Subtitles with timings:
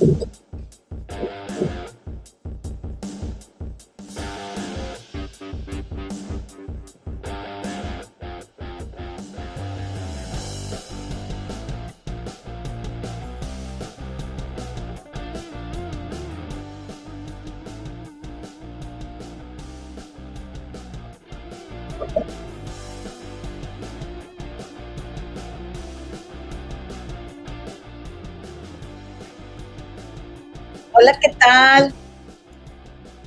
[0.00, 0.18] うん。
[31.00, 31.94] Hola, ¿qué tal?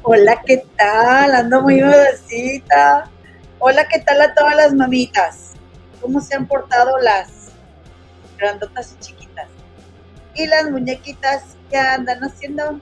[0.04, 1.34] Hola, ¿qué tal?
[1.34, 3.10] Ando muy bebecita.
[3.58, 5.54] Hola, ¿qué tal a todas las mamitas?
[6.00, 7.50] ¿Cómo se han portado las
[8.38, 9.48] grandotas y chiquitas?
[10.36, 12.80] Y las muñequitas que andan haciendo.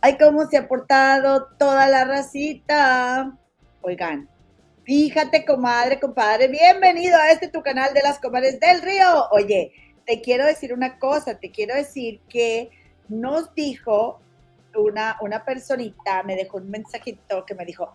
[0.00, 3.36] Ay, cómo se ha portado toda la racita.
[3.80, 4.28] Oigan,
[4.84, 9.28] fíjate, comadre, compadre, bienvenido a este tu canal de las comadres del río.
[9.32, 9.72] Oye,
[10.06, 12.70] te quiero decir una cosa, te quiero decir que
[13.08, 14.20] nos dijo
[14.74, 17.92] una, una personita, me dejó un mensajito que me dijo,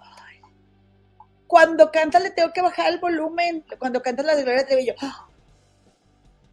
[1.47, 4.93] cuando canta le tengo que bajar el volumen, cuando canta la de Gloria Trevi,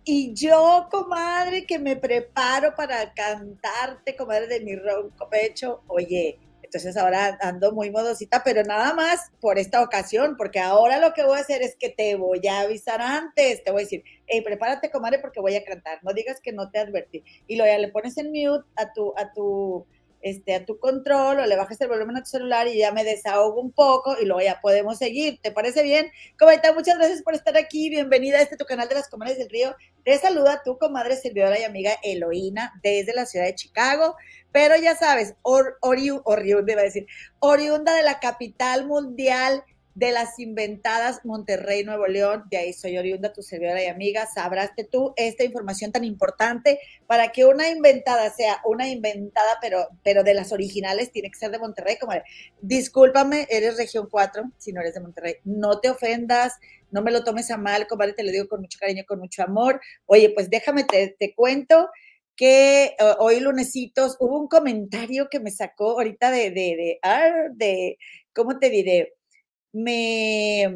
[0.08, 6.97] y yo, comadre, que me preparo para cantarte, comadre, de mi ronco pecho, oye, entonces
[6.97, 11.39] ahora ando muy modosita, pero nada más por esta ocasión, porque ahora lo que voy
[11.39, 14.91] a hacer es que te voy a avisar antes, te voy a decir, hey, prepárate,
[14.91, 17.25] comadre, porque voy a cantar, no digas que no te advertí.
[17.47, 19.86] Y luego ya le pones en mute a tu, a tu,
[20.22, 23.05] este, a tu control o le bajas el volumen a tu celular y ya me
[23.05, 25.39] desahogo un poco y luego ya podemos seguir.
[25.42, 26.11] ¿Te parece bien?
[26.39, 27.91] Comadre, muchas gracias por estar aquí.
[27.91, 29.75] Bienvenida a este tu canal de las comadres del río.
[30.05, 34.17] Te saluda tu comadre servidora y amiga Eloína desde la ciudad de Chicago.
[34.53, 37.06] Pero ya sabes, or, oriunda, iba a decir,
[37.41, 39.64] oriunda de la capital mundial
[39.97, 42.44] de las inventadas Monterrey, Nuevo León.
[42.50, 44.27] De ahí soy oriunda, tu servidora y amiga.
[44.27, 50.23] Sabraste tú esta información tan importante para que una inventada sea una inventada, pero, pero
[50.23, 51.96] de las originales, tiene que ser de Monterrey.
[51.98, 52.12] Como,
[52.61, 55.36] discúlpame, eres región 4, si no eres de Monterrey.
[55.45, 56.52] No te ofendas,
[56.90, 59.42] no me lo tomes a mal, compadre, te lo digo con mucho cariño, con mucho
[59.45, 59.80] amor.
[60.05, 61.89] Oye, pues déjame, te, te cuento
[62.36, 67.30] que eh, hoy lunesitos hubo un comentario que me sacó ahorita de, de, de, ah,
[67.55, 67.96] de,
[68.34, 69.14] ¿cómo te diré?
[69.85, 70.67] Me,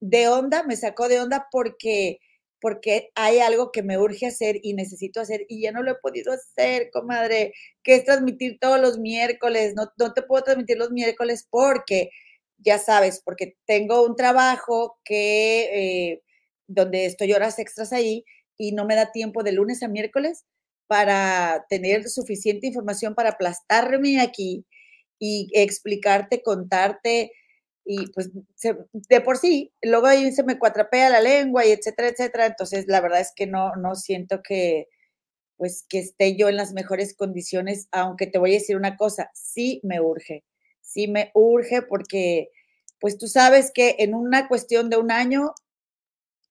[0.00, 2.18] de onda, me sacó de onda porque,
[2.60, 5.96] porque hay algo que me urge hacer y necesito hacer y ya no lo he
[5.96, 7.52] podido hacer, comadre,
[7.84, 12.10] que es transmitir todos los miércoles, no, no te puedo transmitir los miércoles porque,
[12.58, 16.22] ya sabes, porque tengo un trabajo que, eh,
[16.68, 18.24] donde estoy horas extras ahí
[18.58, 20.44] y no me da tiempo de lunes a miércoles
[20.88, 24.66] para tener suficiente información para aplastarme aquí
[25.18, 27.32] y explicarte, contarte,
[27.84, 28.30] y pues
[28.92, 33.00] de por sí, luego ahí se me cuatrapea la lengua y etcétera, etcétera, entonces la
[33.00, 34.88] verdad es que no, no siento que,
[35.56, 39.30] pues que esté yo en las mejores condiciones, aunque te voy a decir una cosa,
[39.34, 40.44] sí me urge,
[40.80, 42.50] sí me urge porque,
[43.00, 45.52] pues tú sabes que en una cuestión de un año,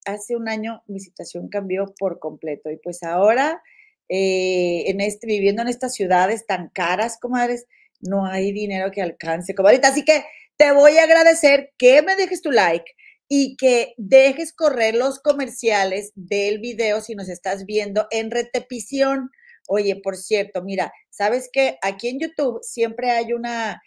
[0.06, 3.62] hace un año mi situación cambió por completo y pues ahora
[4.10, 7.66] eh, en este, viviendo en estas ciudades tan caras, comadres,
[8.02, 9.88] no hay dinero que alcance, comadrita.
[9.90, 10.26] Así que
[10.62, 12.86] te voy a agradecer que me dejes tu like
[13.28, 19.32] y que dejes correr los comerciales del video si nos estás viendo en repetición.
[19.68, 23.82] Oye, por cierto, mira, sabes que aquí en YouTube siempre hay una,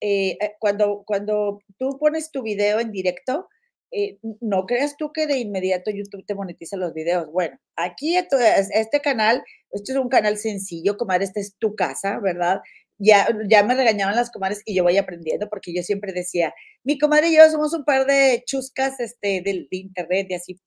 [0.00, 3.46] eh, eh, cuando, cuando tú pones tu video en directo,
[3.92, 7.30] eh, no creas tú que de inmediato YouTube te monetiza los videos.
[7.30, 12.62] Bueno, aquí este canal, este es un canal sencillo, comadre, esta es tu casa, ¿verdad?
[12.98, 16.98] Ya, ya me regañaban las comadres y yo voy aprendiendo porque yo siempre decía, mi
[16.98, 20.60] comadre y yo somos un par de chuscas este, de, internet y así,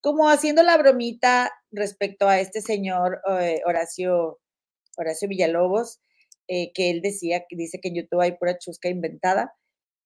[0.00, 4.40] como haciendo la bromita respecto a este señor eh, Horacio,
[4.96, 6.00] Horacio Villalobos,
[6.48, 9.54] eh, que él decía, que dice que en YouTube hay pura chusca inventada.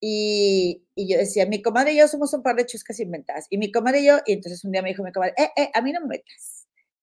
[0.01, 3.47] Y, yo decía, mi comadre y yo somos un par de chuscas inventadas.
[3.51, 5.71] Y mi comadre y yo, y entonces un día me dijo mi comadre, eh, eh,
[5.75, 6.60] a mí no me metas,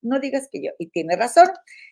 [0.07, 0.71] no digas que yo.
[0.79, 1.47] Y tiene razón.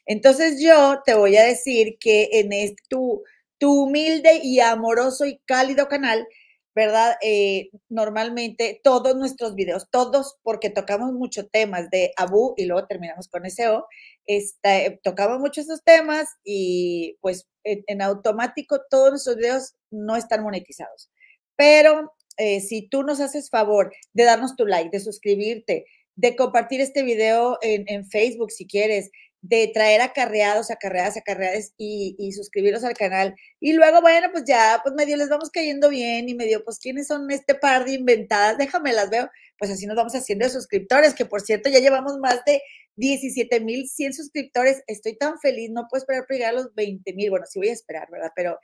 [0.05, 3.23] Entonces yo te voy a decir que en este, tu,
[3.57, 6.27] tu humilde y amoroso y cálido canal,
[6.75, 7.15] ¿verdad?
[7.21, 13.29] Eh, normalmente todos nuestros videos, todos, porque tocamos muchos temas de Abu y luego terminamos
[13.29, 13.87] con SEO,
[14.25, 21.09] este, tocamos mucho esos temas y pues en, automático todos nuestros videos no están monetizados.
[21.55, 25.85] Pero eh, si tú nos haces favor de darnos tu like, de suscribirte,
[26.15, 32.31] de compartir este video en, Facebook si quieres, de traer acarreados, acarreadas, acarreadas y, y
[32.31, 33.35] suscribirlos al canal.
[33.59, 37.07] Y luego, bueno, pues ya, pues medio les vamos cayendo bien y medio, pues, ¿quiénes
[37.07, 38.57] son este par de inventadas?
[38.57, 39.29] Déjame las veo.
[39.57, 42.61] Pues así nos vamos haciendo de suscriptores, que por cierto ya llevamos más de
[42.95, 44.83] 17,100 suscriptores.
[44.87, 47.29] Estoy tan feliz, no puedo esperar por llegar a los 20,000.
[47.29, 48.31] Bueno, sí voy a esperar, ¿verdad?
[48.35, 48.57] Pero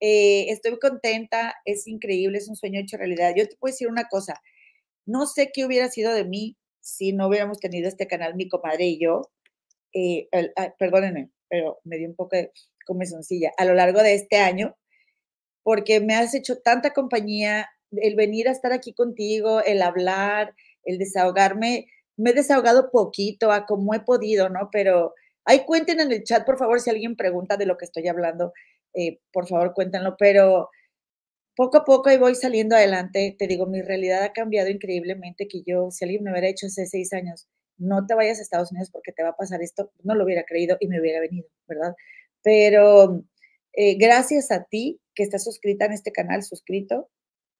[0.00, 3.34] eh, estoy contenta, es increíble, es un sueño hecho realidad.
[3.36, 4.40] Yo te puedo decir una cosa,
[5.06, 8.84] no sé qué hubiera sido de mí si no hubiéramos tenido este canal, mi comadre
[8.86, 9.30] y yo.
[9.94, 10.28] Eh,
[10.78, 12.52] perdónenme, pero me dio un poco de
[12.86, 14.76] comezoncilla a lo largo de este año,
[15.62, 20.98] porque me has hecho tanta compañía, el venir a estar aquí contigo, el hablar, el
[20.98, 21.86] desahogarme,
[22.16, 24.68] me he desahogado poquito a como he podido, ¿no?
[24.72, 25.14] Pero
[25.44, 28.52] ahí cuenten en el chat, por favor, si alguien pregunta de lo que estoy hablando,
[28.94, 30.70] eh, por favor, cuéntenlo, pero
[31.56, 33.36] poco a poco ahí voy saliendo adelante.
[33.38, 36.86] Te digo, mi realidad ha cambiado increíblemente, que yo, si alguien me hubiera hecho hace
[36.86, 40.14] seis años, no te vayas a Estados Unidos porque te va a pasar esto, no
[40.14, 41.94] lo hubiera creído y me hubiera venido, ¿verdad?
[42.42, 43.24] Pero
[43.74, 47.10] eh, gracias a ti que estás suscrita en este canal, suscrito,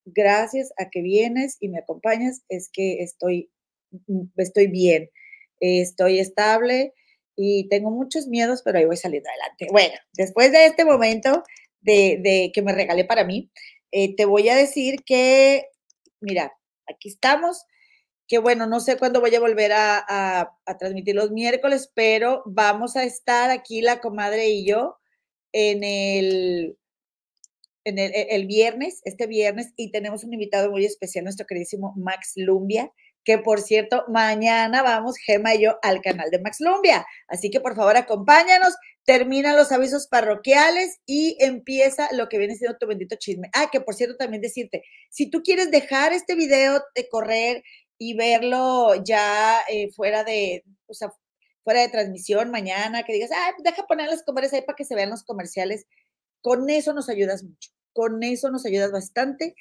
[0.04, 3.50] gracias a que vienes y me acompañas, es que estoy,
[4.06, 5.10] mm, estoy bien,
[5.60, 6.92] estoy estable
[7.36, 9.68] y tengo muchos miedos, pero ahí voy saliendo adelante.
[9.70, 11.42] Bueno, después de este momento
[11.80, 13.50] de, que me regalé para mí,
[13.92, 15.66] eh, te voy a decir que,
[16.20, 16.52] mira,
[16.88, 17.66] aquí estamos,
[18.26, 23.04] que bueno, no sé cuándo voy a volver a, transmitir los miércoles, pero vamos a
[23.04, 24.96] estar aquí la comadre y yo
[25.52, 26.78] en el,
[27.84, 32.32] en el, el, viernes, este viernes, y tenemos un invitado muy especial, nuestro queridísimo Max
[32.36, 32.90] Lumbia,
[33.24, 37.06] que por cierto, mañana vamos, Gema y yo, al canal de Max Lumbia.
[37.28, 38.74] Así que por favor, acompáñanos,
[39.04, 43.48] termina los avisos parroquiales y empieza lo que viene siendo tu bendito chisme.
[43.54, 47.62] Ah, que por cierto, también decirte, si tú quieres dejar este video de correr
[47.98, 51.12] y verlo ya eh, fuera de, o sea,
[51.64, 54.94] fuera de transmisión mañana, que digas, ah, deja poner los comerciales ahí para que se
[54.94, 55.86] vean los comerciales.
[56.40, 59.54] Con eso nos ayudas mucho, con eso nos ayudas bastante.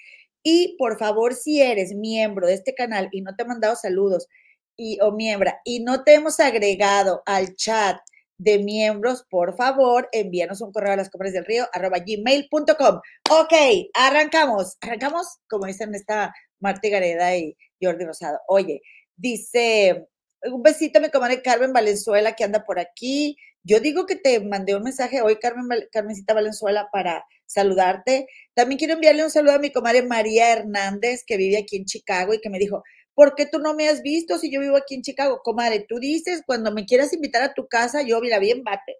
[0.43, 4.27] Y por favor, si eres miembro de este canal y no te he mandado saludos
[4.75, 7.99] y, o miembro y no te hemos agregado al chat
[8.37, 12.99] de miembros, por favor, envíanos un correo a las compras del río arroba gmail.com.
[13.29, 13.53] Ok,
[13.93, 14.77] arrancamos.
[14.81, 18.39] Arrancamos, como dicen esta Marta Gareda y Jordi Rosado.
[18.47, 18.81] Oye,
[19.15, 20.07] dice,
[20.43, 23.37] un besito a mi comadre Carmen Valenzuela que anda por aquí.
[23.63, 28.27] Yo digo que te mandé un mensaje hoy, Carmen, Carmencita Valenzuela, para saludarte.
[28.53, 32.33] También quiero enviarle un saludo a mi comadre María Hernández, que vive aquí en Chicago
[32.33, 32.83] y que me dijo,
[33.13, 35.41] ¿por qué tú no me has visto si yo vivo aquí en Chicago?
[35.43, 38.97] Comadre, tú dices, cuando me quieras invitar a tu casa, yo, mira, bien, bate.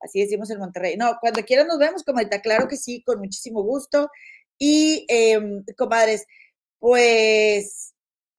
[0.00, 0.96] Así decimos en Monterrey.
[0.96, 4.08] No, cuando quieras nos vemos, comadre, claro que sí, con muchísimo gusto.
[4.58, 6.26] Y, em, comadres,
[6.78, 7.94] pues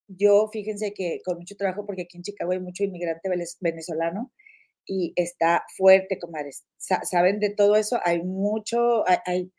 [0.08, 3.28] yo, fíjense que con mucho trabajo, porque aquí en Chicago hay mucho inmigrante
[3.60, 4.32] venezolano,
[4.86, 6.64] y está fuerte, comadres.
[6.78, 8.00] ¿Saben de todo eso?
[8.04, 9.52] Hay mucho, hay,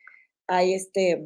[0.48, 1.24] hay, este,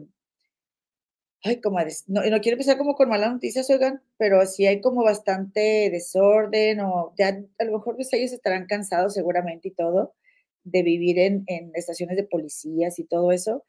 [1.44, 5.04] ay, comadres, no, no quiero empezar como con malas noticias, oigan, pero sí hay como
[5.04, 10.16] bastante desorden o ya a lo mejor pues ellos estarán cansados seguramente y todo
[10.64, 13.66] de vivir en, en estaciones de policías y todo eso.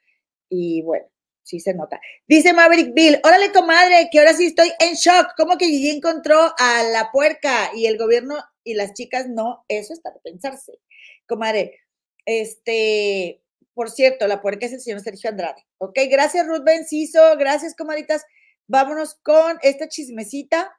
[0.49, 1.07] Y bueno,
[1.43, 2.01] sí se nota.
[2.27, 5.33] Dice Maverick Bill, órale comadre, que ahora sí estoy en shock.
[5.37, 9.65] ¿Cómo que Gigi encontró a la puerca y el gobierno y las chicas no?
[9.69, 10.79] Eso está de pensarse.
[11.27, 11.81] Comadre,
[12.27, 13.43] este,
[13.75, 15.67] por cierto, la puerca es el señor Sergio Andrade.
[15.79, 18.23] Ok, gracias Ruth Benciso, gracias comaditas.
[18.67, 20.73] Vámonos con esta chismecita.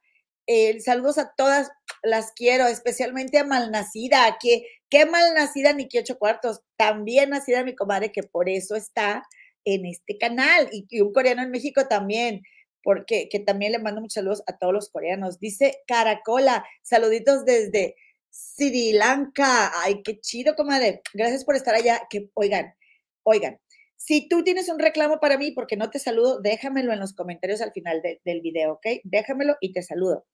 [0.46, 1.70] Eh, saludos a todas,
[2.02, 7.76] las quiero, especialmente a Malnacida, que qué malnacida ni que ocho cuartos, también nacida mi
[7.76, 9.24] comadre, que por eso está
[9.66, 12.44] en este canal y, un coreano en México también,
[12.84, 15.40] porque que también le mando muchos saludos a todos los coreanos.
[15.40, 17.96] Dice Caracola, saluditos desde
[18.30, 19.72] Sri Lanka.
[19.82, 21.02] Ay, qué chido, comadre.
[21.14, 22.02] Gracias por estar allá.
[22.10, 22.76] Que, oigan,
[23.24, 23.60] oigan,
[23.96, 27.62] si tú tienes un reclamo para mí porque no te saludo, déjamelo en los comentarios
[27.62, 28.86] al final del video, ¿ok?
[29.06, 30.26] Déjamelo y te saludo.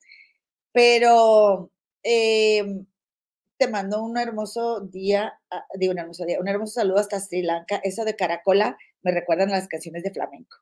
[0.71, 1.71] Pero
[2.03, 2.85] em,
[3.57, 7.43] te mando un hermoso día, ah, digo un hermoso día, un hermoso saludo hasta Sri
[7.43, 7.79] Lanka.
[7.83, 10.57] Eso de Caracola me recuerdan las canciones de flamenco.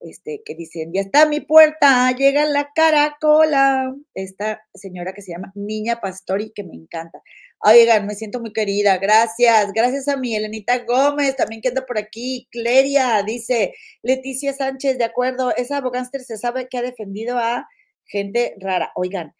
[0.00, 3.94] Este, que dicen, ya está mi puerta, llega la caracola.
[4.14, 7.20] Esta señora que se llama Niña Pastori, que me encanta.
[7.62, 9.72] Oigan, me siento muy querida, gracias.
[9.72, 12.48] Gracias a mi Elenita Gómez, también que anda por aquí.
[12.50, 17.68] Cleria, dice Leticia Sánchez, de acuerdo, esa abogánster se sabe que ha defendido a
[18.06, 18.92] gente rara.
[18.94, 19.34] Oigan,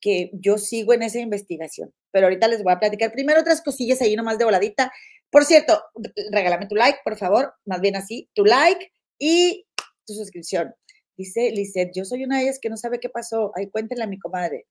[0.00, 4.00] que yo sigo en esa investigación pero ahorita les voy a platicar primero otras cosillas
[4.00, 4.92] ahí nomás de voladita.
[5.30, 5.82] Por cierto,
[6.32, 9.66] regálame tu like, por favor, más bien así, tu like y
[10.10, 10.74] tu suscripción.
[11.16, 13.52] Dice Lizeth, yo soy una de ellas que no sabe qué pasó.
[13.54, 14.66] Ay, cuéntenle a mi comadre.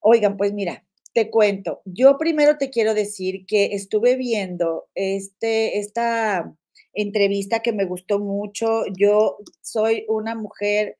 [0.00, 1.80] Oigan, pues mira, te cuento.
[1.84, 6.54] Yo primero te quiero decir que estuve viendo este, esta
[6.92, 8.82] entrevista que me gustó mucho.
[8.96, 10.96] Yo soy una mujer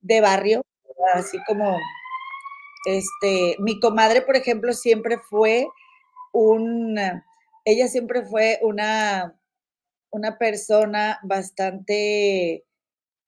[0.00, 0.62] de barrio,
[1.14, 1.76] así como
[2.84, 5.66] este, mi comadre, por ejemplo, siempre fue
[6.32, 6.98] un,
[7.64, 9.37] ella siempre fue una,
[10.10, 12.64] una persona bastante,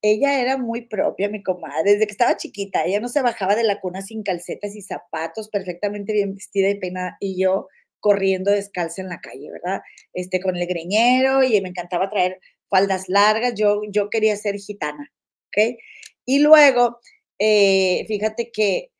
[0.01, 3.63] ella era muy propia, mi comadre, desde que estaba chiquita, ella no se bajaba de
[3.63, 7.67] la cuna sin calcetas y zapatos, perfectamente bien vestida y peinada, y yo
[7.99, 9.81] corriendo descalza en la calle, ¿verdad?
[10.13, 15.11] Este, con el greñero y me encantaba traer faldas largas, yo, yo quería ser gitana,
[15.47, 15.77] ¿ok?
[16.25, 16.99] Y luego,
[17.39, 18.91] eh, fíjate que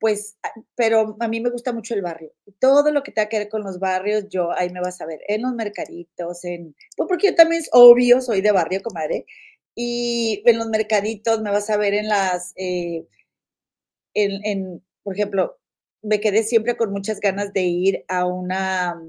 [0.00, 0.36] pues,
[0.76, 2.32] pero a mí me gusta mucho el barrio.
[2.60, 5.20] Todo lo que tenga que ver con los barrios, yo ahí me vas a ver,
[5.28, 9.26] en los mercaditos, en, pues porque yo también es obvio, soy de barrio, comadre,
[9.74, 13.06] y en los mercaditos me vas a ver en las, eh,
[14.14, 15.58] en, en, por ejemplo,
[16.02, 19.00] me quedé siempre con muchas ganas de ir a una,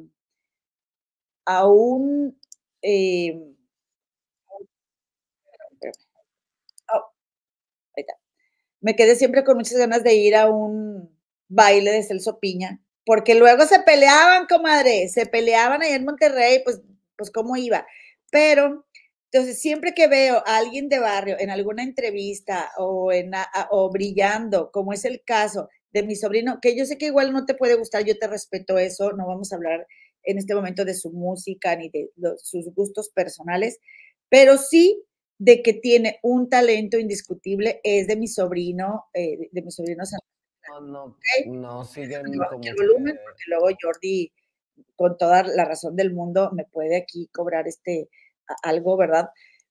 [1.45, 2.37] a un,
[2.81, 3.39] eh,
[8.81, 11.09] me quedé siempre con muchas ganas de ir a un
[11.47, 16.81] baile de Celso Piña, porque luego se peleaban, comadre, se peleaban allá en Monterrey, pues,
[17.17, 17.85] pues cómo iba.
[18.31, 18.85] Pero,
[19.31, 23.31] entonces, siempre que veo a alguien de barrio en alguna entrevista o, en,
[23.71, 27.45] o brillando, como es el caso de mi sobrino, que yo sé que igual no
[27.45, 29.87] te puede gustar, yo te respeto eso, no vamos a hablar
[30.23, 33.79] en este momento de su música ni de sus gustos personales,
[34.29, 35.03] pero sí
[35.39, 40.03] de que tiene un talento indiscutible es de mi sobrino, eh, de, mi sobrino
[40.67, 41.17] No, no,
[41.47, 44.33] no siguen como volumen, porque luego Jordi,
[44.97, 48.09] con toda la razón del mundo, me puede aquí cobrar este
[48.63, 49.29] algo, ¿verdad?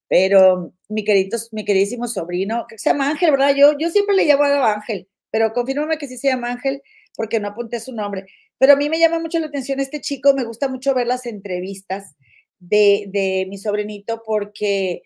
[0.09, 3.55] Pero mi querido, mi queridísimo sobrino, que se llama Ángel, ¿verdad?
[3.55, 6.81] Yo, yo siempre le llamo a Ángel, pero confírmame que sí se llama Ángel,
[7.15, 8.25] porque no apunté su nombre.
[8.57, 11.27] Pero a mí me llama mucho la atención este chico, me gusta mucho ver las
[11.27, 12.17] entrevistas
[12.59, 15.03] de, de mi sobrinito, porque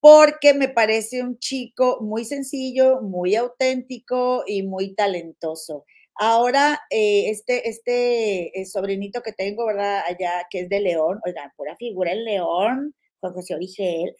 [0.00, 5.84] porque me parece un chico muy sencillo, muy auténtico y muy talentoso.
[6.16, 10.02] Ahora, eh, este, este eh, sobrinito que tengo, ¿verdad?
[10.06, 14.14] Allá, que es de León, oigan, pura figura en León, Juan José Origel,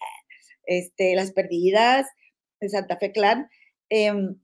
[0.67, 2.07] este, Las Perdidas,
[2.61, 3.49] de Santa Fe Clan.
[3.91, 4.37] Em,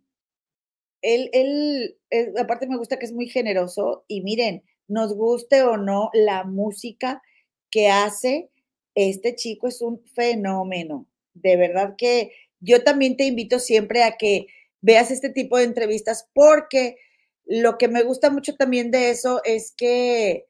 [1.02, 1.98] él, él,
[2.38, 7.22] aparte me gusta que es muy generoso y miren, nos guste o no la música
[7.70, 8.50] que hace,
[8.94, 11.06] este chico es un fenómeno
[11.42, 14.46] de verdad que yo también te invito siempre a que
[14.80, 16.96] veas este tipo de entrevistas porque
[17.44, 20.46] lo que me gusta mucho también de eso es que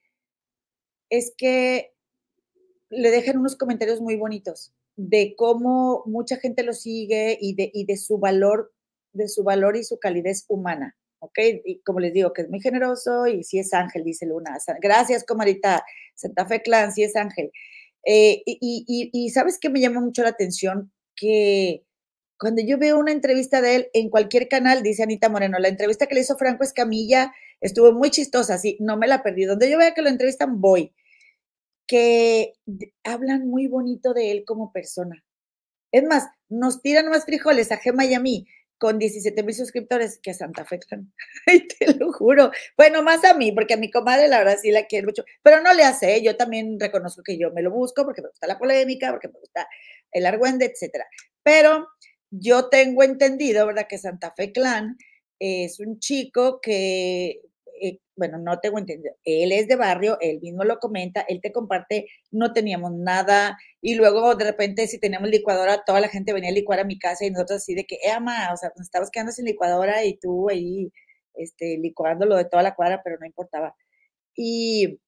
[1.11, 1.93] es que
[2.91, 7.85] le dejan unos comentarios muy bonitos de cómo mucha gente lo sigue y de, y
[7.85, 8.73] de su valor,
[9.13, 10.97] de su valor y su calidez humana.
[11.21, 11.39] ¿ok?
[11.65, 14.57] Y como les digo, que es muy generoso y si es ángel, dice Luna.
[14.81, 15.85] Gracias, comadita.
[16.15, 17.51] Santa Fe Clan, si es ángel.
[18.09, 21.85] Eh, y, sabes que me llama mucho la atención que
[22.39, 26.07] cuando yo veo una entrevista de él en cualquier canal, dice Anita Moreno, la entrevista
[26.07, 29.45] que le hizo Franco Escamilla estuvo muy chistosa, sí, no me la perdí.
[29.45, 30.95] Donde yo vea que lo entrevistan, voy.
[31.87, 32.55] Que
[33.05, 35.25] hablan muy bonito de él como persona.
[35.93, 38.47] Es más, nos tiran más frijoles a Gema y a mí
[38.79, 40.81] con 17 mil suscriptores que Santa Fe
[41.47, 42.51] Ay, te lo juro.
[42.77, 45.61] Bueno, más a mí, porque a mi comadre la verdad sí la quiero mucho, pero
[45.63, 46.23] no le hace.
[46.23, 49.39] Yo también reconozco que yo me lo busco porque me gusta la polémica, porque me
[49.41, 49.69] gusta
[50.13, 51.07] el argüende, etcétera.
[51.43, 51.89] Pero
[52.31, 54.97] yo tengo entendido, ¿verdad?, que Santa Fe Clan
[55.39, 57.41] es un chico que
[57.81, 61.53] eh, bueno, no tengo entendido, él es de barrio, él mismo lo comenta, él te
[61.53, 66.51] comparte, no teníamos nada, y luego de repente si teníamos licuadora, toda la gente venía
[66.51, 68.87] a licuar a mi casa y nosotros así de que, eh, ama, o sea, nos
[68.87, 70.91] estabas quedando sin licuadora y tú ahí,
[71.35, 73.75] este, licuando lo de toda la cuadra, pero no importaba.
[74.35, 75.01] Y,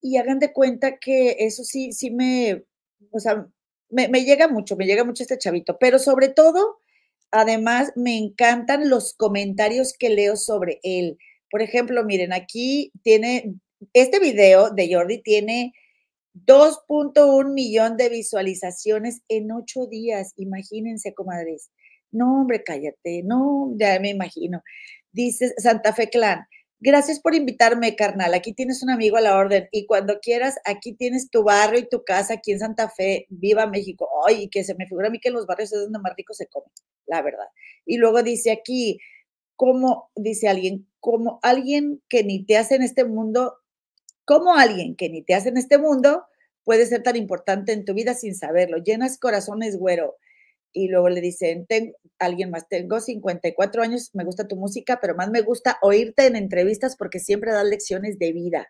[0.00, 2.64] y hagan de cuenta que eso sí, sí me,
[3.10, 3.46] o sea,
[3.90, 6.78] me, me llega mucho, me llega mucho este chavito, pero sobre todo,
[7.30, 11.18] además, me encantan los comentarios que leo sobre él
[11.50, 13.54] por ejemplo, miren, aquí tiene,
[13.92, 15.72] este video de Jordi tiene
[16.34, 20.32] 2.1 millón de visualizaciones en ocho días.
[20.36, 21.70] Imagínense, comadres.
[22.12, 23.22] No, hombre, cállate.
[23.24, 24.62] No, ya me imagino.
[25.12, 26.46] Dice Santa Fe Clan.
[26.82, 28.32] Gracias por invitarme, carnal.
[28.32, 29.68] Aquí tienes un amigo a la orden.
[29.70, 33.26] Y cuando quieras, aquí tienes tu barrio y tu casa aquí en Santa Fe.
[33.28, 34.08] Viva México.
[34.26, 36.46] Ay, que se me figura a mí que los barrios es donde más rico se
[36.46, 36.66] come,
[37.06, 37.46] la verdad.
[37.84, 38.98] Y luego dice aquí,
[39.56, 43.56] como, dice alguien, como alguien que ni te hace en este mundo,
[44.24, 46.24] como alguien que ni te hace en este mundo
[46.64, 48.78] puede ser tan importante en tu vida sin saberlo.
[48.78, 50.16] Llenas corazones, güero.
[50.72, 55.16] Y luego le dicen, tengo, alguien más, tengo 54 años, me gusta tu música, pero
[55.16, 58.68] más me gusta oírte en entrevistas porque siempre das lecciones de vida.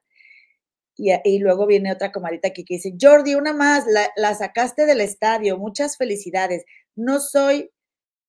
[0.97, 3.85] Y, luego viene otra comadita aquí que dice, Jordi, una más,
[4.17, 6.65] la, sacaste del estadio, muchas felicidades.
[6.95, 7.71] No soy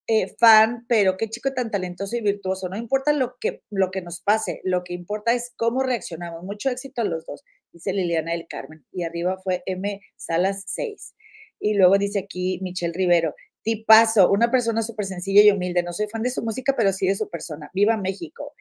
[0.08, 2.68] eh, fan, pero qué chico tan talentoso y virtuoso.
[2.68, 6.42] No importa lo que, lo que nos pase, lo que importa es cómo reaccionamos.
[6.42, 8.84] Mucho éxito a los dos, dice Liliana del Carmen.
[8.92, 11.14] Y arriba fue M Salas 6.
[11.60, 15.82] Y luego dice aquí Michelle Rivero, tipazo, una persona súper sencilla y humilde.
[15.82, 17.70] No soy fan de su música, pero sí de su persona.
[17.72, 18.54] Viva México.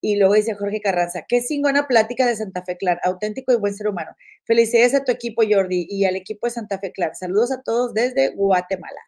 [0.00, 3.74] Y luego dice Jorge Carranza, qué chingona plática de Santa Fe Clan, auténtico y buen
[3.74, 4.12] ser humano.
[4.44, 7.14] Felicidades a tu equipo, Jordi, y al equipo de Santa Fe Clan.
[7.14, 9.00] Saludos a todos desde Guatemala.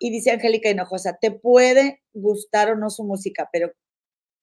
[0.00, 3.72] Y dice Angélica Hinojosa, te puede gustar o no su música, pero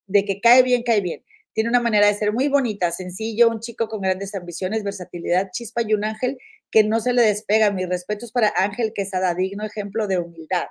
[0.07, 1.23] de que cae bien, cae bien.
[1.53, 5.83] Tiene una manera de ser muy bonita, sencillo, un chico con grandes ambiciones, versatilidad, chispa
[5.83, 6.37] y un ángel
[6.69, 7.71] que no se le despega.
[7.71, 10.65] Mis respetos para Ángel Quesada, digno ejemplo de humildad.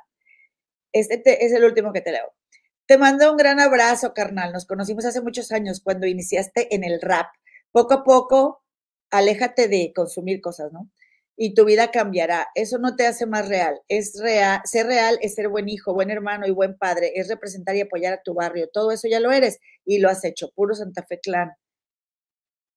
[0.93, 2.35] Este es el último que te leo.
[2.87, 4.53] Te mando un gran abrazo, carnal.
[4.53, 7.29] Nos conocimos hace muchos años cuando iniciaste en el rap.
[7.73, 8.63] Poco a poco,
[9.11, 10.91] aléjate de consumir cosas, ¿no?
[11.37, 12.49] Y tu vida cambiará.
[12.55, 13.81] Eso no te hace más real.
[13.89, 14.61] Es real.
[14.65, 17.13] Ser real es ser buen hijo, buen hermano y buen padre.
[17.17, 18.69] Es representar y apoyar a tu barrio.
[18.73, 20.51] Todo eso ya lo eres y lo has hecho.
[20.55, 21.53] Puro Santa Fe Clan.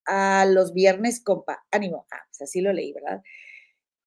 [0.06, 1.66] A los viernes, compa.
[1.72, 2.08] Ánimo.
[2.12, 3.22] Ah, pues así lo leí, ¿verdad?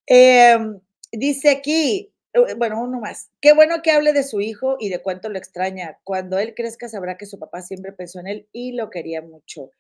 [0.07, 0.81] Em,
[1.13, 3.31] dice aquí, eh, bueno, uno más.
[3.41, 5.99] Qué bueno que hable de su hijo y de cuánto lo extraña.
[6.05, 9.71] Cuando él crezca sabrá que su papá siempre pensó en él y lo quería mucho.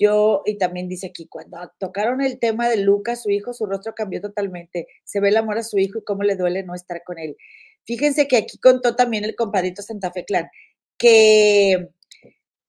[0.00, 3.94] Yo, y también dice aquí, cuando tocaron el tema de Lucas, su hijo, su rostro
[3.94, 4.86] cambió totalmente.
[5.04, 7.36] Se ve el amor a su hijo y cómo le duele no estar con él.
[7.84, 10.48] Fíjense que aquí contó también el compadrito Santa Fe Clan,
[10.96, 11.90] que,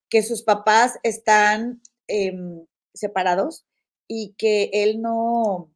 [0.10, 3.66] que sus papás están em, separados
[4.10, 5.72] y que él no,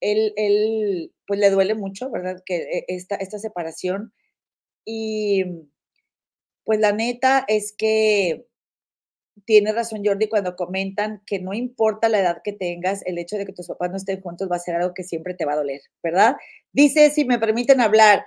[0.00, 2.42] él, él pues le duele mucho, ¿verdad?
[2.44, 4.12] Que eh, esta, esta separación.
[4.84, 5.44] Y
[6.64, 8.46] pues la neta es que
[9.44, 13.46] tiene razón Jordi cuando comentan que no importa la edad que tengas, el hecho de
[13.46, 15.56] que tus papás no estén juntos va a ser algo que siempre te va a
[15.56, 16.36] doler, ¿verdad?
[16.72, 18.24] Dice, si me permiten hablar,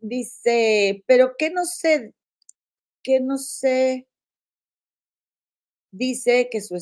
[0.00, 2.14] dice, pero ¿qué no sé?
[3.02, 4.06] ¿Qué no sé?
[5.92, 6.76] Dice que su...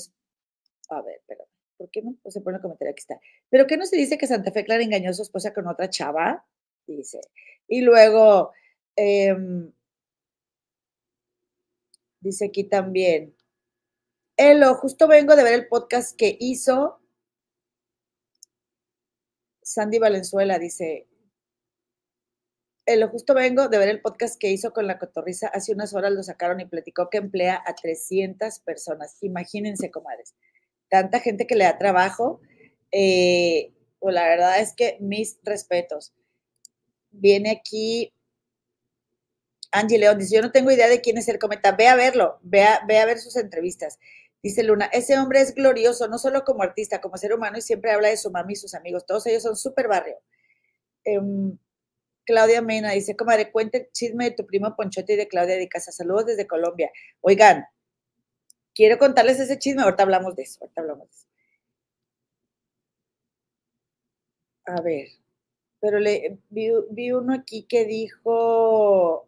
[0.91, 2.93] A ver, pero ¿por qué no se pone el comentario?
[2.93, 3.21] Aquí está.
[3.51, 5.91] ¿Pero qué no se dice que Santa Fe Clara engañó a su esposa con otra
[5.91, 6.45] chava?
[6.87, 7.21] Dice.
[7.69, 8.53] Y luego,
[8.97, 9.73] em,
[12.21, 13.35] dice aquí también,
[14.37, 17.01] Elo, justo vengo de ver el podcast que hizo
[19.63, 21.07] Sandy Valenzuela, dice,
[22.87, 26.13] Elo, justo vengo de ver el podcast que hizo con la cotorriza, hace unas horas
[26.13, 29.17] lo sacaron y platicó que emplea a 300 personas.
[29.23, 30.35] Imagínense, comadres
[30.95, 32.41] tanta gente que le da trabajo,
[32.93, 36.13] eh, pues la verdad es que mis respetos.
[37.11, 38.13] Viene aquí
[39.73, 42.39] Angie León, dice, yo no tengo idea de quién es el cometa, ve a verlo,
[42.43, 43.99] ve ve a ver sus entrevistas.
[44.45, 47.93] Dice Luna, ese hombre es glorioso, no solo como artista, como ser humano, y siempre
[47.93, 49.07] habla de su mami y sus amigos.
[49.07, 50.19] Todos ellos son súper barrio.
[51.05, 51.57] Em,
[52.27, 55.67] Claudia Mena dice, comadre, cuente el chisme de tu primo Ponchote y de Claudia de
[55.69, 55.93] Casa.
[55.93, 56.91] Saludos desde Colombia.
[57.23, 57.65] Oigan,
[58.75, 61.27] quiero contarles ese chisme, ahorita hablamos de eso, ahorita hablamos de eso.
[64.67, 65.09] A ver,
[65.81, 69.27] pero le vi, uno aquí que dijo,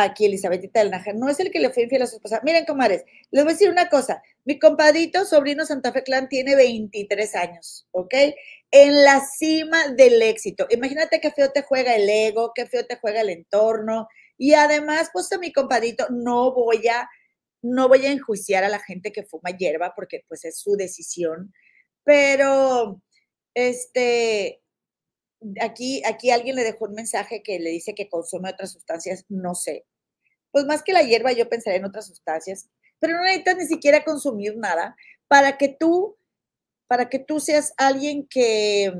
[0.00, 2.40] aquí Elizabethita del Nájar, no es el que le fue infiel a su esposa.
[2.42, 6.56] Miren, comadres, les voy a decir una cosa, mi compadito, sobrino Santa Fe Clan, tiene
[6.56, 8.14] 23 años, ¿ok?
[8.70, 10.66] En la cima del éxito.
[10.70, 14.08] Imagínate qué feo te juega el ego, qué feo te juega el entorno.
[14.38, 17.08] Y además, pues a mi compadito no voy a
[17.62, 21.54] no voy a enjuiciar a la gente que fuma hierba porque pues es su decisión,
[22.02, 23.00] pero
[23.54, 24.61] este,
[25.60, 29.54] aquí, aquí alguien le dejó un mensaje que le dice que consume otras sustancias, no
[29.54, 29.84] sé.
[30.50, 34.04] Pues más que la hierba yo pensaría en otras sustancias, pero no necesitas ni siquiera
[34.04, 34.96] consumir nada
[35.28, 36.16] para que tú,
[36.86, 38.92] para que tú seas alguien que,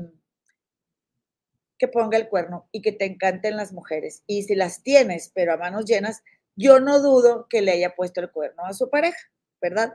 [1.77, 4.23] que ponga el cuerno y que te encanten las mujeres.
[4.27, 6.23] Y si las tienes, pero a manos llenas,
[6.55, 9.19] yo no dudo que le haya puesto el cuerno a su pareja,
[9.61, 9.93] ¿verdad?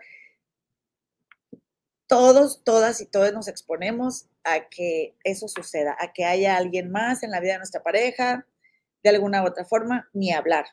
[2.08, 7.22] Todos, todas y todos nos exponemos a que eso suceda, a que haya alguien más
[7.22, 8.46] en la vida de nuestra pareja,
[9.02, 10.66] de alguna u otra forma, ni hablar.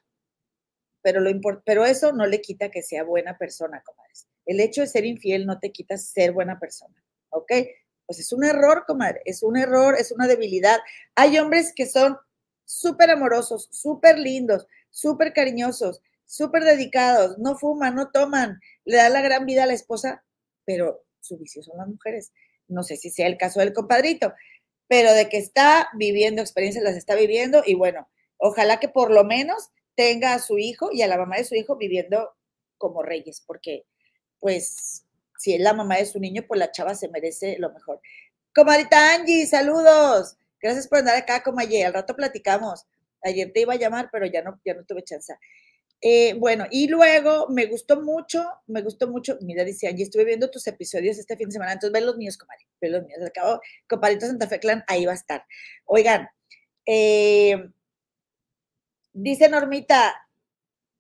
[1.01, 1.29] Pero, lo
[1.63, 4.27] pero eso no le quita que sea buena persona, comadres.
[4.45, 6.95] El hecho de ser infiel no te quita ser buena persona,
[7.29, 7.51] ¿ok?
[8.05, 10.79] Pues es un error, comadre, es un error, es una debilidad.
[11.15, 12.17] Hay hombres que son
[12.63, 19.21] súper amorosos, súper lindos, súper cariñosos, súper dedicados, no fuman, no toman, le dan la
[19.21, 20.23] gran vida a la esposa,
[20.65, 22.31] pero su vicio son las mujeres.
[22.67, 24.33] No sé si sea el caso del compadrito.
[24.87, 28.07] pero de que está viviendo experiencias, las está viviendo y bueno,
[28.37, 31.55] ojalá que por lo menos tenga a su hijo y a la mamá de su
[31.55, 32.35] hijo viviendo
[32.77, 33.85] como reyes, porque
[34.39, 35.05] pues
[35.37, 37.99] si es la mamá de su niño, pues la chava se merece lo mejor.
[38.53, 40.37] Comadita Angie, saludos.
[40.61, 41.87] Gracias por andar acá, ayer.
[41.87, 42.85] Al rato platicamos.
[43.21, 45.33] Ayer te iba a llamar, pero ya no, ya no tuve chance.
[46.01, 50.51] Eh, bueno, y luego me gustó mucho, me gustó mucho, mira, dice Angie, estuve viendo
[50.51, 53.19] tus episodios este fin de semana, entonces ve los míos, comadre, ve los míos.
[53.21, 55.45] Al cabo, compadrito Santa Fe Clan, ahí va a estar.
[55.85, 56.27] Oigan,
[56.85, 57.69] eh,
[59.13, 60.25] dice Normita,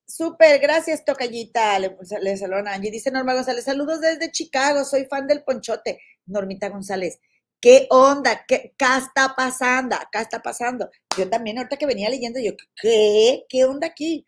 [0.07, 1.79] Súper, gracias, Tocallita.
[1.79, 2.91] Le, le saludan a Angie.
[2.91, 5.99] Dice Norma González, saludos desde Chicago, soy fan del ponchote.
[6.27, 7.19] Normita González,
[7.59, 8.45] ¿qué onda?
[8.47, 9.95] ¿Qué, está pasando?
[10.11, 10.89] ¿Qué está pasando?
[11.17, 13.45] Yo también, ahorita que venía leyendo, yo, ¿qué?
[13.49, 14.25] ¿Qué onda aquí?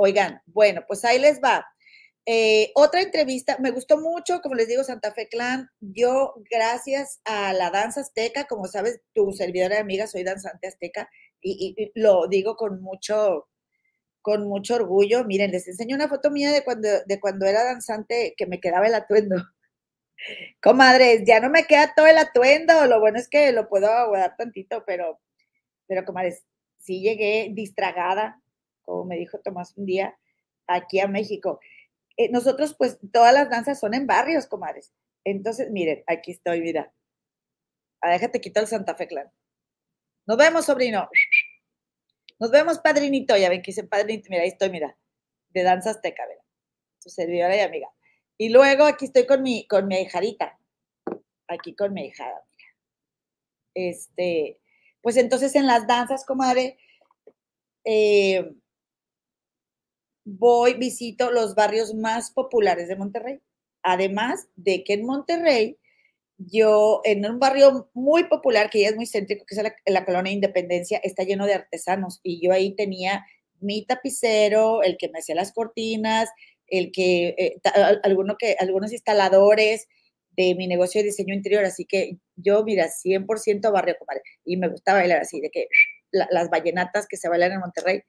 [0.00, 1.66] Oigan, bueno, pues ahí les va.
[2.24, 5.68] Eh, otra entrevista, me gustó mucho, como les digo, Santa Fe Clan.
[5.80, 11.08] Yo, gracias a la danza azteca, como sabes, tu servidora de amiga, soy danzante azteca,
[11.40, 13.48] y lo digo con mucho,
[14.22, 15.24] con mucho orgullo.
[15.24, 18.86] Miren, les enseño una foto mía de cuando, de cuando era danzante que me quedaba
[18.86, 19.36] el atuendo.
[20.62, 22.86] Comadres, ya no me queda todo el atuendo.
[22.86, 25.18] Lo bueno es que lo puedo aguardar tantito, pero,
[25.88, 26.44] pero comadres,
[26.78, 28.40] sí llegué distragada,
[28.88, 30.18] como me dijo Tomás un día,
[30.66, 31.60] aquí a México.
[32.16, 34.94] Eh, nosotros, pues, todas las danzas son en barrios, comadres.
[35.24, 36.92] Entonces, miren, aquí estoy, mira.
[38.00, 39.30] Ah, déjate quito el Santa Fe Clan.
[40.26, 41.08] Nos vemos, sobrino.
[42.38, 43.36] Nos vemos, padrinito.
[43.36, 44.28] Ya ven que dice padrinito.
[44.30, 44.96] Mira, ahí estoy, mira.
[45.50, 46.44] De danza azteca, ¿verdad?
[46.98, 47.88] Su servidora y amiga.
[48.38, 50.58] Y luego aquí estoy con mi, con mi hijarita.
[51.48, 52.70] Aquí con mi hijada, mira.
[53.74, 54.60] Este,
[55.02, 56.78] pues entonces en las danzas, comadre,
[57.84, 58.54] eh,
[60.28, 63.40] voy, visito los barrios más populares de Monterrey.
[63.82, 65.78] Además de que en Monterrey
[66.38, 70.32] yo en un barrio muy popular, que ya es muy céntrico, que es la, colonia
[70.32, 72.20] Independencia, está lleno de artesanos.
[72.22, 73.26] Y yo ahí tenía
[73.60, 76.28] mi tapicero, el que me hacía las cortinas,
[76.68, 77.56] el que, eh,
[78.04, 79.88] alguno que, algunos instaladores
[80.36, 84.68] de mi negocio de diseño interior, así que yo, mira, 100% barrio, comadre, y me
[84.68, 85.66] gusta bailar así, de que
[86.12, 88.02] las vallenatas que se bailan en Monterrey,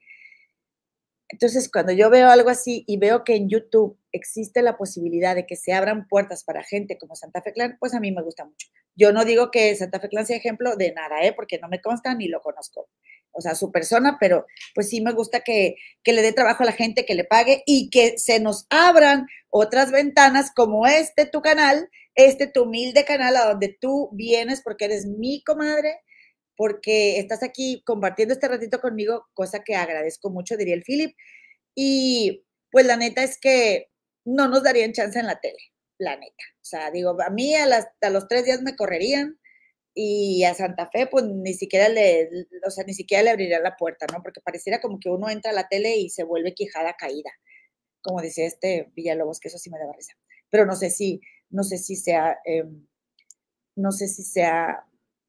[1.30, 5.46] entonces, cuando yo veo algo así y veo que en YouTube existe la posibilidad de
[5.46, 8.44] que se abran puertas para gente como Santa Fe Clan, pues a mí me gusta
[8.44, 8.66] mucho.
[8.96, 11.32] Yo no digo que Santa Fe Clan sea ejemplo de nada, ¿eh?
[11.32, 12.88] porque no me consta ni lo conozco.
[13.30, 16.66] O sea, su persona, pero pues sí me gusta que, que le dé trabajo a
[16.66, 21.40] la gente, que le pague y que se nos abran otras ventanas como este tu
[21.42, 26.00] canal, este tu humilde canal a donde tú vienes porque eres mi comadre,
[26.60, 31.16] porque estás aquí compartiendo este ratito conmigo, cosa que agradezco mucho, diría el Philip.
[31.74, 33.88] Y pues la neta es que
[34.26, 35.56] no nos darían chance en la tele,
[35.96, 36.44] la neta.
[36.56, 39.40] O sea, digo, a mí a, las, los tres días me correrían
[39.94, 42.28] y a Santa Fe, pues ni siquiera le,
[42.66, 44.22] o sea, ni siquiera le abriría la puerta, ¿no?
[44.22, 47.30] Porque pareciera como que uno entra a la tele y se vuelve quijada caída,
[48.02, 50.12] como decía este Villalobos, que eso sí me daba risa.
[50.50, 52.86] Pero no sé si, no sé si sea, em,
[53.76, 54.84] no sé si sea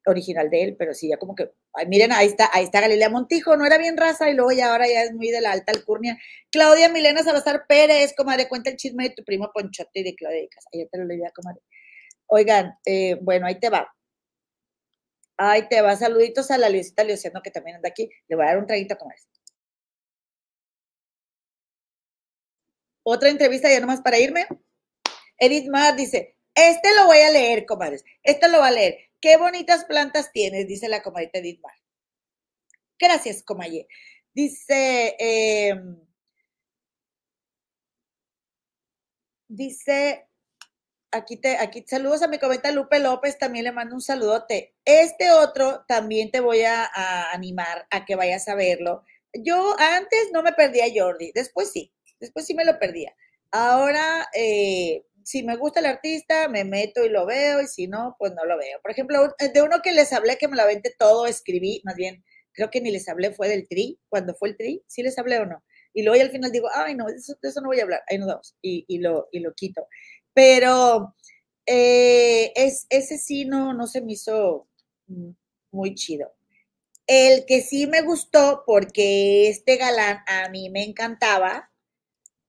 [0.05, 1.51] original de él, pero sí, ya como que,
[1.87, 4.87] miren, ahí está, ahí está Galilea Montijo, no era bien raza y luego ya ahora
[4.87, 6.17] ya es muy de la alta alcurnia.
[6.51, 10.47] Claudia Milena Salazar Pérez, comadre, cuenta el chisme de tu primo Ponchote y de Claudia
[10.49, 10.69] Casa.
[10.73, 11.61] Ahí te lo leí, comadre.
[12.27, 13.93] Oigan, eh, bueno, ahí te va.
[15.37, 15.95] Ahí te va.
[15.95, 18.09] Saluditos a la Luisita Liociano, que también anda aquí.
[18.27, 19.19] Le voy a dar un traguito, comadre.
[23.03, 24.47] Otra entrevista ya nomás para irme.
[25.37, 28.03] Edith Mar dice, este lo voy a leer, comadres.
[28.23, 29.11] Este lo va a leer.
[29.21, 31.62] Qué bonitas plantas tienes, dice la comadita Edith.
[32.99, 33.88] Gracias, comaye.
[34.34, 35.97] Dice, em,
[39.47, 40.27] dice,
[41.12, 44.75] aquí te, aquí saludos a mi cometa Lupe López, también le mando un saludote.
[44.86, 49.03] Este otro también te voy a, a, animar a que vayas a verlo.
[49.34, 53.15] Yo antes no me perdía Jordi, después sí, después sí me lo perdía.
[53.51, 58.15] Ahora eh, si me gusta el artista, me meto y lo veo, y si no,
[58.19, 58.79] pues no lo veo.
[58.81, 62.23] Por ejemplo, de uno que les hablé que me lo aventé todo, escribí, más bien,
[62.53, 65.39] creo que ni les hablé, fue del tri, cuando fue el tri, sí les hablé
[65.39, 65.63] o no.
[65.93, 68.27] Y luego al final digo, ay, no, de eso, no voy a hablar, ahí nos
[68.27, 69.88] vamos, y, lo, y lo quito.
[70.34, 71.15] Pero
[71.65, 74.67] eh, es, ese sí no, no se me hizo
[75.71, 76.34] muy chido.
[77.07, 81.71] El que sí me gustó, porque este galán a mí me encantaba,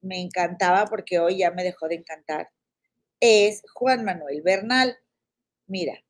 [0.01, 2.49] me encantaba porque hoy ya me dejó de encantar,
[3.25, 4.97] es Juan Manuel Bernal.
[5.65, 6.03] Mira,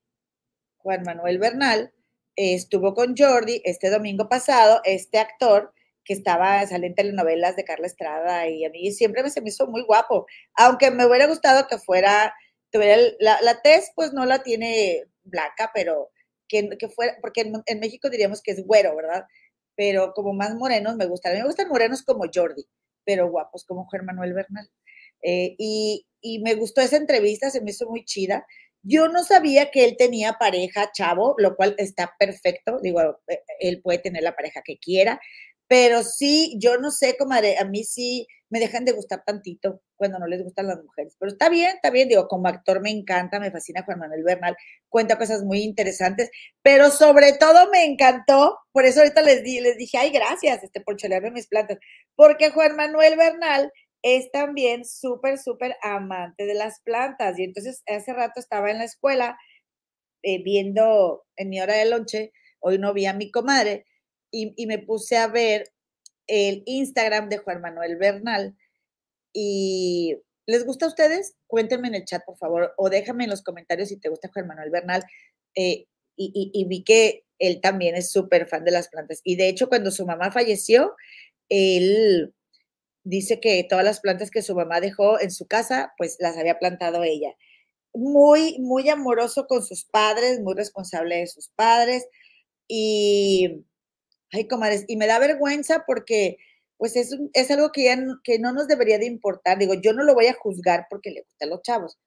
[0.79, 1.93] Juan Manuel Bernal
[2.35, 5.71] estuvo con Jordi este domingo pasado, este actor
[6.03, 9.49] que estaba, sale en telenovelas de Carla Estrada y a mí siempre me se me
[9.49, 12.33] hizo muy guapo, aunque me hubiera gustado que fuera,
[12.71, 16.09] tuviera la, la tez pues no la tiene blanca, pero
[16.47, 19.25] que, que fuera, porque en, en, México diríamos que es güero, ¿verdad?
[19.75, 21.33] Pero como más morenos me gustan.
[21.33, 22.65] A mí me gustan morenos como Jordi,
[23.05, 24.67] pero guapos como Germán Manuel Bernal.
[25.23, 28.45] Eh, y, y me gustó esa entrevista, se me hizo muy chida.
[28.83, 32.79] Yo no sabía que él tenía pareja, chavo, lo cual está perfecto.
[32.81, 35.19] Digo, eh, él puede tener la pareja que quiera,
[35.67, 40.19] pero sí, yo no sé, comadre, a mí sí me dejan de gustar tantito cuando
[40.19, 41.15] no les gustan las mujeres.
[41.17, 44.55] Pero está bien, está bien, digo, como actor me encanta, me fascina Juan Manuel Bernal,
[44.89, 46.29] cuenta cosas muy interesantes,
[46.61, 50.81] pero sobre todo me encantó, por eso ahorita les, di, les dije, ay, gracias, este,
[50.81, 51.79] por cholearme mis plantas,
[52.15, 53.71] porque Juan Manuel Bernal
[54.03, 57.39] es también súper, súper amante de las plantas.
[57.39, 59.37] Y entonces hace rato estaba en la escuela
[60.21, 63.85] eh, viendo en mi hora de lonche, hoy no vi a mi comadre,
[64.31, 65.71] y, me puse a ver
[66.27, 68.57] el Instagram de Juan Manuel Bernal.
[69.31, 71.35] Y ¿les gusta a ustedes?
[71.47, 74.47] Cuéntenme en el chat, por favor, o déjame en los comentarios si te gusta Juan
[74.47, 75.03] Manuel Bernal.
[75.55, 75.85] Eh,
[76.15, 79.21] y, y, vi que él también es súper fan de las plantas.
[79.23, 80.95] Y de hecho, cuando su mamá falleció,
[81.49, 82.33] él
[83.03, 86.59] dice que todas las plantas que su mamá dejó en su casa, pues las había
[86.59, 87.35] plantado ella.
[87.93, 92.05] Muy, muy amoroso con sus padres, muy responsable de sus padres.
[92.67, 93.65] Y,
[94.31, 96.37] ay, comadres, y me da vergüenza porque,
[96.77, 99.59] pues es, es algo que ya no, que no nos debería de importar.
[99.59, 101.97] Digo, yo no lo voy a juzgar porque le gustan los chavos.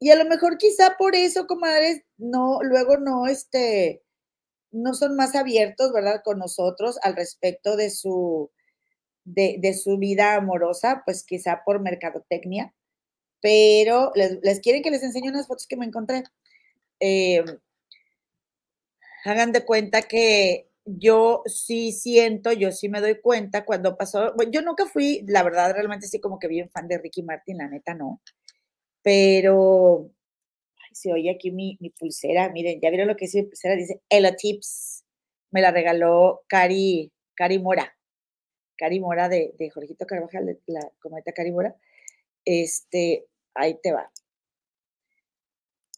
[0.00, 4.02] Y a lo mejor quizá por eso, comadres, no, luego no, este,
[4.70, 6.22] no son más abiertos, ¿verdad?
[6.24, 8.50] Con nosotros al respecto de su,
[9.34, 12.74] de, su vida amorosa, pues quizá por mercadotecnia,
[13.40, 16.24] pero les, quieren que les enseñe unas fotos que me encontré.
[17.00, 17.44] Eh,
[19.24, 24.62] hagan de cuenta que yo sí siento, yo sí me doy cuenta cuando pasó, yo
[24.62, 27.94] nunca fui, la verdad, realmente sí como que bien fan de Ricky Martin, la neta
[27.94, 28.22] no,
[29.02, 30.10] pero
[30.76, 34.00] ay, se oye aquí mi, pulsera, miren, ya vieron lo que dice mi pulsera, dice
[34.08, 35.04] Ella Tips,
[35.50, 37.97] me la regaló Cari, Cari Mora.
[38.78, 41.76] Cari Mora de, de Jorgito Carvajal, la cometa Cari Mora,
[42.44, 44.10] este, ahí te va.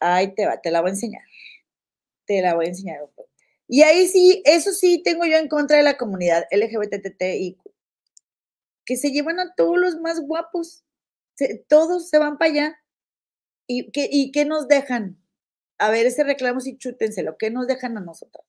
[0.01, 1.23] Ahí te va, te la voy a enseñar.
[2.25, 2.99] Te la voy a enseñar.
[3.67, 7.57] Y ahí sí, eso sí tengo yo en contra de la comunidad LGBTTI,
[8.85, 10.83] que se llevan a todos los más guapos.
[11.69, 12.75] todos se van para allá.
[13.67, 15.17] ¿Y qué, ¿Y qué nos dejan?
[15.77, 17.37] A ver, ese reclamo sí chútenselo.
[17.37, 18.45] ¿Qué nos dejan a nosotros?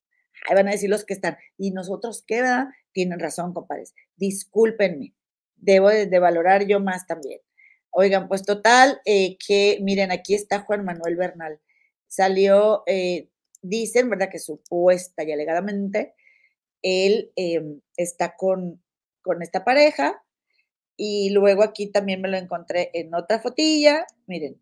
[0.48, 1.36] Ahí van a decir los que están.
[1.56, 2.74] ¿Y nosotros qué, va?
[2.92, 3.94] Tienen razón, compadres.
[4.16, 5.14] Discúlpenme.
[5.56, 7.40] Debo de, valorar yo más también.
[7.90, 11.60] Oigan, pues total, eh, que miren, aquí está Juan Manuel Bernal.
[12.08, 13.28] Salió, eh,
[13.60, 14.30] dicen, ¿verdad?
[14.30, 16.14] Que supuesta y alegadamente,
[16.82, 18.82] él em, está con,
[19.22, 20.22] con esta pareja.
[20.96, 24.60] Y luego aquí también me lo encontré en otra fotilla, miren,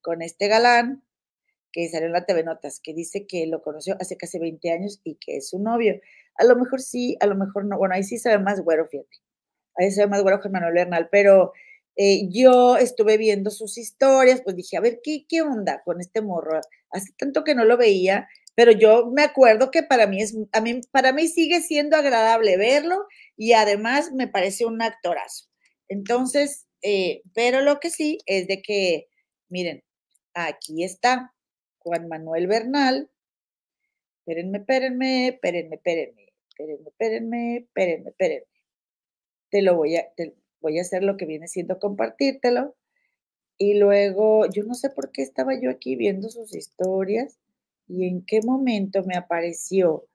[0.00, 1.03] con este galán,
[1.74, 5.00] que salió en la TV Notas, que dice que lo conoció hace casi 20 años
[5.02, 6.00] y que es su novio.
[6.36, 7.76] A lo mejor sí, a lo mejor no.
[7.76, 9.18] Bueno, ahí sí se ve más güero, fíjate.
[9.76, 11.52] Ahí se ve más güero que Manuel Bernal, pero
[11.96, 16.22] eh, yo estuve viendo sus historias, pues dije, a ver, ¿qué, ¿qué onda con este
[16.22, 16.60] morro?
[16.90, 20.60] Hace tanto que no lo veía, pero yo me acuerdo que para mí es, a
[20.60, 23.04] mí, para mí sigue siendo agradable verlo
[23.36, 25.46] y además me parece un actorazo.
[25.88, 29.08] Entonces, eh, pero lo que sí es de que,
[29.48, 29.82] miren,
[30.34, 31.33] aquí está,
[31.84, 33.10] Juan Manuel Bernal.
[34.18, 38.46] Espérenme, espérenme, espérenme, espérenme, espérenme, espérenme, espérenme, espérenme.
[39.50, 42.74] Te lo voy a, te voy a hacer lo que viene siendo compartírtelo.
[43.58, 47.38] Y luego, yo no sé por qué estaba yo aquí viendo sus historias
[47.86, 50.08] y en qué momento me apareció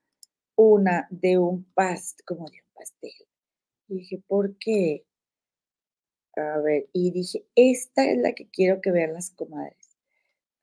[0.55, 3.27] una de un pastel, como de un pastel.
[3.87, 5.05] Y dije, ¿por qué?
[6.35, 9.88] A ver, y dije, esta es la que quiero que vean las comadres.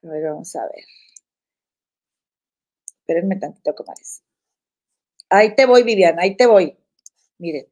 [0.07, 0.85] A ver, vamos a ver.
[3.01, 4.23] Espérenme tantito, comadres.
[5.29, 6.77] Ahí te voy, Viviana, ahí te voy.
[7.38, 7.66] Miren.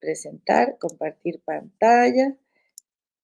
[0.00, 2.36] Presentar, compartir pantalla.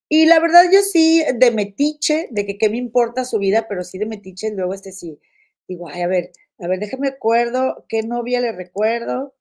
[0.09, 3.83] Y la verdad, yo sí, de metiche, de que qué me importa su vida, pero
[3.83, 5.19] sí de metiche, luego este sí.
[5.67, 9.35] Digo, ay, a ver, a ver, déjame acuerdo, qué novia le recuerdo.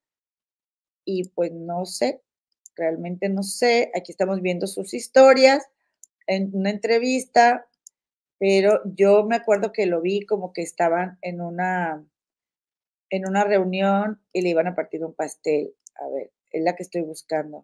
[1.06, 2.22] Y pues no sé,
[2.76, 3.92] realmente no sé.
[3.94, 5.68] Aquí estamos viendo sus historias
[6.28, 7.68] en una entrevista,
[8.40, 12.06] pero yo me acuerdo que lo vi como que estaban en una,
[13.10, 15.74] en una reunión y le iban a partir un pastel.
[15.96, 17.62] A ver, es la que estoy buscando.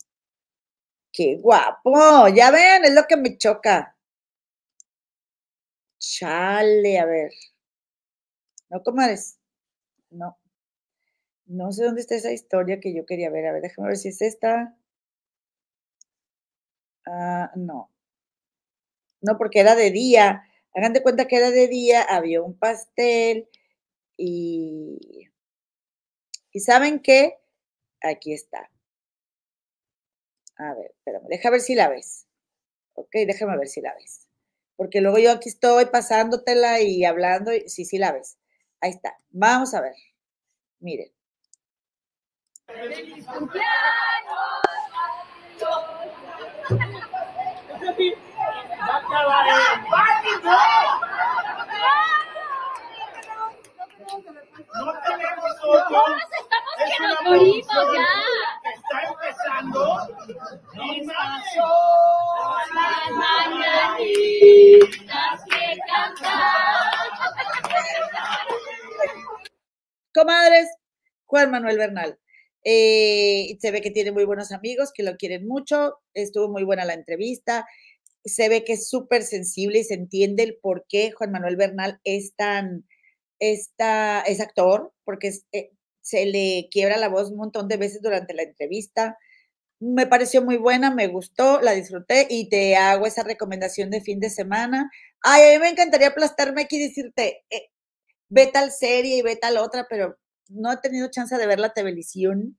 [1.11, 2.27] ¡Qué guapo!
[2.29, 3.95] Ya ven, es lo que me choca.
[5.99, 7.31] Chale, a ver.
[8.69, 9.37] No, comadres.
[10.11, 10.37] No.
[11.47, 13.45] No sé dónde está esa historia que yo quería ver.
[13.47, 14.73] A ver, déjame ver si es esta.
[17.05, 17.89] Ah, no
[19.21, 20.43] no porque era de día.
[20.73, 23.49] Hagan de cuenta que era de día, había un pastel
[24.17, 25.29] y...
[26.51, 27.39] ¿Y saben qué?
[28.01, 28.71] Aquí está.
[30.57, 32.27] A ver, espérame, deja ver si la ves.
[32.93, 34.27] Ok, déjame ver si la ves.
[34.75, 38.37] Porque luego yo aquí estoy pasándotela y hablando, sí, sí la ves.
[38.81, 39.17] Ahí está.
[39.29, 39.95] Vamos a ver.
[40.79, 41.11] Miren.
[42.65, 43.25] ¡Feliz
[49.09, 49.39] no.
[70.13, 70.67] Comadres,
[71.25, 72.19] Juan Manuel Bernal.
[72.63, 75.99] Eh, se ve que tiene muy buenos amigos que lo quieren mucho.
[76.13, 77.65] Estuvo muy buena la entrevista.
[78.25, 81.99] Se ve que es súper sensible y se entiende el por qué Juan Manuel Bernal
[82.03, 82.85] es tan,
[83.39, 88.33] esta, es actor, porque eh, se le quiebra la voz un montón de veces durante
[88.33, 89.17] la entrevista.
[89.79, 94.19] Me pareció muy buena, me gustó, la disfruté y te hago esa recomendación de fin
[94.19, 94.91] de semana.
[95.21, 97.69] Ay, a mí me encantaría aplastarme aquí y decirte, eh,
[98.29, 100.17] ve tal serie y ve tal otra, pero
[100.49, 102.57] no he tenido chance de ver la televisión,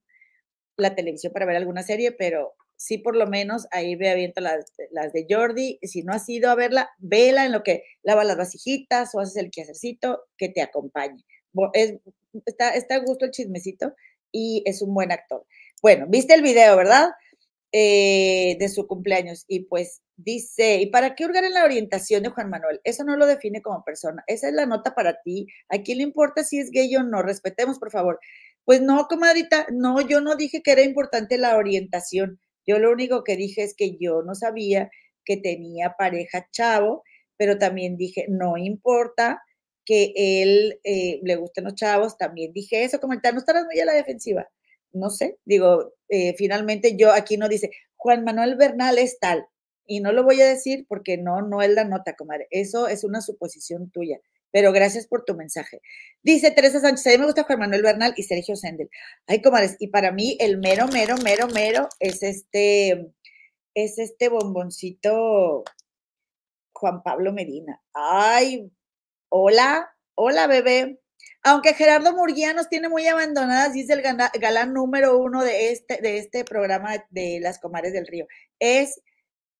[0.76, 4.72] la televisión para ver alguna serie, pero sí por lo menos ahí ve aviento las,
[4.90, 5.78] las de Jordi.
[5.82, 9.36] Si no has ido a verla, vela en lo que lava las vasijitas o haces
[9.36, 11.22] el quehacercito, que te acompañe.
[11.74, 11.96] Es,
[12.46, 13.94] está, está a gusto el chismecito
[14.32, 15.44] y es un buen actor.
[15.82, 17.10] Bueno, viste el video, ¿verdad?
[17.70, 22.30] Eh, de su cumpleaños y pues dice, ¿y para qué hurgar en la orientación de
[22.30, 22.80] Juan Manuel?
[22.82, 25.48] Eso no lo define como persona, esa es la nota para ti.
[25.68, 27.22] ¿A quién le importa si es gay o no?
[27.22, 28.18] Respetemos, por favor.
[28.64, 32.40] Pues no, comadrita, no, yo no dije que era importante la orientación.
[32.66, 34.90] Yo lo único que dije es que yo no sabía
[35.24, 37.02] que tenía pareja chavo,
[37.36, 39.42] pero también dije, no importa
[39.84, 43.84] que él eh, le gusten los chavos, también dije eso, comentar, no estarás muy a
[43.84, 44.48] la defensiva.
[44.92, 49.46] No sé, digo, eh, finalmente yo aquí no dice, Juan Manuel Bernal es tal,
[49.90, 52.46] y no lo voy a decir porque no, no es la nota, comadre.
[52.50, 54.20] Eso es una suposición tuya.
[54.52, 55.80] Pero gracias por tu mensaje.
[56.22, 58.90] Dice Teresa Sánchez, a mí me gusta Juan Manuel Bernal y Sergio Sendel.
[59.26, 63.12] Ay, comadres, y para mí el mero, mero, mero, mero es este,
[63.74, 65.64] es este bomboncito
[66.72, 67.80] Juan Pablo Medina.
[67.92, 68.70] Ay,
[69.28, 71.00] hola, hola, bebé.
[71.42, 76.18] Aunque Gerardo Murguía nos tiene muy abandonadas, dice el galán número uno de este, de
[76.18, 78.26] este programa de Las Comares del Río.
[78.58, 79.00] Es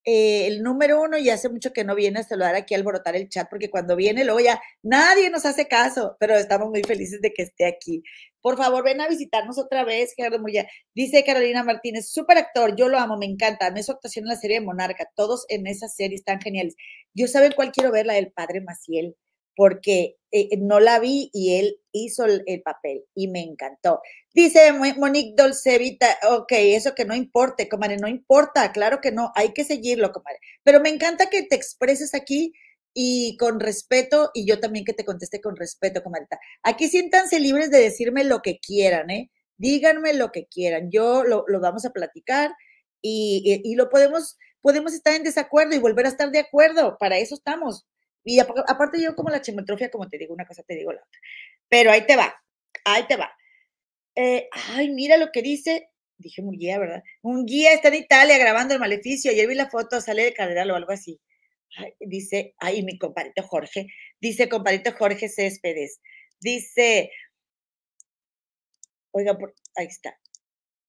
[0.04, 3.16] eh, el número uno y hace mucho que no viene a saludar aquí a alborotar
[3.16, 7.20] el chat, porque cuando viene luego ya nadie nos hace caso, pero estamos muy felices
[7.20, 8.02] de que esté aquí.
[8.40, 10.66] Por favor, ven a visitarnos otra vez, Gerardo Muya.
[10.94, 13.70] Dice Carolina Martínez, súper actor, yo lo amo, me encanta.
[13.70, 16.74] Me su actuación en la serie de Monarca, todos en esa serie están geniales.
[17.14, 19.16] Yo saben cuál quiero ver, la del padre Maciel
[19.60, 24.00] porque eh, no la vi y él hizo el, papel y me encantó.
[24.32, 29.52] Dice Monique Dolcevita, ok, eso que no importe, comadre, no importa, claro que no, hay
[29.52, 30.38] que seguirlo, comadre.
[30.62, 32.52] Pero me encanta que te expreses aquí
[32.94, 36.26] y con respeto y yo también que te conteste con respeto, comadre.
[36.62, 39.30] Aquí siéntanse libres de decirme lo que quieran, ¿eh?
[39.56, 42.52] Díganme lo que quieran, yo lo, vamos a platicar
[43.02, 47.18] y, y, lo podemos, podemos estar en desacuerdo y volver a estar de acuerdo, para
[47.18, 47.86] eso estamos.
[48.24, 51.20] Y aparte yo como la chimetrofia, como te digo una cosa, te digo la otra.
[51.68, 52.35] Pero ahí te va,
[52.85, 53.33] ahí te va.
[54.14, 57.02] Eh, ay, mira lo que dice, dije un guía, ¿verdad?
[57.22, 59.30] Un guía está en Italia grabando el maleficio.
[59.30, 61.20] Ayer vi la foto, sale de Catedral o algo así.
[62.00, 63.88] dice, ay, mi compadrito Jorge,
[64.20, 66.00] dice compadrito Jorge Céspedes.
[66.40, 67.11] Dice,
[69.12, 69.37] oiga,
[69.76, 70.18] ahí está.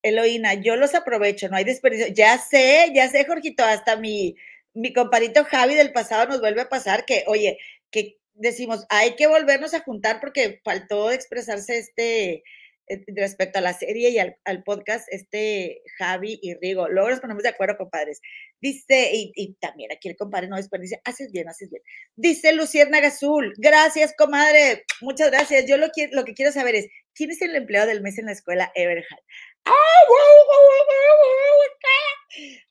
[0.03, 2.07] Eloína, yo los aprovecho, no hay desperdicio.
[2.07, 4.35] Ya sé, ya sé, Jorgito, hasta mi,
[4.73, 7.57] mi compadito Javi del pasado nos vuelve a pasar que, oye,
[7.91, 12.43] que decimos, hay que volvernos a juntar porque faltó expresarse este,
[12.87, 16.89] eh, respecto a la serie y al, podcast, este Javi y Rigo.
[16.89, 18.21] Luego nos ponemos de acuerdo, compadres.
[18.59, 21.83] Dice, y, también aquí el compadre no desperdicia, haces bien, haces bien.
[22.15, 25.65] Dice Lucierna Gazul, gracias, comadre, muchas gracias.
[25.67, 28.33] Yo lo, lo que quiero saber es, ¿quién es el empleado del mes en la
[28.33, 29.23] escuela Everhard?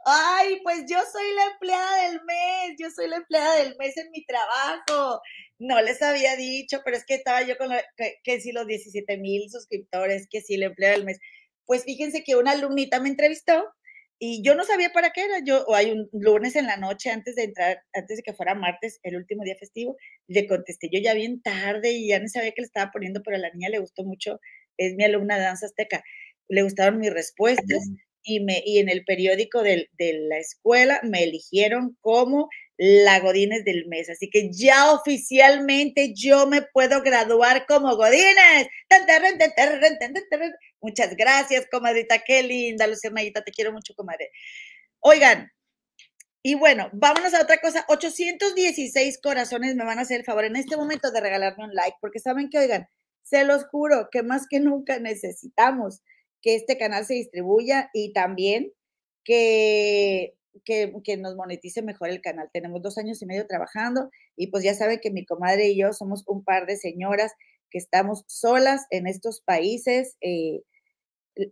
[0.04, 4.10] Ay, pues yo soy la empleada del mes, yo soy la empleada del mes en
[4.10, 5.20] mi trabajo.
[5.58, 7.70] No les había dicho, pero es que estaba yo con
[8.24, 11.18] que, si los 17 mil suscriptores, que si la empleada del mes.
[11.66, 13.64] Pues fíjense que una alumnita me entrevistó
[14.18, 15.38] y yo no sabía para qué era.
[15.44, 18.54] Yo, o hay un lunes en la noche antes de entrar, antes de que fuera
[18.54, 19.96] martes, el último día festivo,
[20.28, 23.36] le contesté yo ya bien tarde y ya no sabía qué le estaba poniendo, pero
[23.36, 24.40] a la niña le gustó mucho,
[24.76, 26.02] es mi alumna de danza azteca
[26.50, 27.88] le gustaron mis respuestas
[28.22, 33.86] y, me, y en el periódico de, la escuela me eligieron como la Godínez del
[33.86, 34.08] mes.
[34.10, 38.68] Así que ya oficialmente yo me puedo graduar como Godínez.
[40.80, 42.18] Muchas gracias, comadrita.
[42.18, 43.42] Qué linda, Mayita.
[43.42, 44.30] Te quiero mucho, comadre.
[45.00, 45.50] Oigan,
[46.42, 47.84] y bueno, vámonos a otra cosa.
[47.88, 51.98] 816 corazones me van a hacer el favor en este momento de regalarme un like,
[52.00, 52.88] porque saben que, oigan,
[53.22, 56.02] se los juro que más que nunca necesitamos
[56.42, 58.72] que este canal se distribuya y también
[59.24, 60.34] que,
[60.64, 62.48] que, nos monetice mejor el canal.
[62.52, 65.92] Tenemos dos años y medio trabajando y pues ya saben que mi comadre y yo
[65.92, 67.32] somos un par de señoras
[67.70, 70.62] que estamos solas en estos países, eh,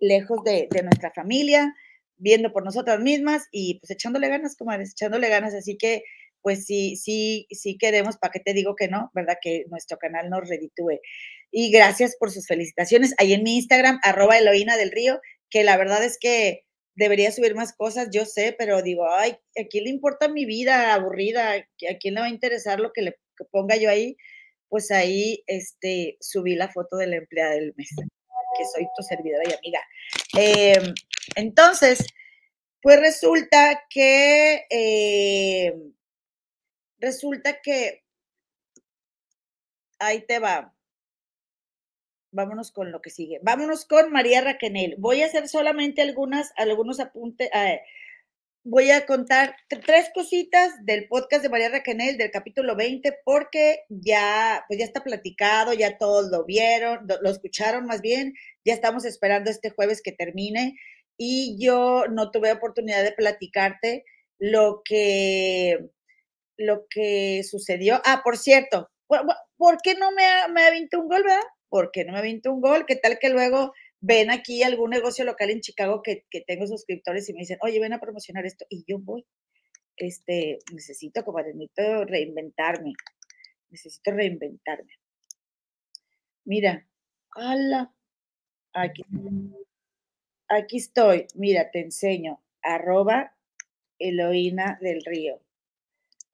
[0.01, 1.72] lejos de, de, nuestra familia,
[2.16, 5.55] viendo por nosotras mismas y pues echándole ganas, comadres, echándole ganas.
[5.55, 6.03] Así que
[6.43, 9.11] pues sí, sí, sí queremos, ¿para qué te digo que no?
[9.14, 9.39] ¿Verdad?
[9.41, 11.01] Que nuestro canal nos reditúe.
[11.51, 13.14] Y gracias por sus felicitaciones.
[13.18, 15.20] Ahí en mi Instagram, arroba Eloína del Río,
[15.51, 19.64] que la verdad es que debería subir más cosas, yo sé, pero digo, ay, ¿a
[19.70, 21.53] quién le importa mi vida aburrida?
[21.53, 23.16] ¿A quién le va a interesar lo que le
[23.53, 24.16] ponga yo ahí?
[24.68, 29.44] Pues ahí este, subí la foto de la empleada del mes, que soy tu servidora
[29.49, 29.80] y amiga.
[30.36, 30.92] Eh,
[31.36, 32.05] entonces,
[32.82, 35.72] pues resulta que, eh,
[36.99, 38.03] resulta que,
[40.01, 40.74] ahí te va
[42.30, 43.40] vámonos con lo que sigue.
[43.42, 44.96] Vámonos con María Raquenel.
[44.98, 47.48] Voy a hacer solamente algunas, algunos apuntes.
[47.54, 47.80] Eh,
[48.64, 54.64] voy a contar tres cositas del podcast de María Raquenel del capítulo 20 porque ya,
[54.68, 58.34] pues ya está platicado, ya todos lo vieron, lo escucharon más bien.
[58.64, 60.78] Ya estamos esperando este jueves que termine
[61.16, 64.04] y yo no tuve oportunidad de platicarte
[64.38, 65.88] lo que,
[66.56, 68.00] lo que sucedió.
[68.04, 71.42] Ah, por cierto, ¿por qué no me, me aventó un gol, verdad?
[71.68, 72.86] ¿Por qué no me aviento un gol?
[72.86, 77.32] ¿Qué tal que luego ven aquí algún negocio local en Chicago que, tengo suscriptores y
[77.32, 78.64] me dicen, oye, ven a promocionar esto?
[78.68, 79.26] Y yo voy.
[79.96, 82.92] Este, necesito, como necesito reinventarme.
[83.70, 84.92] Necesito reinventarme.
[86.44, 86.88] Mira,
[87.32, 87.92] ala,
[88.72, 89.02] aquí,
[90.48, 91.26] aquí estoy.
[91.34, 92.40] Mira, te enseño.
[92.62, 93.36] Arroba
[93.98, 95.42] Eloína del Río.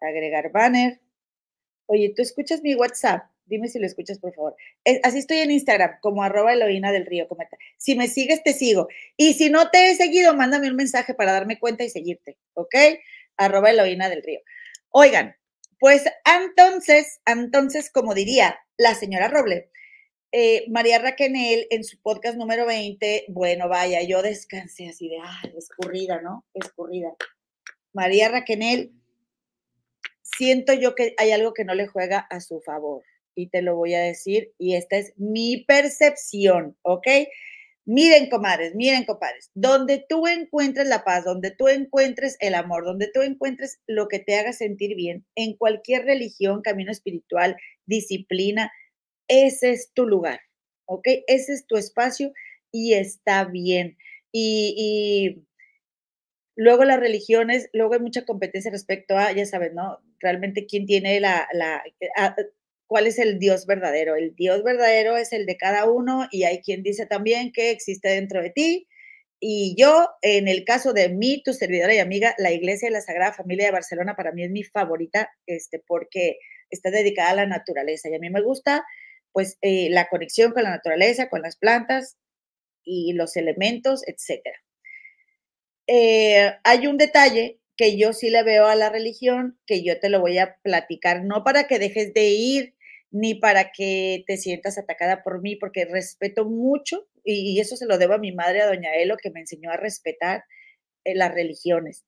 [0.01, 1.01] Agregar banner.
[1.87, 3.34] Oye, ¿tú escuchas mi WhatsApp?
[3.47, 4.57] Dime si lo escuchas, por favor.
[5.03, 7.29] así estoy en Instagram, como arroba Eloína del Río.
[7.29, 7.59] Cometa.
[7.77, 8.89] Si me sigues, te sigo.
[9.17, 12.75] Y si no te he seguido, mándame un mensaje para darme cuenta y seguirte, ¿ok?
[13.37, 14.41] Arroba Eloína del Río.
[14.91, 15.37] Oigan,
[15.79, 19.71] pues entonces, entonces, como diría la señora Roble,
[20.33, 25.43] eh, María Raquenel en su podcast número 20, bueno, vaya, yo descansé así de, ah,
[25.57, 26.45] escurrida, ¿no?
[26.55, 27.15] Escurrida.
[27.93, 28.93] María Raquenel,
[30.23, 33.05] siento yo que hay algo que no le juega a su favor
[33.35, 37.07] y te lo voy a decir, y esta es mi percepción, ¿ok?
[37.87, 43.11] Miren, comadres, miren, compadres, donde tú encuentres la paz, donde tú encuentres el amor, donde
[43.13, 48.73] tú encuentres lo que te haga sentir bien, en cualquier religión, camino espiritual, disciplina,
[49.29, 50.41] ese es tu lugar,
[50.87, 51.09] ¿ok?
[51.27, 52.33] Ese es tu espacio
[52.73, 53.99] y está bien.
[54.33, 55.45] Y,
[56.57, 60.01] luego las religiones, luego hay mucha competencia respecto a, ya sabes, ¿no?
[60.21, 61.83] Realmente quién tiene la, la
[62.87, 64.17] cuál es el Dios verdadero.
[64.17, 68.09] El Dios verdadero es el de cada uno y hay quien dice también que existe
[68.09, 68.89] dentro de ti.
[69.41, 73.01] Y yo, en el caso de mí, tu servidora y amiga, la Iglesia de la
[73.03, 76.39] Sagrada Familia de Barcelona para mí es mi favorita, este, porque
[76.71, 78.85] está dedicada a la naturaleza y a mí me gusta,
[79.33, 82.17] pues, eh, la conexión con la naturaleza, con las plantas
[82.85, 84.59] y los elementos, etcétera.
[85.87, 90.09] Eh, hay un detalle que yo sí le veo a la religión, que yo te
[90.09, 92.74] lo voy a platicar, no para que dejes de ir,
[93.15, 97.97] ni para que te sientas atacada por mí, porque respeto mucho, y, eso se lo
[97.97, 100.43] debo a mi madre, a doña Elo, que me enseñó a respetar
[101.05, 102.05] eh, las religiones.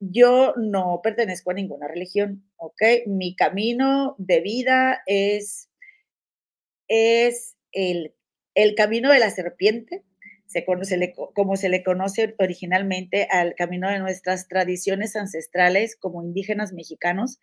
[0.00, 2.80] Yo no pertenezco a ninguna religión, ¿ok?
[3.06, 5.68] Mi camino de vida es,
[6.88, 8.14] es el,
[8.54, 10.04] el camino de la serpiente,
[10.46, 16.72] se conoce, como se le conoce originalmente al camino de nuestras tradiciones ancestrales como indígenas
[16.72, 17.38] mexicanos,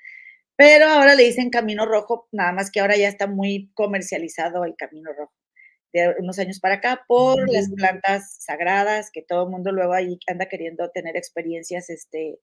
[0.56, 4.76] pero ahora le dicen camino rojo, nada más que ahora ya está muy comercializado el
[4.76, 5.34] camino rojo
[5.94, 10.18] de unos años para acá por las plantas sagradas, que todo el mundo luego ahí
[10.28, 12.40] anda queriendo tener experiencias, este,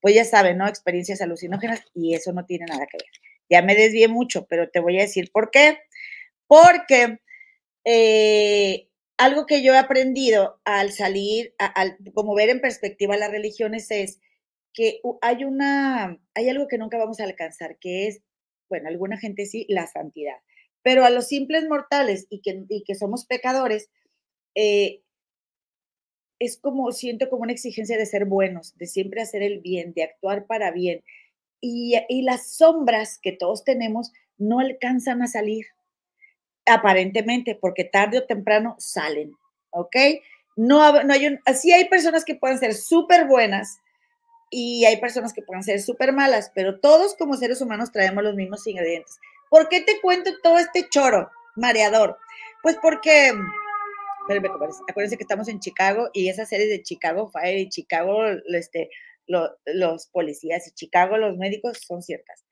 [0.00, 0.66] pues ya saben, ¿no?
[0.66, 3.10] Experiencias alucinógenas y eso no tiene nada que ver.
[3.50, 5.78] Ya me desvié mucho, pero te voy a decir por qué.
[6.46, 7.18] Porque
[7.84, 13.90] eh, algo que yo he aprendido al salir, al, como ver en perspectiva las religiones
[13.90, 14.20] es
[14.72, 18.22] que hay una, hay algo que nunca vamos a alcanzar, que es,
[18.68, 20.36] bueno, alguna gente sí, la santidad.
[20.82, 23.90] Pero a los simples mortales y que, que somos pecadores,
[24.54, 25.02] eh,
[26.38, 30.04] es como, siento como una exigencia de ser buenos, de siempre hacer el bien, de
[30.04, 31.02] actuar para bien.
[31.60, 35.66] y, y las sombras que todos tenemos no alcanzan a salir,
[36.66, 39.32] aparentemente, porque tarde o temprano salen,
[39.70, 39.96] ¿ok?
[40.56, 43.78] No, no hay así hay personas que pueden ser súper buenas
[44.50, 48.34] y hay personas que pueden ser súper malas, pero todos como seres humanos traemos los
[48.34, 49.18] mismos ingredientes.
[49.50, 52.18] ¿Por qué te cuento todo este choro mareador?
[52.62, 53.32] Pues porque,
[54.88, 58.24] acuérdense que estamos en Chicago y esa serie de Chicago Fire y Chicago,
[58.54, 58.90] este,
[59.26, 62.44] los policías y Chicago, los médicos son ciertas.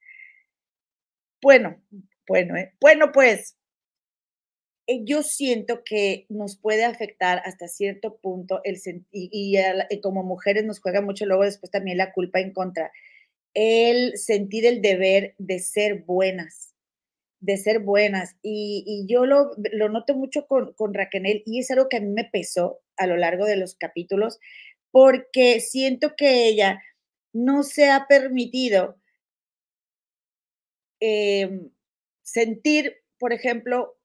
[1.41, 1.81] Bueno,
[2.27, 2.73] bueno, ¿eh?
[2.79, 3.56] bueno, pues
[5.05, 8.77] yo siento que nos puede afectar hasta cierto punto el
[9.11, 12.91] y, y, como mujeres nos juega mucho luego después también la culpa en contra,
[13.53, 16.73] el sentir el deber de ser buenas,
[17.39, 18.35] de ser buenas.
[18.41, 22.09] Y, yo lo, lo, noto mucho con, con Raquel y es algo que a mí
[22.09, 24.39] me pesó a lo largo de los capítulos
[24.91, 26.81] porque siento que ella
[27.33, 28.97] no se ha permitido
[30.99, 31.69] Em,
[32.23, 33.96] sentir, por ejemplo,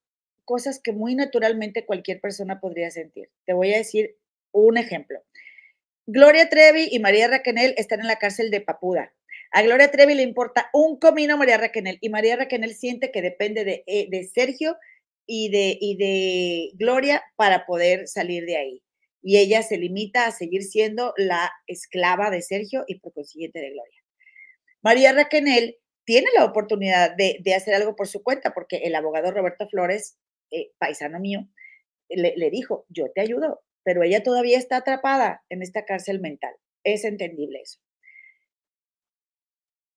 [0.53, 3.31] cosas que muy naturalmente cualquier persona podría sentir.
[3.47, 4.19] Te voy a decir
[4.53, 5.19] un ejemplo.
[6.05, 9.15] Gloria Trevi y María Raquenel están en la cárcel de Papuda.
[9.51, 13.65] A Gloria Trevi le importa un comino María Raquenel y María Raquenel siente que depende
[13.65, 14.77] de, eh, de Sergio
[15.27, 18.83] y de, y de Gloria para poder salir de ahí.
[19.23, 23.71] Y ella se limita a seguir siendo la esclava de Sergio y por consiguiente de
[23.71, 24.03] Gloria.
[24.83, 29.69] María Raquenel tiene la oportunidad de, hacer algo por su cuenta, porque el abogado Roberto
[29.69, 30.19] Flores,
[30.53, 31.49] eh, paisano mío,
[32.09, 36.55] le, le, dijo, yo te ayudo, pero ella todavía está atrapada en esta cárcel mental.
[36.85, 37.81] Es entendible eso.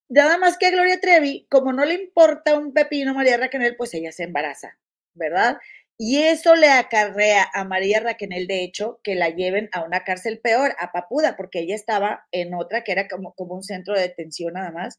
[0.08, 3.94] Nada más que Gloria Trevi, como no le importa un pepino a María Raquel, pues
[3.94, 4.78] ella se embaraza,
[5.14, 5.58] ¿verdad?
[5.98, 10.40] Y eso le acarrea a María Raquel, de hecho, que la lleven a una cárcel
[10.40, 14.02] peor, a Papuda, porque ella estaba en otra que era como, como un centro de
[14.02, 14.98] detención nada más,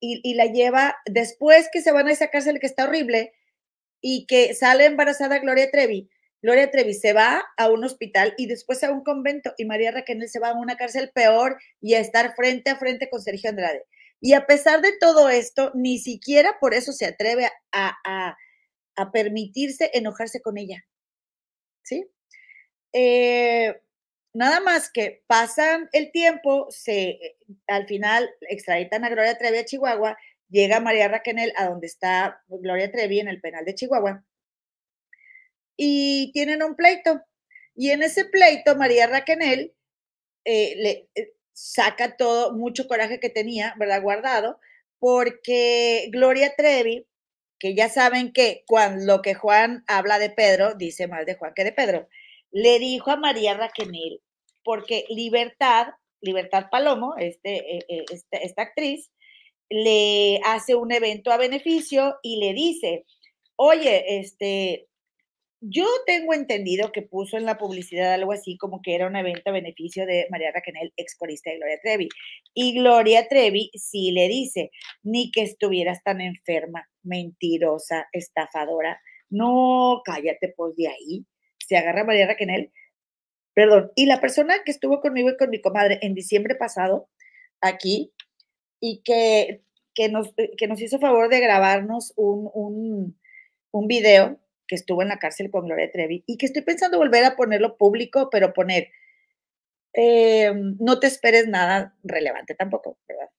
[0.00, 3.32] y, la lleva después que se van a esa cárcel que está horrible
[4.02, 6.10] y que sale embarazada Gloria Trevi.
[6.42, 10.28] Gloria Trevi se va a un hospital y después a un convento y María Raquel
[10.28, 13.86] se va a una cárcel peor y a estar frente a frente con Sergio Andrade.
[14.20, 18.36] Y a pesar de todo esto, ni siquiera por eso se atreve a,
[19.12, 20.84] permitirse enojarse con ella.
[21.82, 22.06] ¿Sí?
[22.92, 23.74] Eh,
[24.34, 27.36] Nada más que pasan el tiempo, se, eh,
[27.66, 30.16] al final extraditan a Gloria Trevi a Chihuahua,
[30.52, 34.22] llega María Raquel a donde está Gloria Trevi en el penal de Chihuahua
[35.76, 37.22] y tienen un pleito.
[37.74, 39.72] Y en ese pleito, María Raquel
[40.44, 44.02] eh, le eh, saca todo, mucho coraje que tenía, ¿verdad?
[44.02, 44.60] Guardado,
[44.98, 47.06] porque Gloria Trevi,
[47.58, 51.64] que ya saben que cuando que Juan habla de Pedro, dice más de Juan que
[51.64, 52.08] de Pedro,
[52.50, 54.20] le dijo a María Raquel,
[54.62, 55.88] porque Libertad,
[56.20, 59.10] Libertad Palomo, este, eh, esta actriz,
[59.72, 63.06] le hace un evento a beneficio y le dice,
[63.56, 64.88] oye, este,
[65.60, 69.42] yo tengo entendido que puso en la publicidad algo así como que era un evento
[69.46, 72.08] a beneficio de María Raquel, ex corista de Gloria Trevi.
[72.52, 74.70] Y Gloria Trevi sí le dice,
[75.02, 79.00] ni que estuvieras tan enferma, mentirosa, estafadora.
[79.30, 81.24] No, cállate pues de ahí.
[81.58, 82.70] Se agarra María Raquel
[83.54, 87.08] perdón, y la persona que estuvo conmigo y con mi comadre en diciembre pasado,
[87.60, 88.12] aquí,
[88.82, 89.62] y que,
[89.94, 93.18] que, nos, que nos hizo favor de grabarnos un, un,
[93.70, 97.24] un video que estuvo en la cárcel con Gloria Trevi y que estoy pensando volver
[97.24, 98.88] a ponerlo público, pero poner,
[99.94, 103.30] eh, no te esperes nada relevante tampoco, ¿verdad?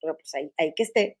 [0.00, 1.18] Pero pues ahí, ahí que esté.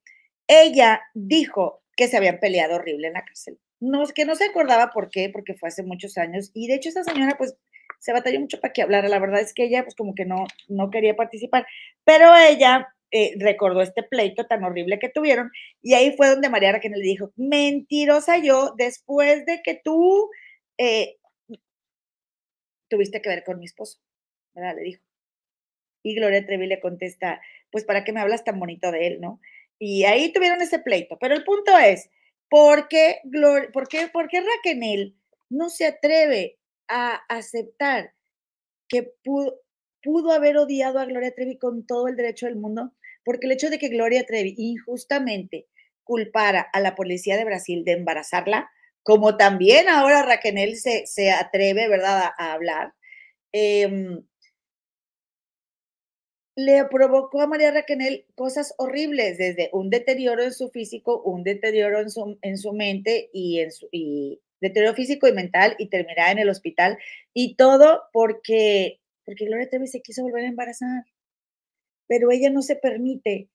[0.48, 3.58] Ella dijo que se habían peleado horrible en la cárcel.
[3.78, 6.50] No, que no se acordaba por qué, porque fue hace muchos años.
[6.54, 7.56] Y de hecho esa señora pues
[7.98, 9.08] se batalló mucho para que hablara.
[9.08, 11.66] La verdad es que ella, pues como que no, no quería participar,
[12.04, 15.50] pero ella eh, recordó este pleito tan horrible que tuvieron
[15.82, 20.30] y ahí fue donde María Raquel le dijo, mentirosa yo, después de que tú
[20.78, 21.16] eh,
[22.88, 23.98] tuviste que ver con mi esposo,
[24.54, 24.76] ¿verdad?
[24.76, 25.02] Le dijo.
[26.02, 27.40] Y Gloria Trevi le contesta,
[27.70, 29.40] pues ¿para qué me hablas tan bonito de él, no?
[29.78, 31.18] Y ahí tuvieron ese pleito.
[31.18, 32.10] Pero el punto es,
[32.48, 33.20] ¿por qué,
[33.72, 35.16] por qué, por qué Raquel
[35.50, 38.14] no se atreve a aceptar
[38.88, 39.60] que pudo,
[40.02, 42.92] pudo haber odiado a Gloria Trevi con todo el derecho del mundo,
[43.24, 45.66] porque el hecho de que Gloria Trevi injustamente
[46.04, 48.70] culpara a la policía de Brasil de embarazarla,
[49.02, 52.94] como también ahora Raquel se, se atreve, ¿verdad?, a, hablar,
[53.52, 54.22] em,
[56.56, 62.00] le provocó a María Raquel cosas horribles, desde un deterioro en su físico, un deterioro
[62.00, 66.30] en su, en su mente y, en su, y, deterioro físico y mental y terminará
[66.32, 66.98] en el hospital.
[67.34, 71.04] Y todo porque, porque Gloria Trevi se quiso volver a embarazar.
[72.08, 73.50] Pero ella no se permite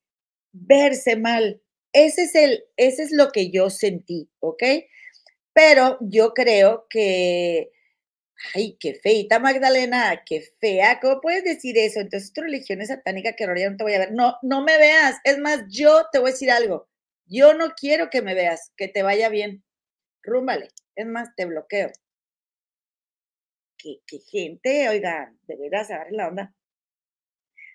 [0.52, 1.62] verse mal.
[1.94, 4.64] Ese es, el, ese es lo que yo sentí, ¿ok?
[5.54, 7.72] Pero yo creo que,
[8.56, 12.00] ay, qué feita Magdalena, qué fea, ¿cómo puedes decir eso?
[12.02, 14.14] Entonces tu religión es satánica que ahora ya no te voy a ver.
[14.14, 15.18] No, no me veas.
[15.24, 16.90] Es más, yo te voy a decir algo.
[17.28, 19.64] Yo no quiero que me veas, que te vaya bien.
[20.24, 20.70] Rúmbale.
[20.96, 21.92] Es más, te bloqueo.
[23.82, 26.54] Qué gente, oiga, de veras, agarre la onda.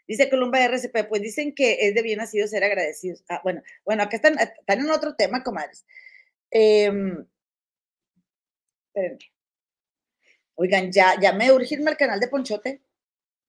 [0.06, 3.24] Dice Columba RCP, pues dicen que es de bien nacido ser agradecidos.
[3.28, 5.84] Ah, bueno, bueno, acá están, están en otro tema, comadres.
[6.50, 7.26] Espérenme.
[10.54, 12.80] Oigan, ya, ya me urge irme al canal de Ponchote,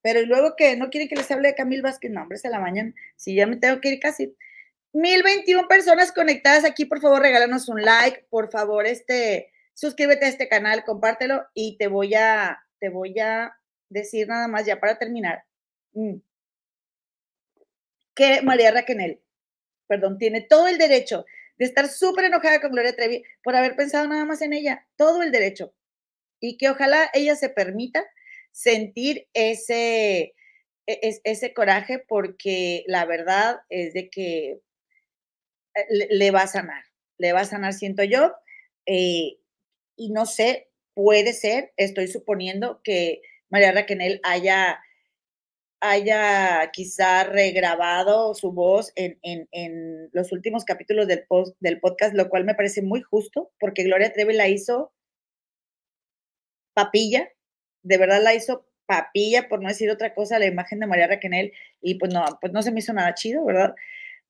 [0.02, 2.60] pero luego que no quieren que les hable de Camil Vázquez, no, hombre, se la
[2.60, 2.96] bañan.
[3.16, 4.36] Si ya me tengo que ir casi.
[4.94, 10.50] 1021 personas conectadas aquí, por favor, regálanos un like, por favor, este, suscríbete a este
[10.50, 13.56] canal, compártelo y te voy a, te voy a
[13.90, 15.44] decir nada más ya para terminar.
[15.94, 16.18] Mm
[18.18, 19.22] que María Raquenel,
[19.88, 21.26] perdón, tiene todo el derecho
[21.58, 25.22] de estar súper enojada con Gloria Trevi por haber pensado nada más en ella, todo
[25.22, 25.74] el derecho.
[26.42, 28.04] Y que ojalá ella se permita
[28.52, 30.34] sentir ese,
[30.88, 34.60] e, ese coraje porque la verdad es de que
[35.76, 36.84] eh, le, va a sanar,
[37.20, 38.34] le va a sanar, siento yo.
[38.88, 39.38] Eh,
[39.98, 44.80] y no sé, puede ser, estoy suponiendo que María Raquenel haya
[45.80, 52.46] haya quizá regrabado su voz en, los últimos capítulos del, post, del podcast, lo cual
[52.46, 54.92] me parece muy justo, porque Gloria Trevi la hizo
[56.74, 57.30] papilla,
[57.84, 61.54] de verdad la hizo papilla, por no decir otra cosa, la imagen de María Raquenel,
[61.82, 63.76] y pues no, pues no se me hizo nada chido, ¿verdad?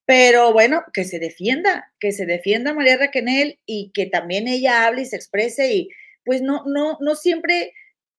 [0.07, 5.01] Pero bueno, que se defienda, que se defienda María Raquenel y que también ella hable
[5.01, 5.89] y se exprese y
[6.23, 7.73] pues no, no, no siempre,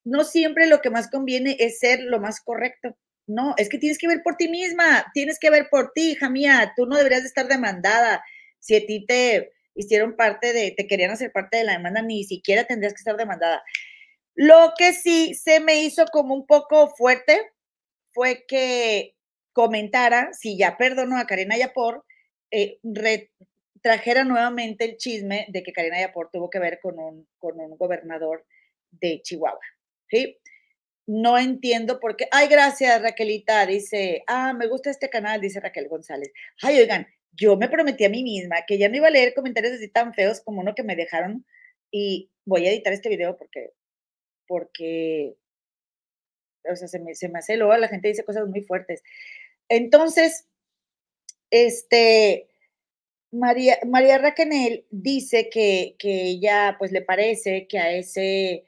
[0.05, 2.95] no siempre lo que más conviene es ser lo más correcto.
[3.27, 6.29] No, es que tienes que ver por ti misma, tienes que ver por ti, hija
[6.29, 8.23] mía, tú no deberías de estar demandada.
[8.59, 12.23] Si a ti te hicieron parte de, te querían hacer parte de la demanda, ni
[12.25, 13.63] siquiera tendrías que estar demandada.
[14.35, 17.41] Lo que sí se me hizo como un poco fuerte
[18.13, 19.15] fue que
[19.59, 22.05] comentara, si ya perdonó a Karina Yapor,
[22.53, 22.79] eh,
[23.83, 27.77] trajera nuevamente el chisme de que Karina Yapor tuvo que ver con un, con un
[27.77, 28.45] gobernador
[28.91, 29.59] de Chihuahua.
[30.09, 30.39] ¿sí?
[31.09, 32.29] no entiendo por qué.
[32.31, 33.65] Ay, gracias, Raquelita.
[33.65, 36.31] Dice, ah, me gusta este canal, dice Raquel González.
[36.63, 39.73] Ay, oigan, yo me prometí a mí misma que ya no iba a leer comentarios
[39.73, 41.47] así tan feos como uno que me dejaron
[41.91, 43.71] y voy a editar este video porque,
[44.47, 45.37] porque,
[46.71, 49.03] o sea, se me, se me hace luego, la gente dice cosas muy fuertes.
[49.69, 50.47] Entonces,
[51.51, 52.49] este,
[53.31, 58.65] María, María Raquenel dice que, que ella, pues, le parece que a ese,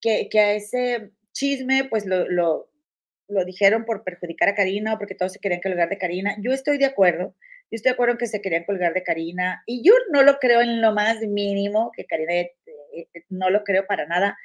[0.00, 2.68] que, que a ese chisme, pues lo, lo,
[3.46, 6.36] dijeron por perjudicar a Karina o porque todos se querían colgar de Karina.
[6.42, 7.34] Yo estoy de acuerdo,
[7.70, 10.38] yo estoy de acuerdo en que se querían colgar de Karina y yo no lo
[10.38, 12.52] creo en lo más mínimo, que Karina eh,
[12.94, 14.36] eh, no lo creo para nada,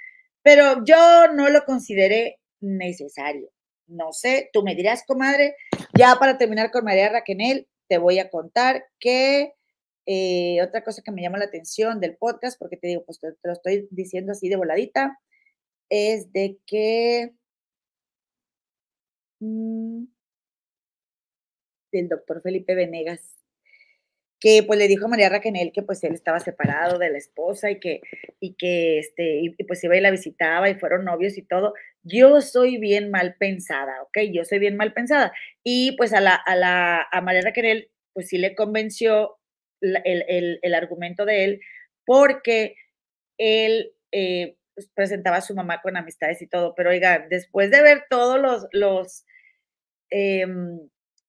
[0.41, 3.49] pero yo no lo consideré necesario.
[3.88, 5.55] No sé, tú me dirás, comadre,
[5.97, 9.53] ya para terminar con María Raquenel, te voy a contar que
[10.05, 13.33] eh, otra cosa que me llama la atención del podcast, porque te digo, pues te
[13.43, 15.19] lo estoy diciendo así de voladita,
[15.89, 17.33] es de que
[19.39, 20.05] mm,
[21.91, 23.35] del doctor Felipe Venegas,
[24.39, 27.71] que pues le dijo a María Raquenel que pues él estaba separado de la esposa
[27.71, 28.01] y que,
[28.39, 31.73] y que este, y, pues iba y la visitaba y fueron novios y todo.
[32.08, 34.20] Yo soy bien mal pensada, ¿ok?
[34.32, 35.34] Yo soy bien mal pensada.
[35.64, 37.26] Y pues a la, a la, a
[38.14, 39.38] pues sí le convenció
[39.82, 41.62] el, el, argumento de él,
[42.05, 42.76] porque
[43.38, 47.82] él eh, pues, presentaba a su mamá con amistades y todo, pero oiga, después de
[47.82, 49.26] ver todos los, los
[50.10, 50.80] em,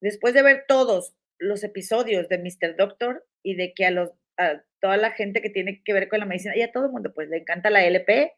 [0.00, 2.76] después de ver todos los episodios de Mr.
[2.76, 6.20] Doctor y de que a los a toda la gente que tiene que ver con
[6.20, 8.32] la medicina y a todo el mundo pues le encanta la LP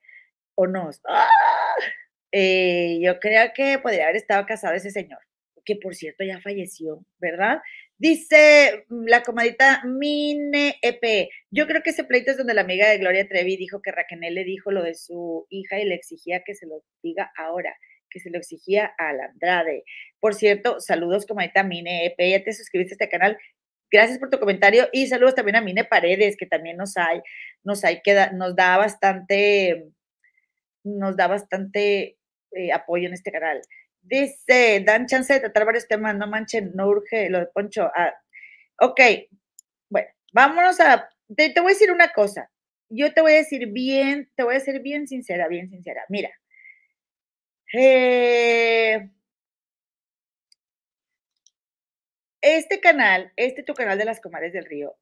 [0.54, 0.90] o no.
[1.08, 1.28] ¡Ah!
[2.32, 5.18] Eh, yo creo que podría haber estado casado ese señor,
[5.64, 7.60] que por cierto ya falleció, ¿verdad?
[8.00, 11.28] Dice mm, la comadita Mine EP.
[11.50, 14.20] Yo creo que ese pleito es donde la amiga de Gloria Trevi dijo que Raquel
[14.20, 17.76] le dijo lo de su hija y le exigía que se lo diga ahora,
[18.08, 19.84] que se lo exigía a la Andrade.
[20.18, 22.16] Por cierto, saludos comadita Mine EP.
[22.30, 23.38] Ya te suscribiste a este canal.
[23.90, 27.20] Gracias por tu comentario y saludos también a Mine Paredes, que también nos hay,
[27.64, 29.90] nos hay que nos da bastante,
[30.84, 32.16] nos da bastante
[32.52, 33.60] eh, apoyo en este canal.
[34.02, 37.90] Dice, dan chance de tratar varios temas, no manchen, no urge lo de Poncho.
[37.94, 38.14] Ah,
[38.80, 39.00] ok,
[39.88, 42.50] bueno, vámonos a, te, voy a decir una cosa.
[42.88, 46.02] Yo te voy a decir bien, te voy a decir bien sincera, bien sincera.
[46.08, 46.30] Mira,
[47.72, 49.10] eh,
[52.42, 54.96] Este canal, este tu canal de las comadres del río,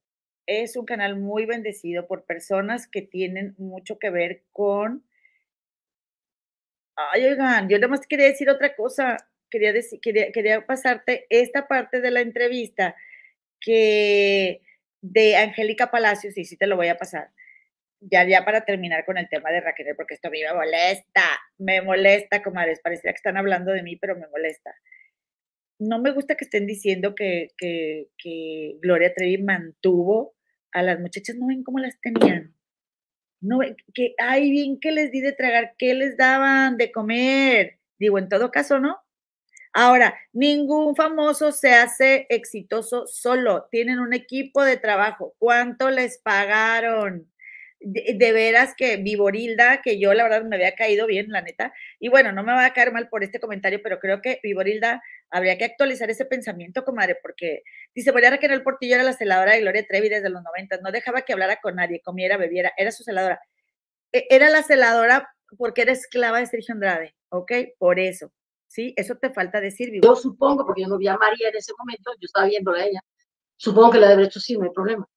[0.47, 5.05] es un canal muy bendecido por personas que tienen mucho que ver con...
[6.99, 9.17] Ay, oigan, yo nada más quería decir otra cosa.
[9.51, 12.97] Quería, decir, quería, quería pasarte esta parte de la entrevista
[13.61, 14.63] que
[15.01, 17.31] de Angélica Palacios, y sí te lo voy a pasar,
[18.01, 21.23] ya, ya para terminar con el tema de Raquel, porque esto a mí me molesta,
[21.59, 24.75] me molesta, comadres, parecía que están hablando de mí, pero me molesta.
[25.79, 30.35] No me gusta que estén diciendo que, que, que Gloria Trevi mantuvo
[30.73, 32.58] a las muchachas, no ven cómo las tenían.
[33.41, 37.79] No ven, que, ay, bien que les di de tragar, ¿qué les daban de comer?
[37.99, 38.99] Digo, en todo caso, ¿no?
[39.73, 43.69] Ahora, ningún famoso se hace exitoso solo.
[43.71, 45.35] Tienen un equipo de trabajo.
[45.39, 47.31] ¿Cuánto les pagaron?
[47.81, 51.73] De, veras que Viborilda, que yo la verdad me había caído bien, la neta.
[52.01, 55.03] Y bueno, no me va a caer mal por este comentario, pero creo que Viborilda
[55.31, 57.63] habría que actualizar ese pensamiento, comadre, porque
[57.95, 61.23] dice, María Raquel Portillo era la celadora de Gloria Trevi desde los 90, no dejaba
[61.23, 63.41] que hablara con nadie, comiera, bebiera, era su celadora.
[64.13, 67.53] E, era la celadora porque era esclava de Sergio Andrade, ¿ok?
[67.79, 68.33] Por eso.
[68.69, 68.95] ¿sí?
[68.97, 72.13] Eso te falta decir, Yo supongo, porque yo no vi a María en ese momento,
[72.21, 73.01] yo estaba viendo a ella,
[73.57, 75.09] supongo que la de hecho sí, no hay problema.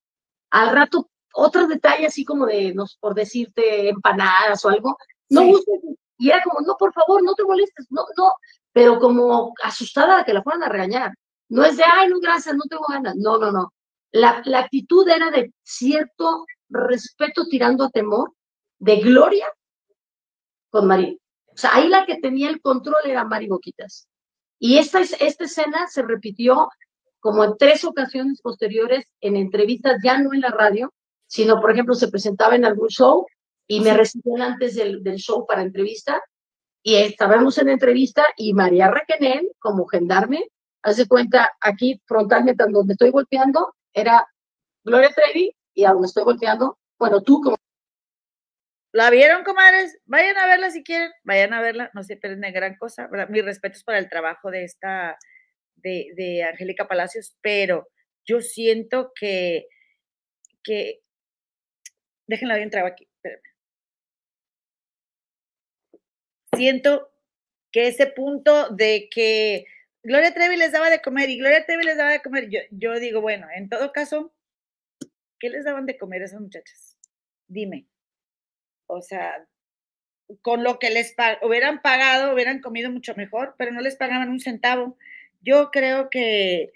[0.50, 4.98] Al rato, otro detalle así como de, no, por decirte, empanadas o algo,
[5.30, 5.44] no
[6.18, 8.34] Y era como, no, por favor, no te molestes, no, no,
[8.74, 11.14] pero como asustada de que la fueran a regañar.
[11.50, 13.16] No es de, ay, no, gracias, no tengo ganas.
[13.18, 13.74] No, no, no.
[14.12, 18.34] La, la actitud era de cierto respeto tirando a temor,
[18.80, 19.48] de gloria
[20.70, 21.16] con María.
[21.48, 24.08] O sea, ahí la que tenía el control era Mari Boquitas.
[24.58, 26.70] Y esta, esta escena se repitió
[27.20, 30.94] como en tres ocasiones posteriores en entrevistas, ya no en la radio,
[31.28, 33.26] sino, por ejemplo, se presentaba en algún show
[33.68, 36.22] y me recibían antes del, del, show para entrevista
[36.84, 40.50] y estábamos en entrevista y María Requenel, como gendarme,
[40.82, 44.28] hace cuenta aquí frontalmente donde estoy golpeando, era
[44.84, 47.58] Gloria Trevi y a donde estoy golpeando, bueno, tú como
[48.94, 49.98] ¿La vieron, comadres?
[50.06, 53.10] Vayan a verla si quieren, vayan a verla, no se pierden de gran cosa.
[53.30, 55.18] Mis respetos para el trabajo de esta,
[55.76, 57.88] de, de Angélica Palacios, pero
[58.26, 59.68] yo siento que,
[60.62, 61.00] que,
[62.28, 63.08] déjenla bien trago aquí,
[66.56, 67.12] Siento
[67.72, 69.66] que ese punto de que
[70.04, 73.00] Gloria Trevi les daba de comer y Gloria Trevi les daba de comer, yo, yo
[73.00, 74.34] digo, bueno, en todo caso,
[75.40, 76.98] ¿qué les daban de comer a esas muchachas?
[77.48, 77.88] Dime
[78.92, 79.48] o sea,
[80.42, 84.42] con lo que les hubieran pagado, hubieran comido mucho mejor, pero no les pagaban un
[84.42, 84.98] centavo.
[85.42, 86.74] Yo creo que,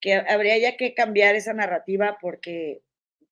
[0.00, 2.80] que habría ya que cambiar esa narrativa porque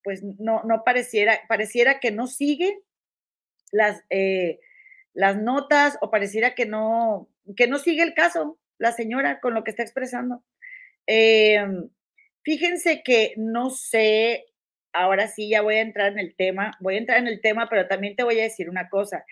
[0.04, 2.80] pues no, no pareciera, pareciera que no sigue
[3.70, 4.60] las, eh,
[5.14, 9.62] las notas o pareciera que no, que no sigue el caso la señora con lo
[9.64, 10.42] que está expresando.
[11.06, 11.88] Em,
[12.42, 14.46] fíjense que no sé
[14.92, 17.68] ahora sí ya voy a entrar en el tema, voy a entrar en el tema,
[17.68, 19.24] pero también te voy a decir una cosa.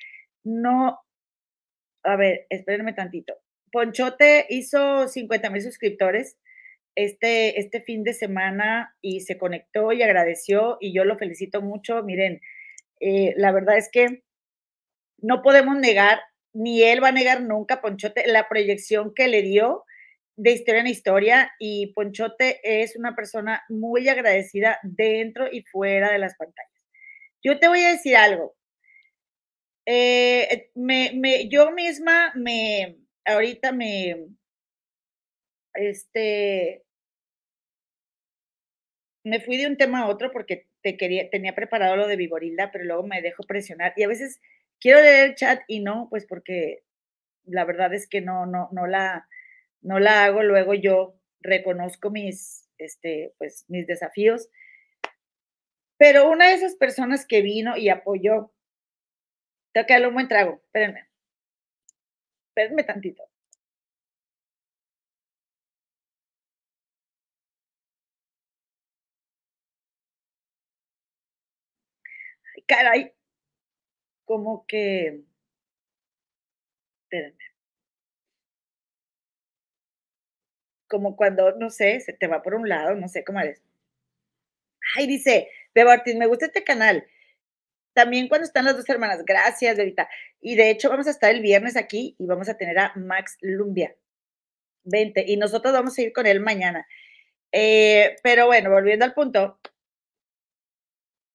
[0.45, 1.01] No,
[2.05, 3.35] a ver, espérenme tantito.
[3.73, 6.39] Ponchote hizo 50 mil suscriptores
[6.95, 12.03] este, este fin de semana y se conectó y agradeció y yo lo felicito mucho.
[12.03, 12.41] Miren,
[13.01, 14.23] eh, la verdad es que
[15.23, 16.21] no podemos negar,
[16.53, 19.85] ni él va a negar nunca, Ponchote, la proyección que le dio
[20.37, 26.19] de historia en historia y Ponchote es una persona muy agradecida dentro y fuera de
[26.19, 26.71] las pantallas.
[27.43, 28.55] Yo te voy a decir algo.
[29.87, 32.97] Eh, me, yo misma me,
[33.27, 34.29] ahorita me,
[35.75, 36.85] este,
[39.25, 42.71] me fui de un tema a otro porque te quería, tenía preparado lo de Viborilda,
[42.71, 44.41] pero luego me dejo presionar y a veces
[44.81, 46.83] quiero leer el chat y no, pues porque
[47.45, 49.29] la verdad es que no, no, no la,
[49.83, 54.49] no la hago, luego yo reconozco mis, este, pues, mis desafíos.
[55.99, 58.51] Pero una de esas personas que vino y apoyó,
[59.73, 61.09] tengo que darle un buen trago, espérenme,
[62.49, 63.25] espérenme tantito.
[72.57, 73.13] Ay, caray,
[74.31, 75.25] como que,
[77.03, 77.45] espérenme.
[80.89, 83.61] como cuando, no sé, se te va por un lado, no sé cómo es.
[84.97, 87.05] Ay, dice, Beba Ortiz, me gusta este canal.
[87.93, 89.25] También cuando están las dos hermanas.
[89.25, 90.09] Gracias, Bebita.
[90.41, 93.37] Y de hecho vamos a estar el viernes aquí y vamos a tener a Max
[93.41, 93.97] Lumbia.
[94.85, 95.25] Vente.
[95.27, 96.87] Y nosotros vamos a ir con él mañana.
[97.53, 99.61] Eh, pero bueno, volviendo al punto.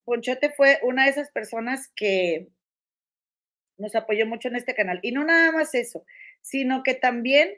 [0.06, 2.50] Ponchote fue una de esas personas que
[3.78, 5.00] nos apoyó mucho en este canal.
[5.02, 6.06] Y no nada más eso,
[6.42, 7.50] sino que también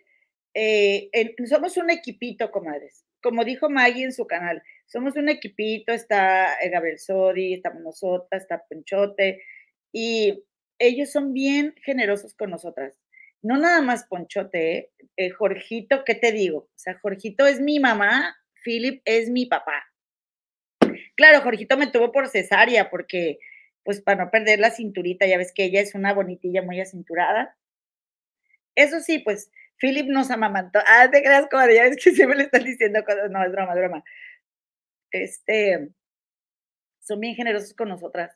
[0.53, 1.09] eh,
[1.45, 3.05] somos un equipito, comadres.
[3.22, 8.41] como dijo Maggie en su canal, somos un equipito, está eh, Gabriel Sodi, estamos nosotras,
[8.41, 9.43] está Ponchote,
[9.91, 10.45] y
[10.80, 12.97] ellos son bien generosos con nosotras.
[13.41, 14.91] No nada más Ponchote, ¿eh?
[15.18, 16.59] Eh, Jorgito, ¿qué te digo?
[16.59, 19.84] O sea, Jorgito es mi mamá, Philip es mi papá.
[21.15, 23.39] Claro, Jorgito me tuvo por cesárea porque,
[23.88, 27.55] pues, para no perder la cinturita, ya ves que ella es una bonitilla muy acinturada.
[28.75, 30.79] Eso sí, pues, Philip nos amamantó.
[30.85, 33.31] Ah, te creas, comadre, ya ves que siempre le están diciendo cosas.
[33.31, 34.03] No, es broma, es broma.
[35.09, 35.88] Este,
[36.99, 38.35] son bien generosos con nosotras.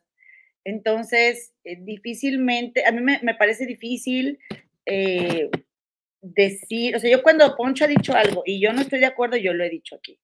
[0.64, 4.40] Entonces, eh, difícilmente, a mí me, me parece difícil
[4.86, 5.50] eh,
[6.22, 9.36] decir, o sea, yo cuando Poncho ha dicho algo y yo no estoy de acuerdo,
[9.36, 10.18] yo lo he dicho aquí.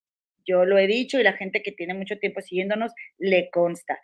[0.45, 3.99] Yo lo he dicho y la gente que tiene mucho tiempo siguiéndonos le consta.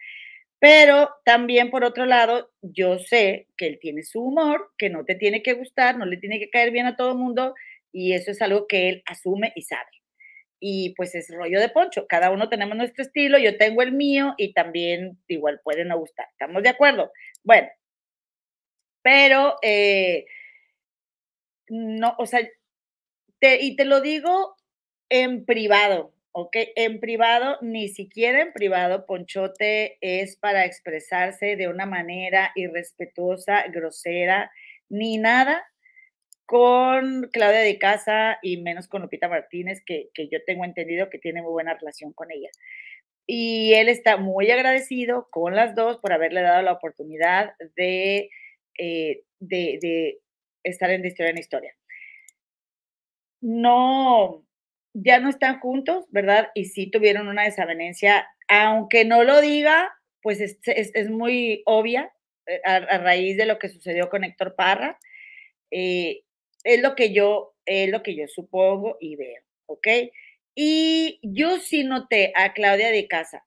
[0.63, 5.15] Pero también, por otro lado, yo sé que él tiene su humor, que no te
[5.15, 7.53] tiene que gustar, no le tiene que caer bien a todo el mundo,
[7.91, 9.91] y eso es algo que él asume y sabe.
[10.61, 14.35] Y pues es rollo de poncho, cada uno tenemos nuestro estilo, yo tengo el mío
[14.37, 16.27] y también igual puede no gustar.
[16.31, 17.11] ¿Estamos de acuerdo?
[17.43, 17.67] Bueno,
[19.01, 20.25] pero eh,
[21.67, 22.39] no, o sea,
[23.41, 24.55] y te lo digo
[25.09, 26.57] en privado, ¿ok?
[26.75, 34.51] En privado, ni siquiera en privado, Ponchote es para expresarse de una manera irrespetuosa, grosera,
[34.89, 35.63] ni nada
[36.45, 41.41] con Claudia de Casa y menos con Lupita Martínez, que, yo tengo entendido que tiene
[41.41, 42.49] muy buena relación con ella.
[43.25, 48.29] Y él está muy agradecido con las dos por haberle dado la oportunidad de,
[48.77, 50.19] eh, de
[50.63, 51.75] estar en de historia en historia.
[53.41, 54.45] No,
[54.93, 56.49] ya no están juntos, ¿verdad?
[56.53, 62.13] Y sí tuvieron una desavenencia, aunque no lo diga, pues es, es, muy obvia
[62.45, 64.97] eh, a, raíz de lo que sucedió con Héctor Parra.
[65.71, 66.21] Eh,
[66.63, 69.87] es lo que yo, es lo que yo supongo y veo, ¿ok?
[70.55, 73.43] Y yo sí noté a Claudia de Casa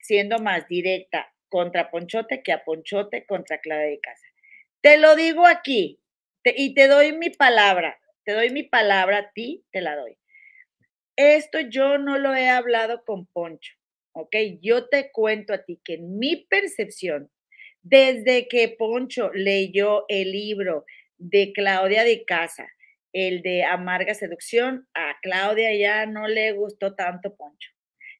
[0.00, 4.26] siendo más directa contra Ponchote que a Ponchote contra Claudia de Casa.
[4.82, 5.98] Te lo digo aquí
[6.44, 10.18] y te doy mi palabra, te doy mi palabra a ti, te la doy.
[11.16, 13.74] Esto yo no lo he hablado con Poncho,
[14.12, 14.34] ¿ok?
[14.60, 17.30] Yo te cuento a ti que en mi percepción,
[17.82, 20.84] desde que Poncho leyó el libro
[21.18, 22.66] de Claudia de Casa,
[23.12, 27.70] el de Amarga Seducción, a Claudia ya no le gustó tanto Poncho.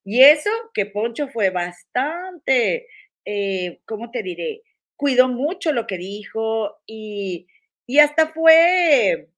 [0.04, 2.86] Y eso que Poncho fue bastante,
[3.24, 4.62] eh, ¿cómo te diré?
[4.96, 7.48] Cuidó mucho lo que dijo y,
[7.86, 9.30] y hasta fue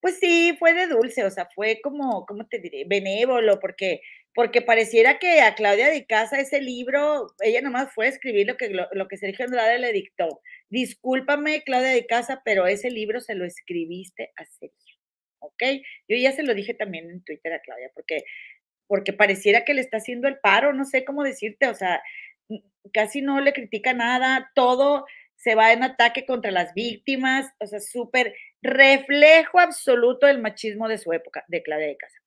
[0.00, 2.84] pues sí, fue de dulce, o sea, fue como, ¿cómo te diré?
[2.86, 4.00] Benévolo, porque,
[4.34, 8.56] porque pareciera que a Claudia de Casa ese libro, ella nomás fue a escribir lo
[8.56, 10.40] que, lo, que Sergio Andrade le dictó.
[10.70, 14.96] Discúlpame, Claudia de Casa, pero ese libro se lo escribiste a Sergio,
[15.40, 15.62] ¿ok?
[16.08, 18.22] Yo ya se lo dije también en Twitter a Claudia, porque,
[18.86, 22.00] porque pareciera que le está haciendo el paro, no sé cómo decirte, o sea,
[22.92, 25.06] casi no le critica nada, todo
[25.38, 30.98] se va en ataque contra las víctimas, o sea, súper reflejo absoluto del machismo de
[30.98, 32.18] su época, de Claudia de Casa.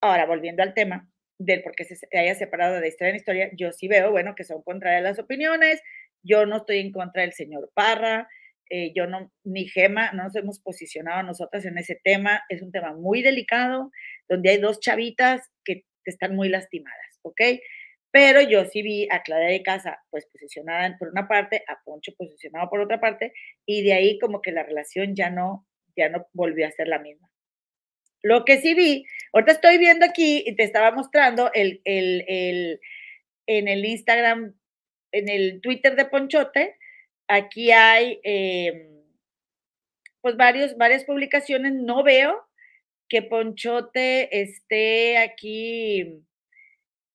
[0.00, 3.72] Ahora, volviendo al tema del por qué se haya separado de historia en historia, yo
[3.72, 5.82] sí veo, bueno, que son contrarias las opiniones,
[6.22, 8.28] yo no estoy en contra del señor Parra,
[8.70, 12.70] eh, yo no, ni Gema, no nos hemos posicionado nosotras en ese tema, es un
[12.70, 13.90] tema muy delicado,
[14.28, 17.40] donde hay dos chavitas que están muy lastimadas, ¿ok?
[18.12, 22.12] Pero yo sí vi a Claudia de Casa, pues posicionada por una parte, a Poncho
[22.16, 23.32] posicionado por otra parte,
[23.66, 26.98] y de ahí como que la relación ya no, ya no volvió a ser la
[26.98, 27.30] misma.
[28.22, 32.80] Lo que sí vi, ahorita estoy viendo aquí y te estaba mostrando el, el, el,
[33.46, 34.54] en el Instagram,
[35.12, 36.76] en el Twitter de Ponchote,
[37.28, 39.02] aquí hay em,
[40.20, 42.46] pues varios, varias publicaciones, no veo
[43.08, 46.22] que Ponchote esté aquí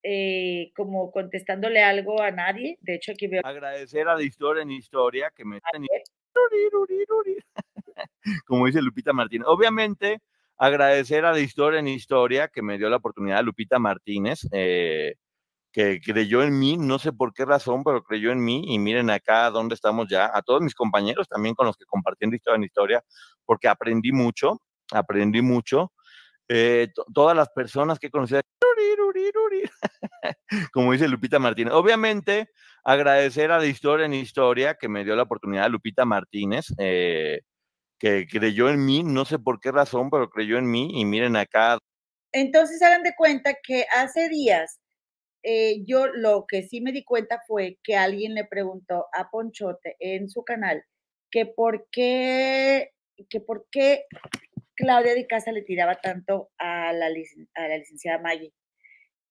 [0.07, 2.77] eh, como contestándole algo a nadie.
[2.81, 3.41] De hecho, aquí veo.
[3.43, 5.59] Agradecer a la historia en historia que me.
[8.45, 9.47] como dice Lupita Martínez.
[9.47, 10.19] Obviamente,
[10.57, 14.47] agradecer a la historia en historia que me dio la oportunidad Lupita Martínez.
[14.51, 15.15] Eh,
[15.71, 19.09] que creyó en mí, no sé por qué razón, pero creyó en mí y miren
[19.09, 22.63] acá dónde estamos ya, a todos mis compañeros también con los que compartiendo historia en
[22.63, 23.03] historia,
[23.43, 24.61] porque aprendí mucho,
[24.93, 25.91] aprendí mucho.
[26.47, 28.35] Eh, todas las personas que conocí
[30.73, 31.73] como dice Lupita Martínez.
[31.73, 32.49] Obviamente,
[32.83, 37.41] agradecer a la historia en historia que me dio la oportunidad Lupita Martínez, eh,
[37.99, 41.35] que creyó en mí, no sé por qué razón, pero creyó en mí y miren
[41.35, 41.77] acá.
[42.31, 44.79] Entonces, hagan de cuenta que hace días
[45.47, 49.95] eh, yo lo que sí me di cuenta fue que alguien le preguntó a Ponchote
[49.99, 50.83] en su canal
[51.29, 52.93] que por qué,
[53.29, 54.05] que por qué
[54.75, 58.53] Claudia de Casa le tiraba tanto a la, a la licenciada Maggie.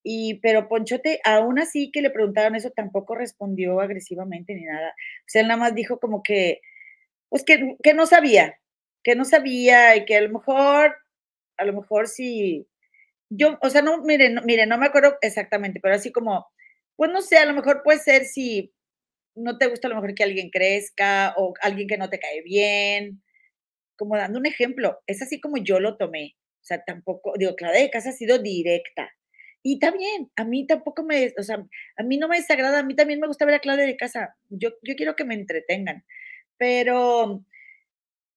[0.04, 4.90] Y, pero Ponchote, aún así que le preguntaron eso, tampoco respondió agresivamente ni nada.
[4.90, 6.60] O sea, él nada más dijo como que,
[7.30, 8.60] pues que, que no sabía,
[9.04, 10.96] que no sabía y que a lo mejor,
[11.58, 12.68] a lo mejor sí,
[13.30, 16.46] yo, o sea, no, miren, no, miren, no me acuerdo exactamente, pero así como,
[16.96, 18.72] pues no sé, a lo mejor puede ser si
[19.36, 22.42] no te gusta a lo mejor que alguien crezca o alguien que no te cae
[22.42, 23.22] bien,
[23.96, 26.36] como dando un ejemplo, es así como yo lo tomé.
[26.62, 29.10] O sea, tampoco, digo, Claudia de Casa ha sido directa.
[29.66, 32.82] Y está bien, a mí tampoco me, o sea, a mí no me desagrada, a
[32.82, 34.36] mí también me gusta ver a Claudia de Casa.
[34.50, 36.04] Yo, yo quiero que me entretengan.
[36.58, 37.42] Pero,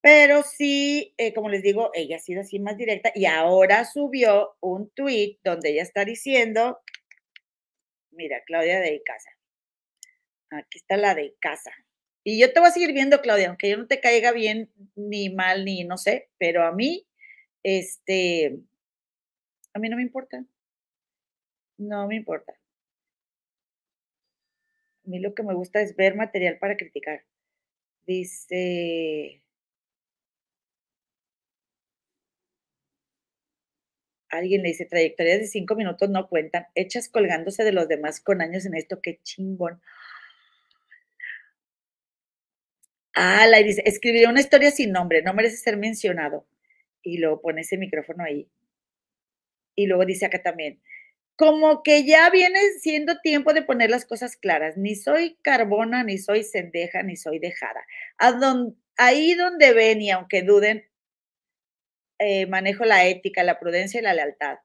[0.02, 4.56] pero sí, eh, como les digo, ella ha sido así más directa y ahora subió
[4.62, 6.80] un tweet donde ella está diciendo,
[8.12, 9.30] mira, Claudia de Casa.
[10.52, 11.72] Aquí está la de casa.
[12.24, 15.30] Y yo te voy a seguir viendo, Claudia, aunque yo no te caiga bien ni
[15.30, 17.06] mal, ni no sé, pero a mí,
[17.64, 18.60] este,
[19.74, 20.46] a mí no me importa.
[21.80, 22.54] No me importa.
[25.06, 27.24] A mí lo que me gusta es ver material para criticar.
[28.08, 29.42] Dice,
[34.30, 38.42] alguien le dice, trayectorias de cinco minutos no cuentan, hechas colgándose de los demás con
[38.42, 39.82] años en esto, qué chingón.
[43.16, 46.48] Ah, la dice, escribiría una historia sin nombre, no merece ser mencionado.
[47.04, 48.50] Y luego pone ese micrófono ahí.
[49.76, 50.82] Y luego dice acá también,
[51.38, 54.76] como que ya viene siendo tiempo de poner las cosas claras.
[54.78, 57.82] Ni soy carbona, ni soy cendeja, ni soy dejada.
[58.98, 60.86] ahí donde ven y aunque duden,
[62.20, 64.58] eh, manejo la ética, la prudencia y la lealtad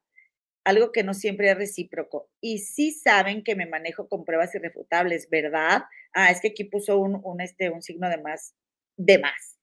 [0.65, 2.31] algo que no siempre es recíproco.
[2.41, 5.85] Y sí saben que me manejo con pruebas irrefutables, ¿verdad?
[6.13, 8.55] Ah, es que aquí puso un, un, este, un signo de más,
[8.97, 9.59] de más.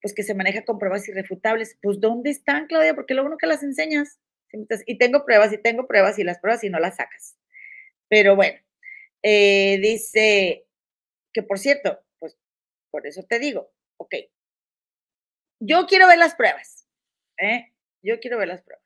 [0.00, 1.78] Pues que se maneja con pruebas irrefutables.
[1.82, 2.94] Pues ¿dónde están, Claudia?
[2.94, 4.18] Porque luego nunca las enseñas.
[4.86, 7.36] Y tengo pruebas, y tengo pruebas, y las pruebas y no las sacas.
[8.08, 8.58] Pero bueno,
[9.22, 10.66] eh, dice
[11.32, 12.36] que por cierto, pues
[12.90, 14.14] por eso te digo, ok,
[15.60, 16.86] yo quiero ver las pruebas,
[17.38, 17.72] ¿eh?
[18.02, 18.84] Yo quiero ver las pruebas.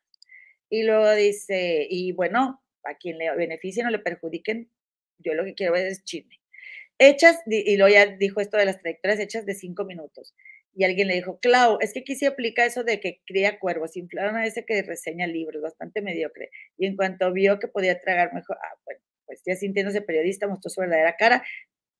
[0.70, 4.70] Y luego dice, y bueno, a quien le beneficien o le perjudiquen,
[5.18, 6.40] yo lo que quiero ver es chisme.
[6.98, 10.34] Hechas, y luego ya dijo esto de las trayectorias hechas de cinco minutos.
[10.74, 13.96] Y alguien le dijo, Clau, es que aquí se aplica eso de que cría cuervos.
[13.96, 16.50] Inflaron a ese que reseña libros, bastante mediocre.
[16.78, 20.70] Y en cuanto vio que podía tragar mejor, ah, bueno, pues ya sintiéndose periodista, mostró
[20.70, 21.42] su verdadera cara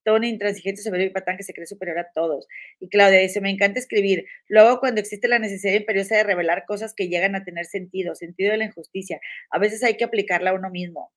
[0.05, 2.47] Tony, intransigente, severo y patán que se cree superior a todos.
[2.81, 4.27] Y Claudia dice, me encanta escribir.
[4.49, 8.53] Luego, cuando existe la necesidad imperiosa de revelar cosas que llegan a tener sentido, sentido
[8.53, 9.21] de la injusticia,
[9.51, 11.13] a veces hay que aplicarla a uno mismo.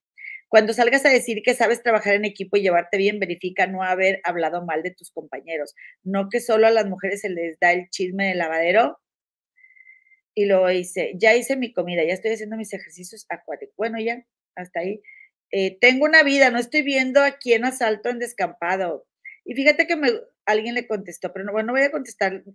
[0.56, 4.22] Cuando salgas a decir que sabes trabajar en equipo y llevarte bien, verifica no haber
[4.24, 5.76] hablado mal de tus compañeros.
[6.02, 8.98] No que solo a las mujeres se les da el chisme del lavadero.
[10.34, 13.76] Y luego dice, ya hice mi comida, ya estoy haciendo mis ejercicios acuáticos.
[13.76, 14.26] Bueno, ya,
[14.56, 15.02] hasta ahí.
[15.52, 19.06] Eh, tengo una vida, no estoy viendo a quién asalto en descampado.
[19.44, 20.00] Y fíjate que
[20.46, 22.46] alguien le contestó, pero no, bueno, no voy a contestar,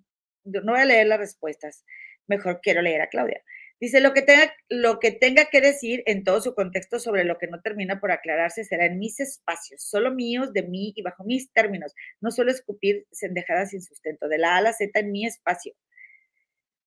[0.44, 1.84] no voy a leer las respuestas.
[2.28, 3.42] Mejor quiero leer a Claudia.
[3.80, 7.38] Dice, lo que, tenga, lo que tenga que decir en todo su contexto sobre lo
[7.38, 11.24] que no termina por aclararse será en mis espacios, solo míos, de mí y bajo
[11.24, 11.94] mis términos.
[12.20, 15.74] No suelo escupir sendejadas sin sustento, de la A la Z en mi espacio.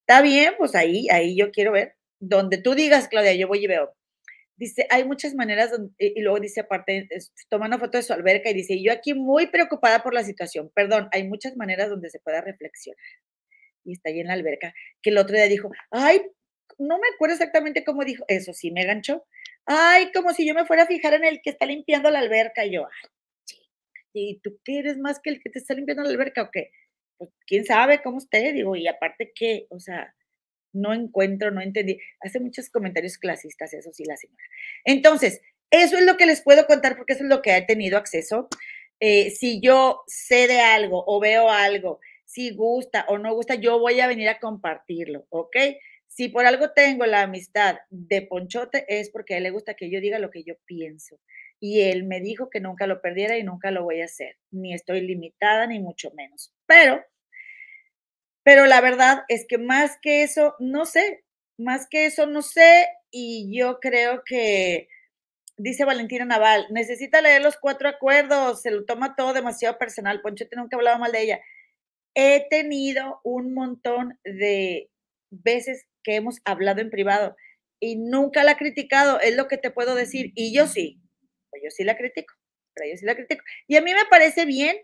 [0.02, 1.96] Está bien, pues ahí, ahí yo quiero ver.
[2.20, 3.96] Donde tú digas, Claudia, yo voy y veo.
[4.56, 7.08] Dice, hay muchas maneras, y luego dice aparte,
[7.50, 10.72] toma una foto de su alberca y dice, yo aquí muy preocupada por la situación,
[10.76, 13.00] perdón, hay muchas maneras donde se pueda reflexionar.
[13.84, 16.22] Y está ahí en la alberca, que el otro día dijo, ay,
[16.78, 19.26] no me acuerdo exactamente cómo dijo, eso sí me ganchó,
[19.66, 22.66] ay, como si yo me fuera a fijar en el que está limpiando la alberca,
[22.66, 23.10] y yo, ay,
[24.14, 26.72] ¿y tú qué eres más que el que te está limpiando la alberca o qué?
[27.18, 30.16] Pues quién sabe cómo usted, digo, y aparte qué, o sea,
[30.74, 32.00] no encuentro, no entendí.
[32.20, 34.44] Hace muchos comentarios clasistas, eso sí, la señora.
[34.84, 37.98] Entonces, eso es lo que les puedo contar porque eso es lo que he tenido
[37.98, 38.48] acceso.
[39.00, 43.80] Eh, si yo sé de algo o veo algo, si gusta o no gusta, yo
[43.80, 45.56] voy a venir a compartirlo, ¿ok?
[46.16, 49.90] Si por algo tengo la amistad de Ponchote es porque a él le gusta que
[49.90, 51.20] yo diga lo que yo pienso.
[51.60, 54.38] Y él me dijo que nunca lo perdiera y nunca lo voy a hacer.
[54.52, 56.54] Ni estoy limitada, ni mucho menos.
[56.68, 57.02] Pero
[58.44, 61.24] pero la verdad es que más que eso, no sé,
[61.58, 64.90] más que eso, no sé, y yo creo que,
[65.58, 70.58] dice Valentina Naval, necesita leer los cuatro acuerdos, se lo toma todo demasiado personal, Ponchete
[70.58, 71.42] nunca hablaba mal de ella.
[72.16, 74.90] He tenido un montón de
[75.32, 77.36] veces que hemos hablado en privado
[77.80, 81.02] y nunca la he criticado, es lo que te puedo decir, y yo sí,
[81.50, 82.34] pues yo sí la critico,
[82.74, 83.44] pero yo sí la critico.
[83.68, 84.78] Y a mí me parece bien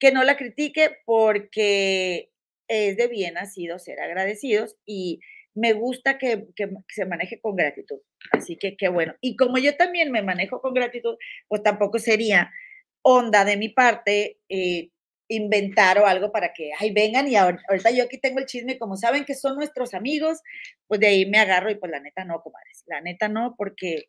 [0.00, 2.32] que no la critique porque
[2.68, 5.20] es de bien nacido ser agradecidos y
[5.54, 8.00] me gusta que, que, se maneje con gratitud.
[8.32, 9.14] Así que qué bueno.
[9.20, 11.16] Y como yo también me manejo con gratitud,
[11.48, 12.50] pues tampoco sería
[13.02, 14.90] onda de mi parte eh,
[15.30, 18.96] inventar o algo para que, ay, vengan y ahorita yo aquí tengo el chisme, como
[18.96, 20.40] saben que son nuestros amigos,
[20.88, 24.06] pues de ahí me agarro y pues la neta no, comadres, la neta no, porque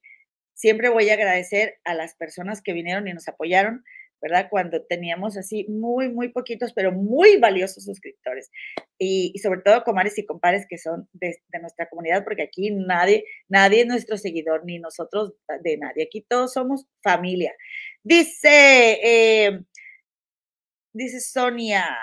[0.56, 3.84] siempre voy a agradecer a las personas que vinieron y nos apoyaron,
[4.20, 4.48] ¿verdad?
[4.50, 8.50] Cuando teníamos así muy, muy poquitos, pero muy valiosos suscriptores.
[8.98, 13.82] Y, sobre todo comares y compares que son de, nuestra comunidad, porque aquí nadie, nadie
[13.82, 16.06] es nuestro seguidor, ni nosotros de nadie.
[16.06, 17.54] Aquí todos somos familia.
[18.04, 19.62] Dice, eh,
[20.94, 21.98] dice Sonia,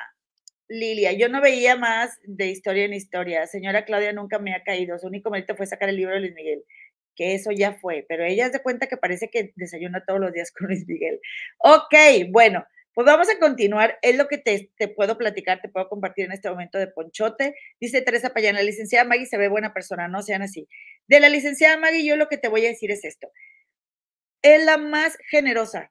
[0.68, 3.46] Lilia, yo no veía más de historia en historia.
[3.46, 4.98] Señora Claudia nunca me ha caído.
[4.98, 6.64] Su único mérito fue sacar el libro de Luis Miguel
[7.18, 10.52] que eso ya fue, pero ella se cuenta que parece que desayuna todos los días
[10.56, 11.20] con Luis Miguel.
[11.58, 11.94] Ok,
[12.30, 12.64] bueno,
[12.94, 13.98] pues vamos a continuar.
[14.02, 17.56] Es lo que te, puedo platicar, te puedo compartir en este momento de Ponchote.
[17.80, 20.68] Dice Teresa Payán, la licenciada Maggie se ve buena persona, no sean así.
[21.08, 23.28] De la licenciada Maggie, yo lo que te voy a decir es esto.
[24.42, 25.90] Es la más generosa.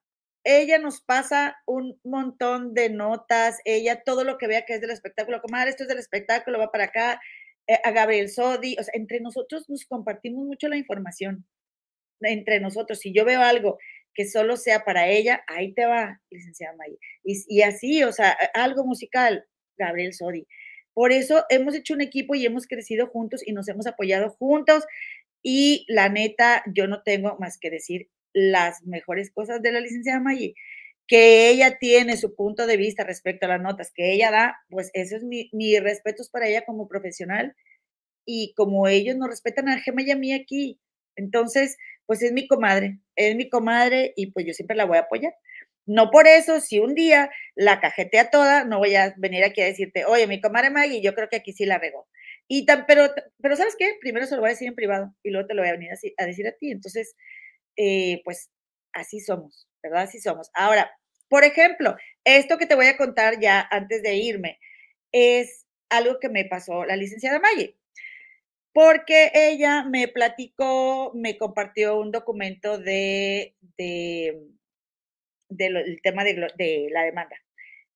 [0.49, 4.91] Ella nos pasa un montón de notas, ella todo lo que vea que es del
[4.91, 7.19] espectáculo, comadre, esto es del espectáculo, va para acá,
[7.67, 11.45] eh, a Gabriel Sodi, o sea, entre nosotros nos compartimos mucho la información,
[12.21, 12.99] entre nosotros.
[12.99, 13.77] Si yo veo algo
[14.13, 16.97] que solo sea para ella, ahí te va, licenciada May.
[17.25, 19.45] Y, y así, o sea, algo musical,
[19.77, 20.47] Gabriel Sodi.
[20.93, 24.85] Por eso hemos hecho un equipo y hemos crecido juntos y nos hemos apoyado juntos.
[25.43, 30.19] Y la neta, yo no tengo más que decir las mejores cosas de la licenciada
[30.19, 30.53] May
[31.07, 34.91] que ella tiene su punto de vista respecto a las notas que ella da, pues
[34.93, 37.55] eso es mi, respeto para ella como profesional
[38.25, 40.79] y como ellos nos respetan a Gema y a aquí.
[41.15, 45.01] Entonces, pues es mi comadre, es mi comadre y pues yo siempre la voy a
[45.01, 45.33] apoyar.
[45.85, 49.65] No por eso, si un día la cajetea toda, no voy a venir aquí a
[49.65, 52.07] decirte, oye, mi comadre Maggie, yo creo que aquí sí la regó.
[52.49, 53.09] Y tan, pero,
[53.41, 53.93] pero ¿sabes qué?
[54.01, 55.91] Primero se lo voy a decir en privado y luego te lo voy a venir
[55.91, 56.71] a, decir a ti.
[56.71, 57.15] Entonces,
[57.77, 58.49] eh, pues
[58.93, 60.03] así somos, ¿verdad?
[60.03, 60.49] Así somos.
[60.53, 60.91] Ahora,
[61.29, 64.59] por ejemplo, esto que te voy a contar ya antes de irme
[65.11, 67.77] es algo que me pasó la licenciada Maye,
[68.73, 73.55] porque ella me platicó, me compartió un documento de,
[76.03, 77.35] tema de, la demanda.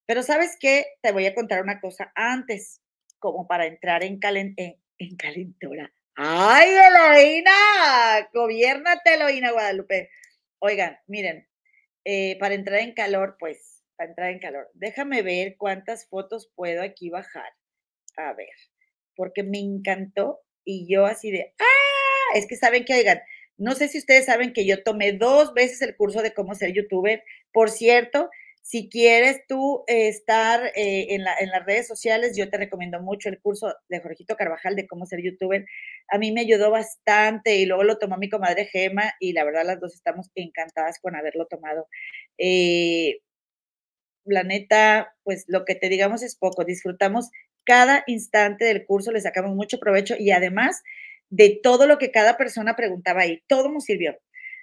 [0.06, 2.82] Pero sabes qué, te voy a contar una cosa antes,
[3.20, 5.94] como para entrar en, en, calentura.
[6.16, 8.30] ¡Ay, Eloína!
[8.34, 10.10] Gobiérnate, Eloína Guadalupe.
[10.60, 11.48] Oigan, miren,
[12.06, 14.70] eh, para entrar en calor, pues, para entrar en calor.
[14.74, 17.52] Déjame ver cuántas fotos puedo aquí bajar.
[18.18, 18.50] A ver,
[19.16, 23.22] porque me encantó y yo así de, ah, es que saben que, oigan,
[23.58, 26.74] no sé si ustedes saben que yo tomé dos veces el curso de cómo ser
[26.74, 27.24] youtuber.
[27.54, 28.30] Por cierto,
[28.62, 33.76] si quieres tú estar eh, en, las redes sociales, yo te recomiendo mucho el curso
[33.90, 35.66] de Jorgito Carvajal de cómo ser youtuber.
[36.10, 39.66] A mí me ayudó bastante y luego lo tomó mi comadre Gema y la verdad
[39.66, 41.88] las dos estamos encantadas con haberlo tomado.
[42.38, 43.20] Eh,
[44.26, 46.64] la neta, pues lo que te digamos es poco.
[46.64, 47.30] Disfrutamos
[47.64, 50.82] cada instante del curso, le sacamos mucho provecho y además
[51.30, 54.18] de todo lo que cada persona preguntaba ahí, todo nos sirvió.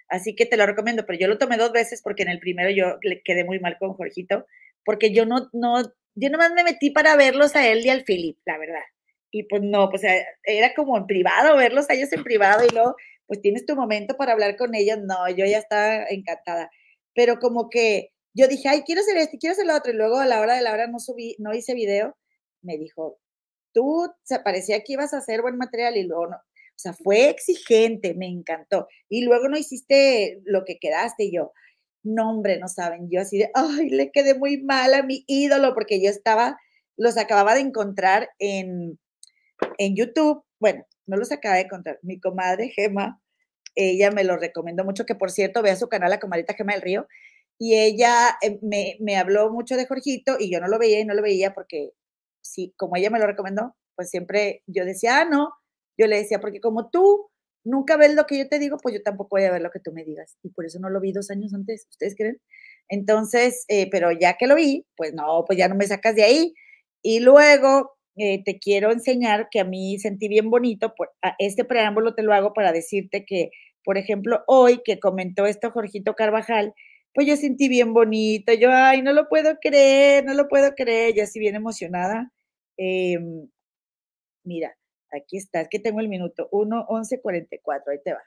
[0.08, 2.70] Así que te lo recomiendo, pero yo lo tomé dos veces porque en el primero
[2.70, 4.46] yo le quedé muy mal con Jorgito,
[4.84, 5.82] porque yo no, no,
[6.14, 8.82] yo nomás me metí para verlos a él y al Philip, la verdad.
[9.30, 12.72] Y pues no, pues eh, era como en privado, verlos a ellos en privado y
[12.72, 12.96] luego,
[13.26, 14.98] pues tienes tu momento para hablar con ellos.
[15.02, 16.70] No, yo ya estaba encantada.
[17.14, 19.92] Pero como que yo dije, ay, quiero hacer este, quiero hacer lo otro.
[19.92, 22.16] Y luego a la hora de la hora no subí, no hice video.
[22.62, 23.18] Me dijo,
[23.72, 26.38] tú se parecía que ibas a hacer buen material y luego no.
[26.78, 28.86] O sea, fue exigente, me encantó.
[29.08, 31.52] Y luego no hiciste lo que quedaste y yo,
[32.04, 35.74] no, hombre, no saben, yo así de, ay, le quedé muy mal a mi ídolo
[35.74, 36.56] porque yo estaba,
[36.96, 38.96] los acababa de encontrar en,
[39.78, 40.44] en YouTube.
[40.60, 41.98] Bueno, no los acaba de encontrar.
[42.02, 43.20] Mi comadre Gema,
[43.74, 46.82] ella me lo recomendó mucho, que por cierto, vea su canal, la comadita Gema del
[46.82, 47.08] Río,
[47.58, 51.04] y ella eh, me, me habló mucho de Jorgito y yo no lo veía y
[51.04, 51.90] no lo veía porque,
[52.40, 55.52] sí, como ella me lo recomendó, pues siempre yo decía, ah, no,
[55.98, 57.30] yo le decía, porque como tú
[57.64, 59.80] nunca ves lo que yo te digo, pues yo tampoco voy a ver lo que
[59.80, 60.38] tú me digas.
[60.42, 62.40] Y por eso no lo vi dos años antes, ¿ustedes creen?
[62.88, 66.24] Entonces, eh, pero ya que lo vi, pues no, pues ya no me sacas de
[66.24, 66.54] ahí.
[67.02, 72.14] Y luego eh, te quiero enseñar que a mí sentí bien bonito, por, este preámbulo
[72.14, 73.50] te lo hago para decirte que,
[73.84, 76.74] por ejemplo, hoy que comentó esto Jorgito Carvajal,
[77.14, 81.14] pues yo sentí bien bonito, yo, ay, no lo puedo creer, no lo puedo creer,
[81.14, 82.32] yo así bien emocionada.
[82.76, 83.48] Em,
[84.44, 84.77] mira,
[85.10, 88.22] Aquí está, es que tengo el minuto 1, 11, 44, ahí te va.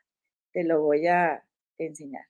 [0.51, 1.43] Te lo voy a
[1.77, 2.25] enseñar.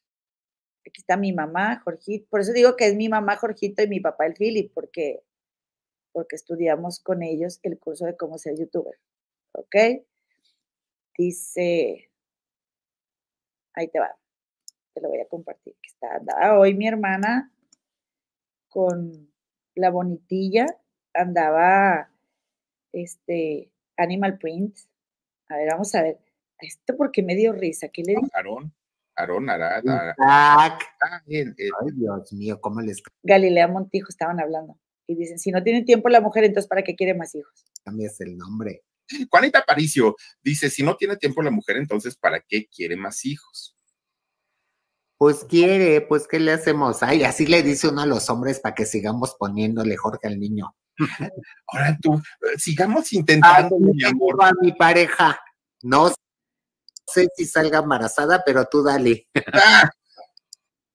[0.86, 2.28] Aquí está mi mamá, Jorgito.
[2.30, 5.24] Por eso digo que es mi mamá, Jorgito, y mi papá, el Philip, porque
[6.12, 9.00] porque estudiamos con ellos el curso de cómo ser youtuber.
[9.54, 9.76] ¿Ok?
[11.18, 12.10] Dice,
[13.74, 14.18] ahí te va,
[14.94, 15.76] te lo voy a compartir.
[15.82, 17.52] Que está andaba hoy mi hermana
[18.70, 19.32] con
[19.76, 20.66] la bonitilla,
[21.14, 22.12] andaba
[22.94, 24.78] este Animal Print.
[25.50, 26.20] A ver, vamos a ver.
[26.60, 27.90] Esto porque me dio risa.
[27.90, 28.28] ¿Qué le digo?
[28.34, 28.74] Aarón,
[29.16, 30.16] Aarón Arada.
[30.20, 31.46] Ay,
[31.94, 34.80] Dios mío, ¿cómo les Galilea Montijo estaban hablando.
[35.08, 37.66] Y dicen, si no tiene tiempo la mujer, entonces ¿para qué quiere más hijos?
[37.84, 38.84] cambias el nombre?
[39.30, 43.76] Juanita Aparicio dice, si no tiene tiempo la mujer, entonces ¿para qué quiere más hijos?
[45.18, 47.04] Pues quiere, pues ¿qué le hacemos?
[47.04, 50.76] Ay, así le dice uno a los hombres para que sigamos poniéndole Jorge al niño.
[51.68, 54.36] Ahora tú, eh, sigamos intentando, mi amor.
[54.44, 55.40] a mi pareja,
[55.84, 56.10] no
[57.08, 59.28] sé si salga embarazada, pero tú dale.
[59.54, 59.90] Ah,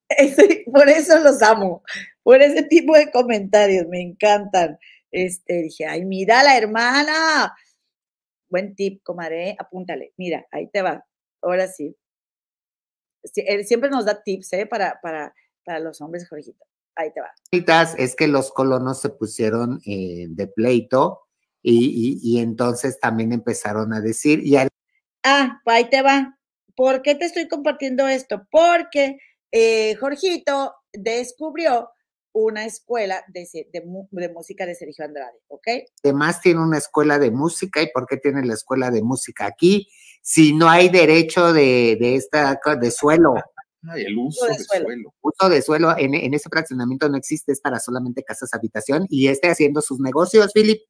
[0.08, 1.82] Ese- por eso los amo,
[2.22, 4.78] por ese tipo de comentarios, me encantan.
[5.10, 7.54] Este, dije, ay, mira la hermana.
[8.48, 10.12] Buen tip, comadre, apúntale.
[10.16, 11.04] Mira, ahí te va.
[11.42, 11.96] Ahora sí.
[13.24, 14.66] Sí, Él siempre nos da tips, ¿eh?
[14.66, 15.34] Para, para,
[15.64, 16.64] para los hombres, Jorgito.
[16.96, 17.30] Ahí te va.
[17.98, 21.20] Es que los colonos se pusieron eh, de pleito
[21.62, 24.68] y, y- y entonces también empezaron a decir, y al-
[25.22, 26.38] Ah, ahí te va.
[26.74, 28.46] ¿Por qué te estoy compartiendo esto?
[28.50, 29.18] Porque
[29.52, 31.90] eh, Jorgito descubrió
[32.32, 35.66] una escuela de, de de música de Sergio Andrade, ¿ok?
[36.04, 39.88] además tiene una escuela de música, ¿y por qué tiene la escuela de música aquí?
[40.22, 43.34] Si no hay derecho de, de esta, de suelo,
[43.84, 44.84] ay, el uso de de suelo.
[44.86, 45.14] suelo.
[45.22, 49.28] uso de suelo en, en ese fraccionamiento no existe, es para solamente casas habitación y
[49.28, 50.80] esté haciendo sus negocios, Philip.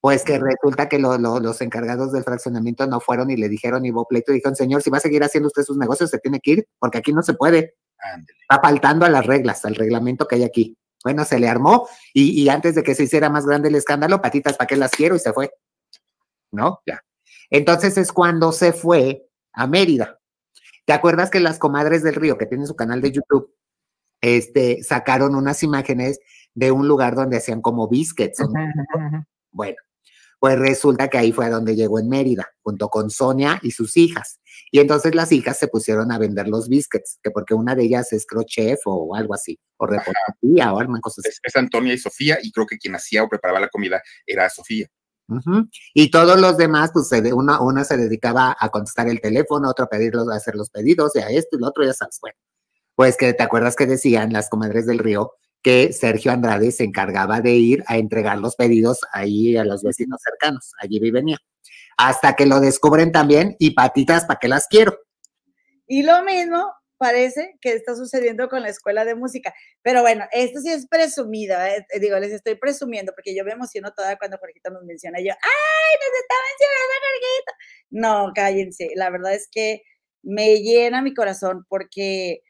[0.00, 3.86] Pues que resulta que lo- lo- los encargados del fraccionamiento no fueron y le dijeron
[3.86, 6.18] y hubo pleito y dijeron, señor, si va a seguir haciendo usted sus negocios, se
[6.18, 7.74] tiene que ir, porque aquí no se puede.
[7.98, 8.38] Ándele.
[8.42, 10.76] Está faltando a las reglas, al reglamento que hay aquí.
[11.02, 14.20] Bueno, se le armó y, y antes de que se hiciera más grande el escándalo,
[14.20, 15.16] patitas, ¿para qué las quiero?
[15.16, 15.50] Y se fue.
[16.52, 16.80] ¿No?
[16.86, 17.00] Ya.
[17.50, 20.18] Entonces es cuando se fue a Mérida.
[20.84, 23.54] ¿Te acuerdas que las comadres del río, que tienen su canal de YouTube,
[24.20, 26.20] este, sacaron unas imágenes
[26.54, 28.40] de un lugar donde hacían como biscuits?
[28.40, 28.48] ¿no?
[29.50, 29.76] Bueno,
[30.38, 33.96] pues resulta que ahí fue a donde llegó en Mérida, junto con Sonia y sus
[33.96, 34.40] hijas.
[34.70, 38.12] Y entonces las hijas se pusieron a vender los biscuits, que porque una de ellas
[38.12, 41.28] es crochet o algo así, o repostería o cosas así.
[41.28, 44.50] Es, es Antonia y Sofía, y creo que quien hacía o preparaba la comida era
[44.50, 44.88] Sofía.
[45.94, 49.68] Y todos los demás, pues se de- una, una se dedicaba a contestar el teléfono,
[49.70, 52.18] otro a pedirlos, a hacer los pedidos, y a esto y lo otro, ya sabes.
[52.20, 52.36] Bueno,
[52.94, 55.32] pues que te acuerdas que decían las comadres del río
[55.62, 60.20] que Sergio Andrade se encargaba de ir a entregar los pedidos ahí a los vecinos
[60.22, 61.38] cercanos, allí venía.
[61.96, 64.98] Hasta que lo descubren también, y patitas, ¿para qué las quiero?
[65.86, 66.70] Y lo mismo
[67.04, 69.54] parece que está sucediendo con la escuela de música.
[69.82, 71.86] Pero bueno, esto sí es presumido, ¿eh?
[71.92, 75.18] Eh, digo, les estoy presumiendo porque yo me emociono toda cuando Jorgito nos menciona.
[75.18, 77.52] Yo, ¡ay, nos está mencionando Jorgito!
[77.90, 78.92] No, cállense.
[78.94, 79.82] La verdad es que
[80.22, 82.40] me llena mi corazón porque,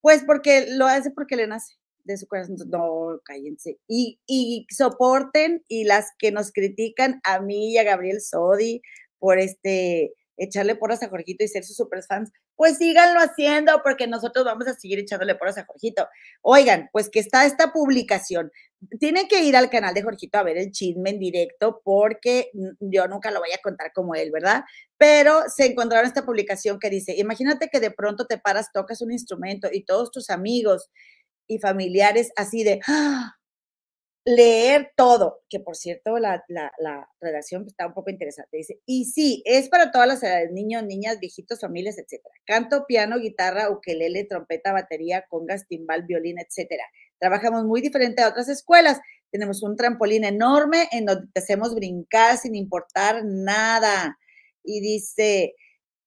[0.00, 1.74] pues porque lo hace porque le nace
[2.04, 2.54] de su corazón.
[2.68, 3.80] No, cállense.
[3.88, 8.82] Y, y soporten y las que nos critican a mí y a Gabriel Sodi
[9.18, 14.06] por este echarle porras a Jorgito y ser sus super fans, pues síganlo haciendo porque
[14.06, 16.08] nosotros vamos a seguir echándole porras a Jorgito.
[16.42, 18.50] Oigan, pues que está esta publicación.
[19.00, 22.50] Tienen que ir al canal de Jorgito a ver el chisme en directo porque
[22.80, 24.64] yo nunca lo voy a contar como él, ¿verdad?
[24.98, 29.12] Pero se encontraron esta publicación que dice, imagínate que de pronto te paras, tocas un
[29.12, 30.90] instrumento y todos tus amigos
[31.48, 33.36] y familiares así de ¡ah!
[34.26, 38.56] Leer todo, que por cierto la, la, la redacción está un poco interesante.
[38.56, 42.34] Dice, y sí, es para todas las edades, niños, niñas, viejitos, familias, etcétera.
[42.44, 46.82] Canto, piano, guitarra, ukelele, trompeta, batería, congas, timbal, violín, etcétera.
[47.20, 49.00] Trabajamos muy diferente a otras escuelas.
[49.30, 54.18] Tenemos un trampolín enorme en donde te hacemos brincar sin importar nada.
[54.64, 55.54] Y dice,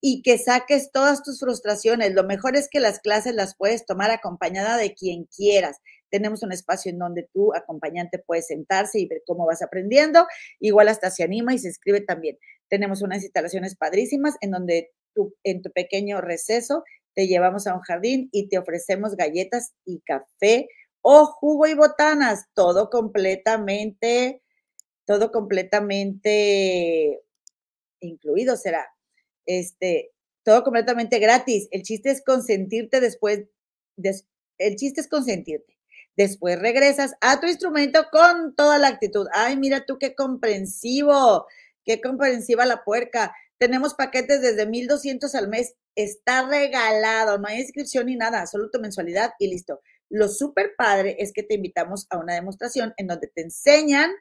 [0.02, 2.14] y que saques todas tus frustraciones.
[2.14, 5.78] Lo mejor es que las clases las puedes tomar acompañada de quien quieras.
[6.10, 10.26] Tenemos un espacio en donde tu acompañante puede sentarse y ver cómo vas aprendiendo.
[10.60, 12.38] Igual hasta se anima y se escribe también.
[12.68, 16.84] Tenemos unas instalaciones padrísimas en donde tú, en tu pequeño receso
[17.16, 20.68] te llevamos a un jardín y te ofrecemos galletas y café
[21.02, 22.46] o jugo y botanas.
[22.54, 24.42] Todo completamente,
[25.06, 27.22] todo completamente
[28.00, 28.88] incluido será.
[29.46, 30.12] Este,
[30.44, 31.68] todo completamente gratis.
[31.72, 33.46] El chiste es consentirte después,
[33.98, 34.28] des,
[34.58, 35.79] el chiste es consentirte.
[36.18, 39.28] Después regresas a tu instrumento con toda la actitud.
[39.34, 41.48] Ay, mira tú qué comprensivo,
[41.86, 43.34] qué comprensiva la puerca.
[43.58, 45.76] Tenemos paquetes desde 1200 al mes.
[45.96, 49.82] Está regalado, no hay inscripción ni nada, solo tu mensualidad y listo.
[50.10, 54.12] Lo súper padre es que te invitamos a una demostración en donde te enseñan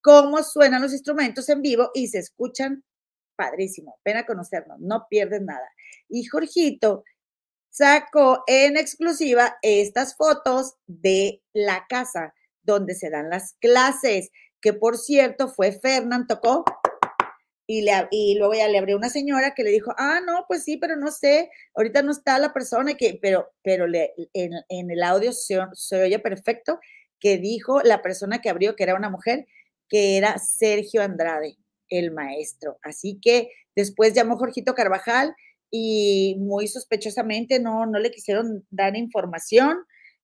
[0.00, 2.84] cómo suenan los instrumentos en vivo y se escuchan
[3.36, 3.98] padrísimo.
[4.02, 5.66] Pena conocernos, no pierdes nada.
[6.08, 7.04] Y Jorgito
[7.74, 12.32] sacó en exclusiva estas fotos de la casa
[12.62, 14.30] donde se dan las clases,
[14.60, 16.64] que por cierto fue Fernán tocó
[17.66, 20.62] y, le, y luego ya le abrió una señora que le dijo, ah, no, pues
[20.62, 25.02] sí, pero no sé, ahorita no está la persona, que, pero, pero le, en, el
[25.02, 26.78] audio se, se oye perfecto
[27.18, 29.46] que dijo la persona que abrió, que era una mujer,
[29.88, 31.56] que era Sergio Andrade,
[31.88, 32.78] el maestro.
[32.82, 35.34] Así que después llamó Jorgito Carvajal
[35.76, 39.76] y muy sospechosamente no, no le quisieron dar información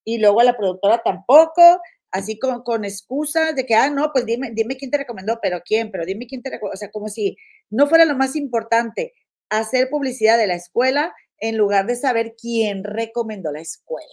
[0.04, 1.80] y luego a la productora tampoco,
[2.12, 5.60] así con, con excusas de que, ah, no, pues dime, dime quién te recomendó, pero
[5.64, 7.36] quién, pero dime quién te recomendó, o sea, como si
[7.68, 9.12] no fuera lo más importante
[9.48, 14.06] hacer publicidad de la escuela en lugar de saber quién recomendó la escuela.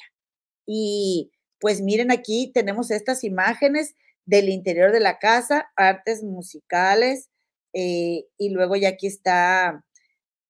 [0.66, 3.94] Y pues miren aquí tenemos estas imágenes
[4.26, 7.30] del interior de la casa, artes musicales,
[7.74, 9.84] eh, y luego ya aquí está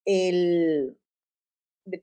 [0.07, 0.97] el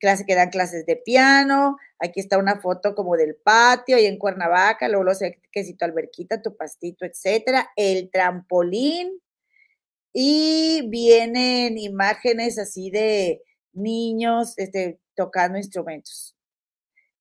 [0.01, 4.19] clase que dan clases de piano, aquí está una foto como del patio y en
[4.19, 9.21] Cuernavaca, luego lo sé que tu alberquita, tu pastito, etcétera, el trampolín
[10.13, 16.37] y vienen imágenes así de niños este, tocando instrumentos.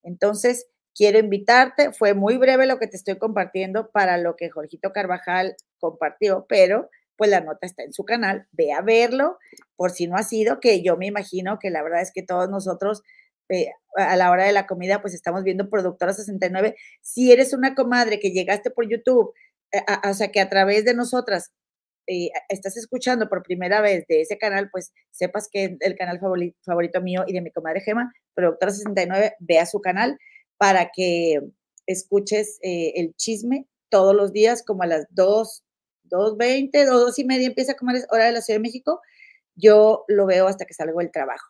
[0.03, 4.93] Entonces, quiero invitarte, fue muy breve lo que te estoy compartiendo para lo que Jorgito
[4.93, 9.37] Carvajal compartió, pero pues la nota está en su canal, ve a verlo,
[9.75, 12.49] por si no ha sido, que yo me imagino que la verdad es que todos
[12.49, 13.03] nosotros
[13.49, 16.75] eh, a la hora de la comida, pues estamos viendo Productora 69.
[17.01, 19.33] Si eres una comadre que llegaste por YouTube,
[19.71, 21.51] eh, o sea, que a través de nosotras
[22.07, 27.01] eh, estás escuchando por primera vez de ese canal, pues sepas que el canal favorito,
[27.01, 30.17] mío y de mi comadre Gema, Productora 69, ve a su canal
[30.57, 31.39] para que
[31.85, 35.62] escuches el chisme todos los días, como a las 2,
[36.13, 39.01] 2.20, 2, y media empieza como es hora de la Ciudad de México.
[39.55, 41.47] Yo lo veo hasta que salgo del trabajo.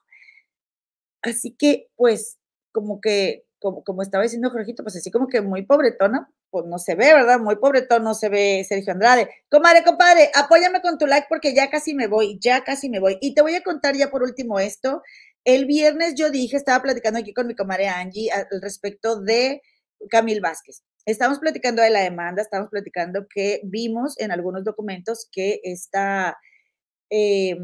[1.21, 2.37] Así que, pues,
[2.71, 6.77] como que, como, como estaba diciendo Jorgito, pues así como que muy pobretona, pues no
[6.77, 7.39] se ve, ¿verdad?
[7.39, 9.29] Muy pobretón, no se ve Sergio Andrade.
[9.49, 13.17] Comadre, compadre, apóyame con tu like porque ya casi me voy, ya casi me voy.
[13.21, 15.01] Y te voy a contar ya por último esto.
[15.45, 19.61] El viernes yo dije, estaba platicando aquí con mi comadre Angie al respecto de
[20.09, 20.83] Camil Vázquez.
[21.05, 26.37] Estamos platicando de la demanda, estamos platicando que vimos en algunos documentos que esta
[27.09, 27.57] eh,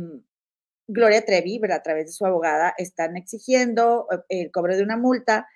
[0.88, 5.48] Gloria Trevi, a través de su abogada, están exigiendo eh, el cobro de una multa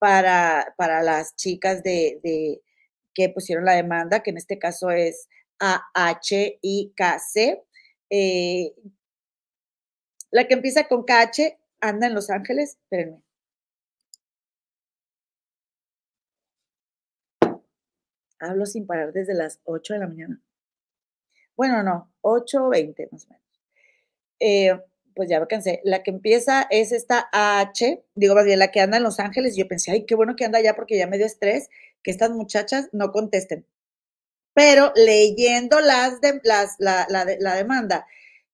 [0.00, 2.60] para, para las chicas de,
[3.14, 5.28] que pusieron la demanda, que en este caso es
[5.60, 7.62] AH y KC.
[8.10, 8.74] Eh,
[10.32, 13.22] la que empieza con KH anda en Los Ángeles, espérenme.
[18.40, 20.40] Hablo sin parar desde las 8 de la mañana.
[21.56, 23.42] Bueno, no, 8.20 más o menos.
[24.40, 24.80] Eh,
[25.14, 25.80] pues ya me cansé.
[25.84, 29.56] La que empieza es esta H, digo más la que anda en Los Ángeles.
[29.56, 31.68] Yo pensé, ay, qué bueno que anda allá porque ya me dio estrés
[32.02, 33.66] que estas muchachas no contesten.
[34.54, 38.06] Pero leyendo las de, las, la, la, la demanda,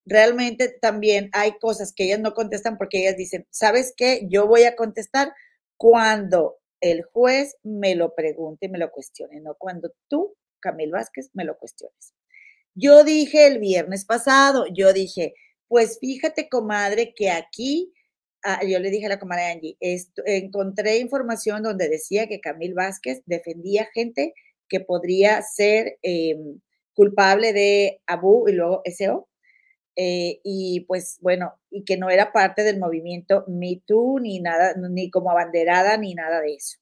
[0.04, 4.26] realmente también hay cosas que ellas no contestan porque ellas dicen, ¿sabes qué?
[4.28, 5.32] Yo voy a contestar
[5.76, 11.31] cuando el juez me lo pregunte y me lo cuestione, no cuando tú, Camil Vázquez,
[11.35, 12.15] me lo cuestiones.
[12.74, 15.35] Yo dije el viernes pasado, yo dije,
[15.69, 17.93] pues fíjate, comadre, que aquí,
[18.44, 19.77] ah, yo le dije a la comadre Angie,
[20.27, 24.35] encontré información donde decía que Camil Vázquez defendía gente
[24.69, 26.61] que podría ser em,
[26.94, 29.28] culpable de Abu y luego SO.
[29.97, 34.74] Eh, y pues bueno, y que no era parte del movimiento Me Too, ni nada,
[34.77, 36.78] ni como abanderada, ni nada de eso.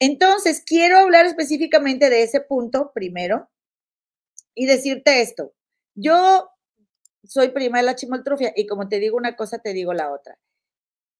[0.00, 3.48] Entonces, quiero hablar específicamente de ese punto primero
[4.54, 5.52] y decirte esto.
[5.94, 6.50] Yo
[7.24, 10.38] soy prima de la chimoltrufia y como te digo una cosa, te digo la otra.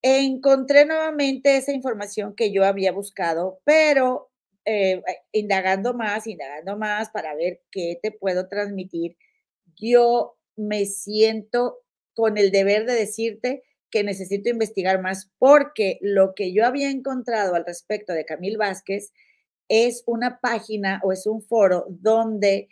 [0.02, 4.30] Encontré nuevamente esa información que yo había buscado, pero
[4.64, 9.18] eh, indagando más, indagando más para ver qué te puedo transmitir,
[9.76, 11.78] yo me siento
[12.14, 17.54] con el deber de decirte que necesito investigar más porque lo que yo había encontrado
[17.54, 19.12] al respecto de Camil Vázquez
[19.68, 22.68] es una página o es un foro donde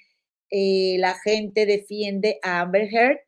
[0.51, 3.19] eh, la gente defiende a Amber Heard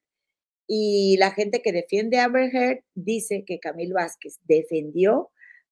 [0.67, 5.31] y la gente que defiende a Amber Heard dice que Camil Vázquez defendió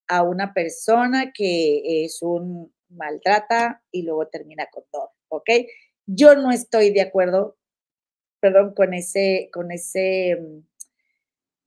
[0.08, 5.50] a una persona que es un maltrata y luego termina con todo, ¿ok?
[6.06, 7.56] Yo no estoy de acuerdo,
[8.46, 10.38] perdón, con ese, con ese,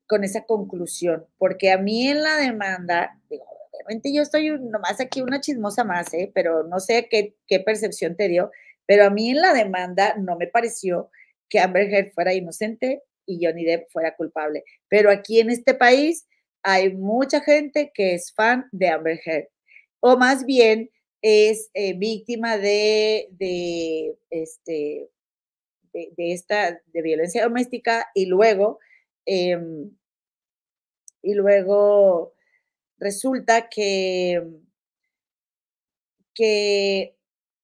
[0.07, 3.43] con esa conclusión, porque a mí en la demanda, digo,
[3.73, 6.31] obviamente yo estoy nomás aquí una chismosa más, ¿eh?
[6.33, 8.49] pero no sé qué, qué percepción te dio,
[8.85, 11.11] pero a mí en la demanda no me pareció
[11.49, 14.63] que Amber Heard fuera inocente y Johnny Depp fuera culpable.
[14.87, 16.27] Pero aquí en este país
[16.63, 19.49] hay mucha gente que es fan de Amber Heard,
[19.99, 20.89] o más bien
[21.21, 25.09] es eh, víctima de, de, este,
[25.93, 28.79] de, esta de violencia doméstica y luego
[29.25, 29.91] em,
[31.21, 32.33] y luego
[32.97, 34.41] resulta que
[36.33, 37.17] que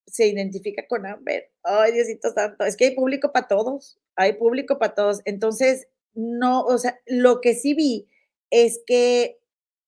[0.05, 1.51] se identifica con Amber.
[1.63, 5.21] Ay, Diosito santo, es que hay público para todos, hay público para todos.
[5.25, 8.07] Entonces, no, o sea, lo que sí vi
[8.49, 9.39] es que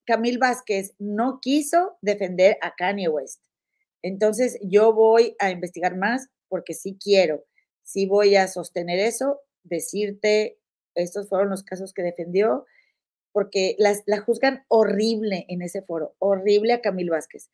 [0.06, 3.42] Camil Vázquez no quiso defender a Kanye West.
[4.02, 7.44] Entonces, yo voy a investigar más porque sí quiero,
[7.88, 10.60] sí voy a sostener eso, decirte,
[10.94, 12.66] estos fueron los casos que defendió,
[13.32, 17.50] porque las, la juzgan horrible en ese foro, horrible a Camil Vázquez.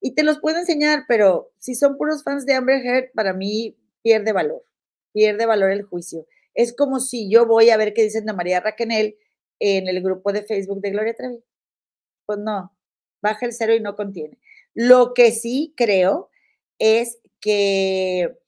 [0.00, 3.76] Y te los puedo enseñar, pero si son puros fans de Amber Heard, para mí
[4.02, 4.64] pierde valor,
[5.12, 6.26] pierde valor el juicio.
[6.54, 9.18] Es como si yo voy a ver qué dicen de María Raquenel
[9.58, 11.44] en el grupo de Facebook de Gloria Trevi.
[12.24, 12.74] Pues no,
[13.20, 14.38] baja el cero y no contiene.
[14.72, 16.30] Lo que sí creo
[16.78, 18.38] es que,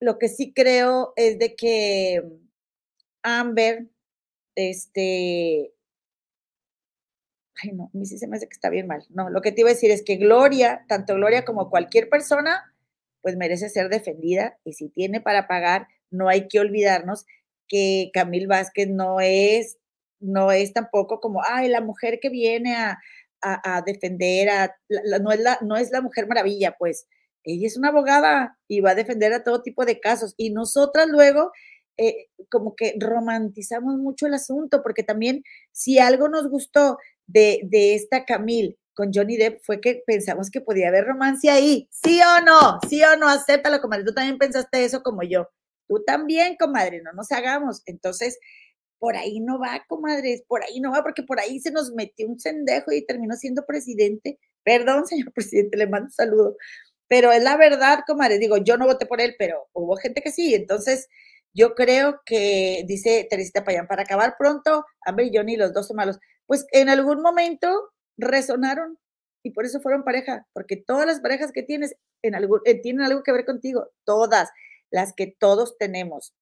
[0.00, 2.22] lo que sí creo es de que
[3.22, 3.88] Amber,
[4.54, 5.72] este,
[7.62, 9.04] ay no, a mí sí se me hace que está bien mal.
[9.10, 12.72] No, lo que te iba a decir es que Gloria, tanto Gloria como cualquier persona,
[13.22, 17.26] pues merece ser defendida y si tiene para pagar, no hay que olvidarnos
[17.68, 19.78] que Camil Vázquez no es,
[20.20, 23.00] no es tampoco como, ay, la mujer que viene a,
[23.40, 24.76] a, defender, a,
[25.20, 27.06] no, es la, no es la mujer maravilla, pues
[27.46, 30.34] ella es una abogada y va a defender a todo tipo de casos.
[30.36, 31.52] Y nosotras luego,
[31.96, 35.42] eh, como que romantizamos mucho el asunto, porque también
[35.72, 40.60] si algo nos gustó de, de esta Camil con Johnny Depp fue que pensamos que
[40.60, 41.88] podía haber romance ahí.
[41.90, 42.78] ¿Sí o no?
[42.88, 43.28] ¿Sí o no?
[43.28, 44.04] Acéptalo, comadre.
[44.04, 45.48] Tú también pensaste eso como yo.
[45.86, 47.82] Tú también, comadre, no nos hagamos.
[47.84, 48.38] Entonces,
[48.98, 52.26] por ahí no va, comadres, por ahí no va, porque por ahí se nos metió
[52.26, 54.38] un cendejo y terminó siendo presidente.
[54.64, 56.56] Perdón, señor presidente, le mando un saludo.
[57.08, 58.38] Pero es la verdad, comadre.
[58.38, 60.54] Digo, yo no voté por él, pero hubo gente que sí.
[60.54, 61.08] Entonces,
[61.54, 65.96] yo creo que, dice Teresita Payán, para acabar pronto, Amber y Johnny, los dos son
[65.96, 66.18] malos.
[66.46, 68.98] Pues en algún momento resonaron
[69.42, 73.02] y por eso fueron pareja, porque todas las parejas que tienes en algo, eh, tienen
[73.04, 74.50] algo que ver contigo, todas
[74.90, 76.34] las que todos tenemos.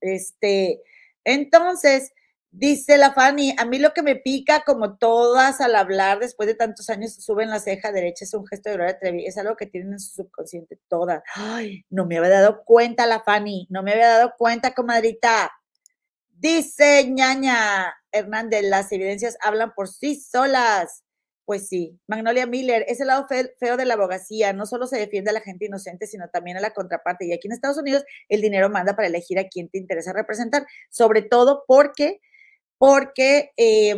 [0.00, 0.82] Este,
[1.24, 2.12] entonces,
[2.52, 6.54] dice la Fanny, a mí lo que me pica, como todas al hablar después de
[6.54, 9.66] tantos años, suben la ceja derecha, es un gesto de Gloria Trevi, es algo que
[9.66, 11.22] tienen en su subconsciente todas.
[11.34, 15.50] Ay, no me había dado cuenta la Fanny, no me había dado cuenta, comadrita.
[16.30, 21.04] Dice ñaña Hernández, las evidencias hablan por sí solas.
[21.44, 25.30] Pues sí, Magnolia Miller, es el lado feo de la abogacía, no solo se defiende
[25.30, 27.26] a la gente inocente, sino también a la contraparte.
[27.26, 30.66] Y aquí en Estados Unidos el dinero manda para elegir a quién te interesa representar,
[30.88, 32.20] sobre todo porque,
[32.82, 33.94] porque, eh,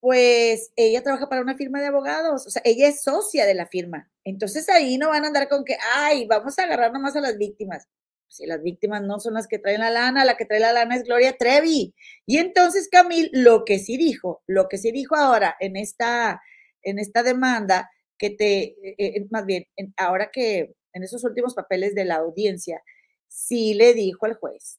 [0.00, 3.66] pues ella trabaja para una firma de abogados, o sea, ella es socia de la
[3.66, 4.08] firma.
[4.22, 7.36] Entonces ahí no van a andar con que, ay, vamos a agarrar nomás a las
[7.36, 7.88] víctimas
[8.28, 10.94] si las víctimas no son las que traen la lana, la que trae la lana
[10.96, 11.94] es Gloria Trevi.
[12.26, 16.40] Y entonces Camil lo que sí dijo, lo que sí dijo ahora en esta,
[16.82, 21.94] en esta demanda, que te, eh, más bien, en, ahora que en esos últimos papeles
[21.94, 22.82] de la audiencia,
[23.28, 24.78] sí le dijo al juez,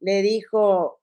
[0.00, 1.00] le dijo,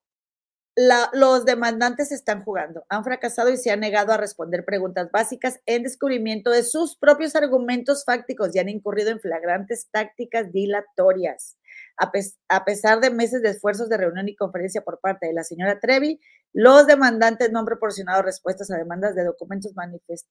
[0.75, 5.61] la, los demandantes están jugando, han fracasado y se han negado a responder preguntas básicas
[5.65, 11.57] en descubrimiento de sus propios argumentos fácticos y han incurrido en flagrantes tácticas dilatorias.
[11.97, 15.33] A, pes a, pesar de meses de esfuerzos de reunión y conferencia por parte de
[15.33, 16.19] la señora Trevi,
[16.51, 19.73] los demandantes no han proporcionado respuestas a demandas de documentos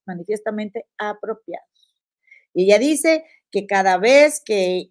[0.05, 1.95] manifiestamente apropiados.
[2.53, 4.91] Y ella dice que cada vez que,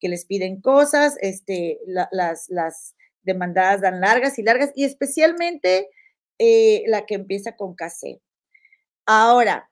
[0.00, 2.94] les piden cosas, este, la, las, las
[3.28, 5.88] demandadas dan largas y largas, y especialmente
[6.38, 8.20] eh, la que empieza con casé.
[9.06, 9.70] Ahora,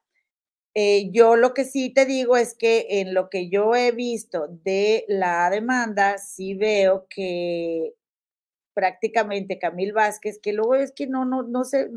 [0.74, 4.46] eh, yo lo que sí te digo es que en lo que yo he visto
[4.62, 7.94] de la demanda, sí veo que
[8.74, 11.88] prácticamente Camil Vázquez, que luego es que no, no, no sé,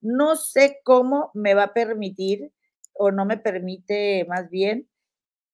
[0.00, 2.52] no sé cómo me va a permitir
[2.94, 4.88] o no me permite más bien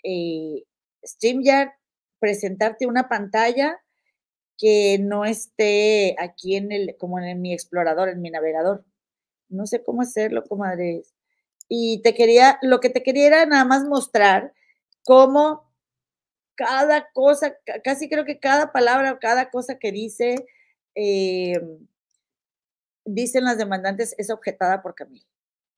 [0.04, 0.64] eh,
[1.04, 1.70] StreamYard
[2.20, 3.80] presentarte una pantalla
[4.58, 8.84] que no esté aquí en el, como en mi explorador, en mi navegador.
[9.48, 11.14] No sé cómo hacerlo, comadres
[11.68, 14.52] y te quería, lo que te quería era nada más mostrar
[15.04, 15.64] cómo
[16.54, 20.46] cada cosa, casi creo que cada palabra, cada cosa que dice,
[20.94, 21.60] eh,
[23.04, 25.26] dicen las demandantes, es objetada por Camil.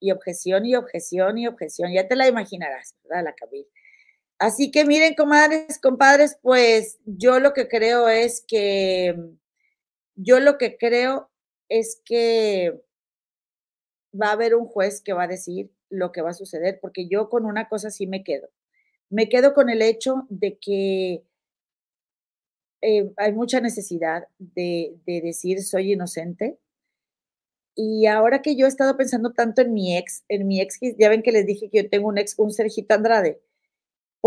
[0.00, 1.92] Y objeción y objeción y objeción.
[1.92, 3.24] Ya te la imaginarás, ¿verdad?
[3.24, 3.66] La Camil.
[4.38, 9.16] Así que miren, comadres, compadres, pues yo lo que creo es que,
[10.14, 11.30] yo lo que creo
[11.68, 12.80] es que
[14.20, 17.08] va a haber un juez que va a decir lo que va a suceder, porque
[17.08, 18.48] yo con una cosa sí me quedo.
[19.10, 21.24] Me quedo con el hecho de que
[22.82, 26.58] eh, hay mucha necesidad de, de decir soy inocente.
[27.74, 31.08] Y ahora que yo he estado pensando tanto en mi ex, en mi ex, ya
[31.08, 33.40] ven que les dije que yo tengo un ex, un Sergito Andrade.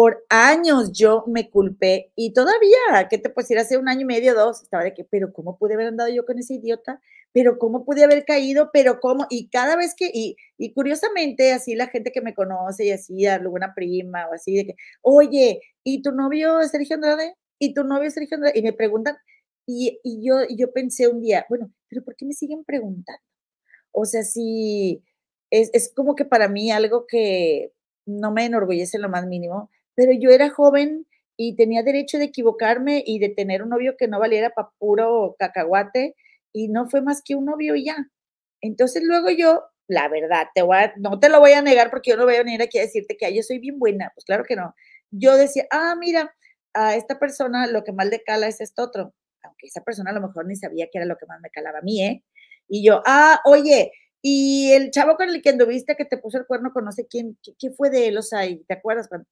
[0.02, 3.60] Por años yo me culpé y todavía, ¿qué te puedo decir?
[3.60, 6.26] Hace un año y medio, dos, estaba de que, pero ¿cómo pude haber andado yo
[6.26, 7.00] con ese idiota?
[7.34, 8.72] Pero ¿cómo pude haber caído?
[8.74, 9.28] Pero ¿cómo?
[9.30, 13.28] Y cada vez que, y, y curiosamente, así la gente que me conoce y así,
[13.28, 17.36] alguna prima o así, de que, oye, ¿y tu novio Sergio Andrade?
[17.60, 18.58] ¿Y tu novio Sergio Andrade?
[18.58, 19.18] Y me preguntan,
[19.68, 23.22] y, y yo, y yo pensé un día, bueno, pero ¿por qué me siguen preguntando?
[23.92, 25.04] O sea, sí,
[25.52, 27.72] es, es como que para mí algo que
[28.08, 31.08] no me enorgullece en lo más mínimo, pero yo era joven
[31.38, 35.36] y tenía derecho de equivocarme y de tener un novio que no valiera para puro
[35.40, 36.16] cacahuate
[36.54, 37.98] y no fue más que un novio y ya.
[38.62, 42.12] Entonces luego yo, la verdad, te voy a, no te lo voy a negar porque
[42.12, 44.44] yo no voy a venir aquí a decirte que yo soy bien buena, pues claro
[44.44, 44.76] que no.
[45.10, 46.34] Yo decía, ah, mira,
[46.74, 49.14] a esta persona lo que más le cala es esto otro,
[49.44, 51.80] aunque esa persona a lo mejor ni sabía que era lo que más me calaba
[51.80, 52.24] a mí, ¿eh?
[52.68, 53.92] Y yo, ah, oye,
[54.22, 57.08] y el chavo con el que anduviste que te puso el cuerno con no sé
[57.08, 58.18] quién, ¿qué, fue de él?
[58.18, 59.28] O sea, ¿te acuerdas cuando?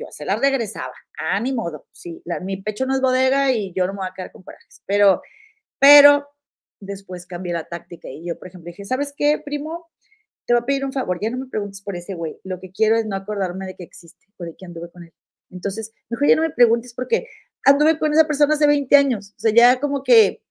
[0.00, 3.86] Yo se la regresaba, a mi modo, sí, mi pecho no es bodega y yo
[3.86, 5.22] no me voy a quedar con corajes, pero,
[5.78, 6.28] pero
[6.80, 9.88] después cambié la táctica y yo, por ejemplo, dije, ¿sabes qué, primo?
[10.46, 12.72] Te voy a pedir un favor, ya no me preguntes por ese güey, lo que
[12.72, 15.12] quiero es no acordarme de que existe o de que anduve con él.
[15.50, 17.26] Entonces, mejor ya no me preguntes porque
[17.64, 20.42] anduve con esa persona hace 20 años, o sea, ya como que,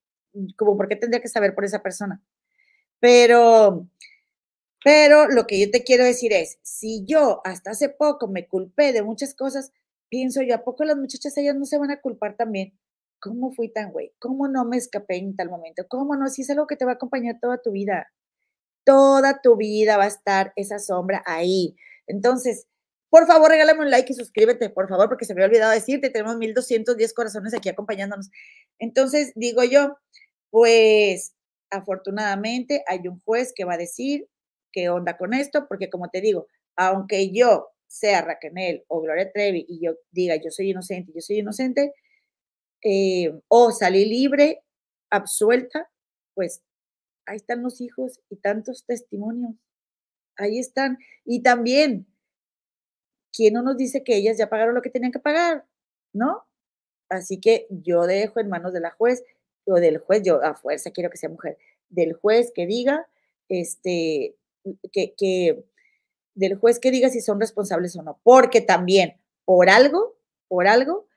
[0.56, 2.22] como, ¿por qué tendría que saber por esa persona?
[3.00, 3.88] Pero,
[4.84, 8.94] pero lo que yo te quiero decir es, si yo hasta hace poco me culpé
[8.94, 9.72] de muchas cosas,
[10.10, 12.78] pienso yo, ¿a poco las muchachas ellas no se van a culpar también?
[13.20, 14.14] ¿Cómo fui tan güey?
[14.20, 15.86] ¿Cómo no me escapé en tal momento?
[15.90, 16.30] ¿Cómo no?
[16.30, 18.08] Si es algo que te va a acompañar toda tu vida.
[18.86, 21.76] Toda tu vida va a estar esa sombra ahí.
[22.08, 22.68] Entonces,
[23.10, 26.10] por favor, regálame un like y suscríbete, por favor, porque se me había olvidado decirte,
[26.10, 28.30] tenemos 1210 corazones aquí acompañándonos.
[28.80, 29.98] Entonces, digo yo,
[30.52, 31.34] pues
[31.72, 34.28] afortunadamente hay un juez que va a decir,
[34.72, 39.66] qué onda con esto, porque como te digo, aunque yo sea Raquel o Gloria Trevi
[39.68, 41.94] y yo diga yo soy inocente, yo soy inocente,
[42.84, 44.64] eh, o salí libre,
[45.10, 45.90] absuelta,
[46.34, 46.62] pues
[47.26, 49.56] ahí están los hijos y tantos testimonios.
[50.38, 50.98] Ahí están.
[51.26, 52.08] Y también,
[53.34, 55.66] ¿quién no nos dice que ellas ya pagaron lo que tenían que pagar?
[56.14, 56.46] ¿No?
[57.10, 59.24] Así que yo dejo en manos de la juez
[59.66, 61.58] o del juez, yo a fuerza quiero que sea mujer,
[61.90, 63.08] del juez que diga,
[63.50, 64.36] este,
[64.92, 65.64] que,
[66.36, 70.18] del juez que diga si son responsables o no, porque también por algo,
[70.48, 71.08] por algo,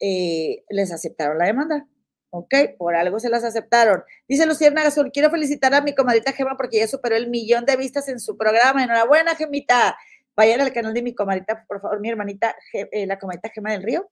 [0.00, 1.88] eh, les aceptaron la demanda.
[2.30, 2.54] ¿Ok?
[2.76, 4.04] Por algo se las aceptaron.
[4.28, 7.76] Dice Luciana Gasol, quiero felicitar a mi comadita Gema porque ya superó el millón de
[7.76, 8.84] vistas en su programa.
[8.84, 9.96] Enhorabuena, Gemita.
[10.36, 13.82] Vayan al canal de mi comadita, por favor, mi hermanita, eh, la comadita Gema del
[13.82, 14.10] Río,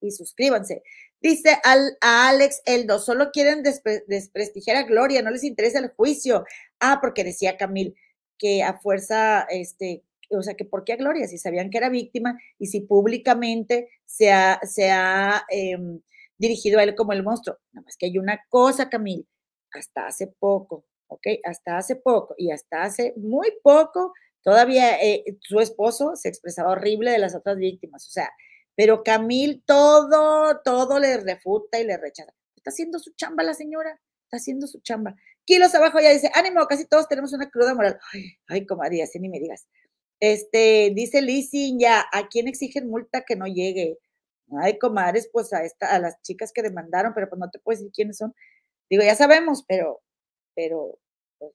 [0.00, 0.82] y suscríbanse.
[1.20, 6.44] Dice al, a Alex Eldo, solo quieren desprestigiar a Gloria, no les interesa el juicio.
[6.80, 7.94] Ah, porque decía Camil
[8.38, 11.90] que a fuerza, este, o sea, que por qué a Gloria, si sabían que era
[11.90, 16.00] víctima y si públicamente se ha, se ha em,
[16.38, 17.58] dirigido a él como el monstruo.
[17.72, 19.28] Nada más que hay una cosa, Camil,
[19.72, 21.26] hasta hace poco, ¿ok?
[21.44, 24.12] Hasta hace poco y hasta hace muy poco,
[24.42, 28.30] todavía eh, su esposo se expresaba horrible de las otras víctimas, o sea,
[28.74, 32.32] pero Camil todo, todo le refuta y le rechaza.
[32.56, 35.16] Está haciendo su chamba la señora, está haciendo su chamba.
[35.44, 37.98] Kilos abajo ya dice, ánimo, casi todos tenemos una cruda moral.
[38.12, 39.66] Ay, ay comadre, así ni me digas.
[40.20, 43.98] Este, dice Lizzie, ya, ¿a quién exigen multa que no llegue?
[44.62, 47.80] Ay, comadres, pues a, esta, a las chicas que demandaron, pero pues no te puedes
[47.80, 48.34] decir quiénes son.
[48.90, 50.02] Digo, ya sabemos, pero,
[50.54, 50.98] pero,
[51.38, 51.52] pues,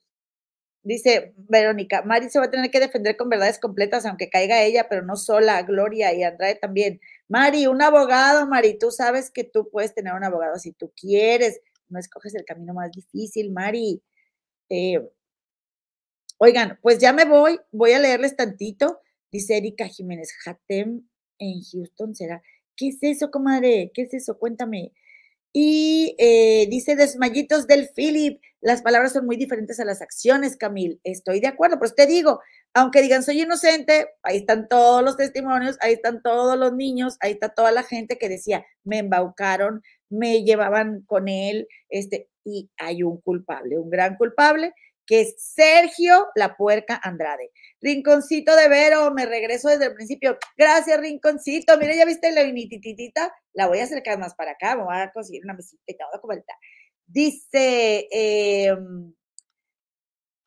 [0.84, 4.88] dice Verónica, Mari se va a tener que defender con verdades completas, aunque caiga ella,
[4.90, 7.02] pero no sola, Gloria y Andrade también.
[7.28, 11.62] Mari, un abogado, Mari, tú sabes que tú puedes tener un abogado si tú quieres,
[11.90, 14.02] no escoges el camino más difícil, Mari.
[14.70, 15.00] Eh,
[16.38, 19.00] oigan, pues ya me voy, voy a leerles tantito.
[19.32, 21.08] Dice Erika Jiménez, Hatem
[21.40, 22.42] en Houston será.
[22.76, 23.92] ¿Qué es eso, comadre?
[23.94, 24.38] ¿Qué es eso?
[24.38, 24.92] Cuéntame.
[25.58, 31.00] Y eh, dice Desmayitos del Philip, las palabras son muy diferentes a las acciones, Camil.
[31.06, 32.42] Estoy de acuerdo, pero te digo,
[32.74, 37.32] aunque digan soy inocente, ahí están todos los testimonios, ahí están todos los niños, ahí
[37.32, 43.04] está toda la gente que decía, me embaucaron, me llevaban con él, este, y hay
[43.04, 44.74] un culpable, un gran culpable,
[45.06, 47.52] que es Sergio La Puerca Andrade.
[47.82, 50.38] Rinconcito de Vero, me regreso desde el principio.
[50.58, 51.78] Gracias, Rinconcito.
[51.78, 53.34] Mira, ya viste la vinititita.
[53.54, 54.76] La voy a acercar más para acá.
[54.76, 56.56] Me voy a conseguir una mesita y te voy a comentar.
[57.06, 59.14] Dice, em,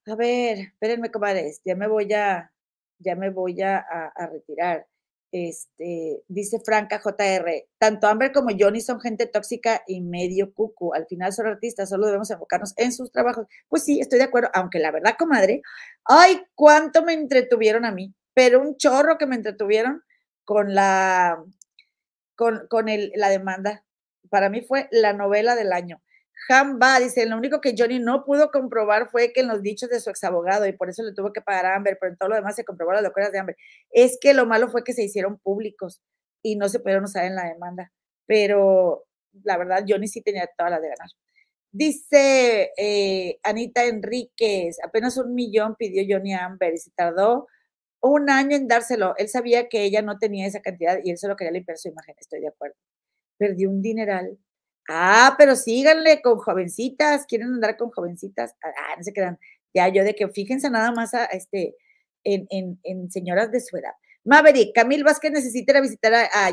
[0.07, 1.61] a ver, espérenme, comadres.
[1.65, 2.53] Ya me voy a,
[2.99, 3.87] ya me voy a
[4.33, 4.87] retirar.
[5.31, 10.95] Este, dice Franca JR, tanto Amber como Johnny son gente tóxica y medio cucu.
[10.95, 13.47] Al final son artistas, solo debemos enfocarnos en sus trabajos.
[13.69, 15.63] Pues sí, estoy de acuerdo, aunque la verdad, comadre,
[16.05, 20.03] ay, cuánto me entretuvieron a mí, pero un chorro que me entretuvieron
[20.45, 21.45] con la,
[22.35, 23.85] con, con la demanda.
[24.31, 26.03] Para mí fue la novela del año.
[26.47, 30.01] Jamba dice, lo único que Johnny no pudo comprobar fue que en los dichos de
[30.01, 32.29] su ex abogado y por eso le tuvo que pagar a Amber, pero en todo
[32.31, 33.57] lo demás se comprobó las locuras de Amber.
[33.91, 36.01] Es que lo malo fue que se hicieron públicos
[36.43, 37.93] y no se pudieron usar en la demanda,
[38.27, 39.05] pero
[39.45, 41.09] la verdad Johnny sí tenía todas las de ganar.
[41.73, 47.47] Dice eh, Anita Enríquez, apenas un millón pidió Johnny a Amber y se tardó
[48.01, 49.15] un año en dárselo.
[49.19, 52.15] Él sabía que ella no tenía esa cantidad y él solo quería limpiar su imagen,
[52.19, 52.77] estoy de acuerdo.
[53.39, 54.39] Perdió un dineral
[54.89, 58.55] Ah, pero síganle con jovencitas, quieren andar con jovencitas.
[58.63, 59.39] Ah, no se quedan.
[59.75, 61.77] Ya yo de que fíjense nada más a, este,
[62.25, 63.93] en, en, en, señoras de su edad.
[64.25, 66.53] Maverick, Camil Vázquez necesita ir a visitar a, a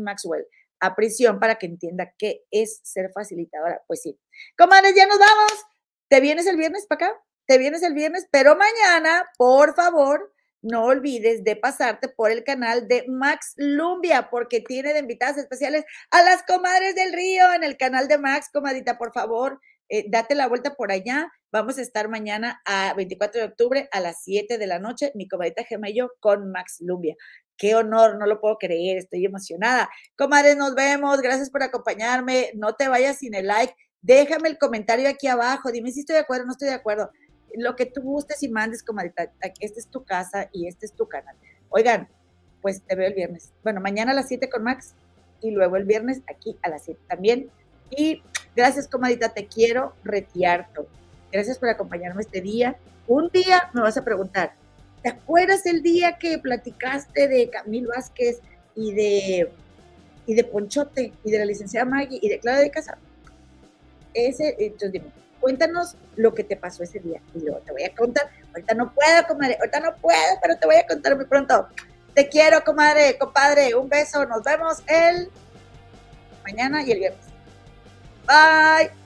[0.00, 0.46] Maxwell
[0.80, 3.82] a prisión para que entienda qué es ser facilitadora.
[3.86, 4.18] Pues sí.
[4.56, 5.64] Comadres, ya nos vamos.
[6.08, 7.20] ¿Te vienes el viernes para acá?
[7.46, 8.26] ¿Te vienes el viernes?
[8.30, 10.33] Pero mañana, por favor,
[10.64, 15.84] no olvides de pasarte por el canal de Max Lumbia, porque tiene de invitadas especiales
[16.10, 19.60] a las comadres del río en el canal de Max, comadita, por favor,
[19.90, 21.30] eh, date la vuelta por allá.
[21.52, 25.28] Vamos a estar mañana a 24 de octubre a las 7 de la noche, mi
[25.28, 27.14] comadita Gemma y yo con Max Lumbia.
[27.58, 29.90] Qué honor, no lo puedo creer, estoy emocionada.
[30.16, 32.52] Comadres, nos vemos, gracias por acompañarme.
[32.54, 36.22] No te vayas sin el like, déjame el comentario aquí abajo, dime si estoy de
[36.22, 37.10] acuerdo o no estoy de acuerdo
[37.56, 39.30] lo que tú gustes y mandes, comadita.
[39.60, 41.36] Esta es tu casa y este es tu canal.
[41.68, 42.08] Oigan,
[42.62, 43.52] pues te veo el viernes.
[43.62, 44.94] Bueno, mañana a las 7 con Max
[45.40, 47.50] y luego el viernes aquí a las 7 también.
[47.90, 48.22] Y
[48.56, 50.86] gracias, comadita, te quiero retiarto.
[51.30, 52.76] Gracias por acompañarme este día.
[53.06, 54.54] Un día me vas a preguntar,
[55.02, 58.40] ¿te acuerdas el día que platicaste de Camil Vázquez
[58.74, 59.52] y de,
[60.26, 62.96] y de Ponchote y de la licenciada Maggie y de Clara de Casa?
[64.14, 65.06] Ese, entonces dime,
[65.44, 67.20] cuéntanos lo que te pasó ese día.
[67.34, 68.30] Y yo te voy a contar.
[68.48, 69.58] Ahorita no puedo, comadre.
[69.60, 71.68] Ahorita no puedo, pero te voy a contar muy pronto.
[72.14, 73.74] Te quiero, comadre, compadre.
[73.74, 74.24] Un beso.
[74.24, 75.30] Nos vemos el
[76.44, 77.26] mañana y el viernes.
[78.26, 79.03] Bye.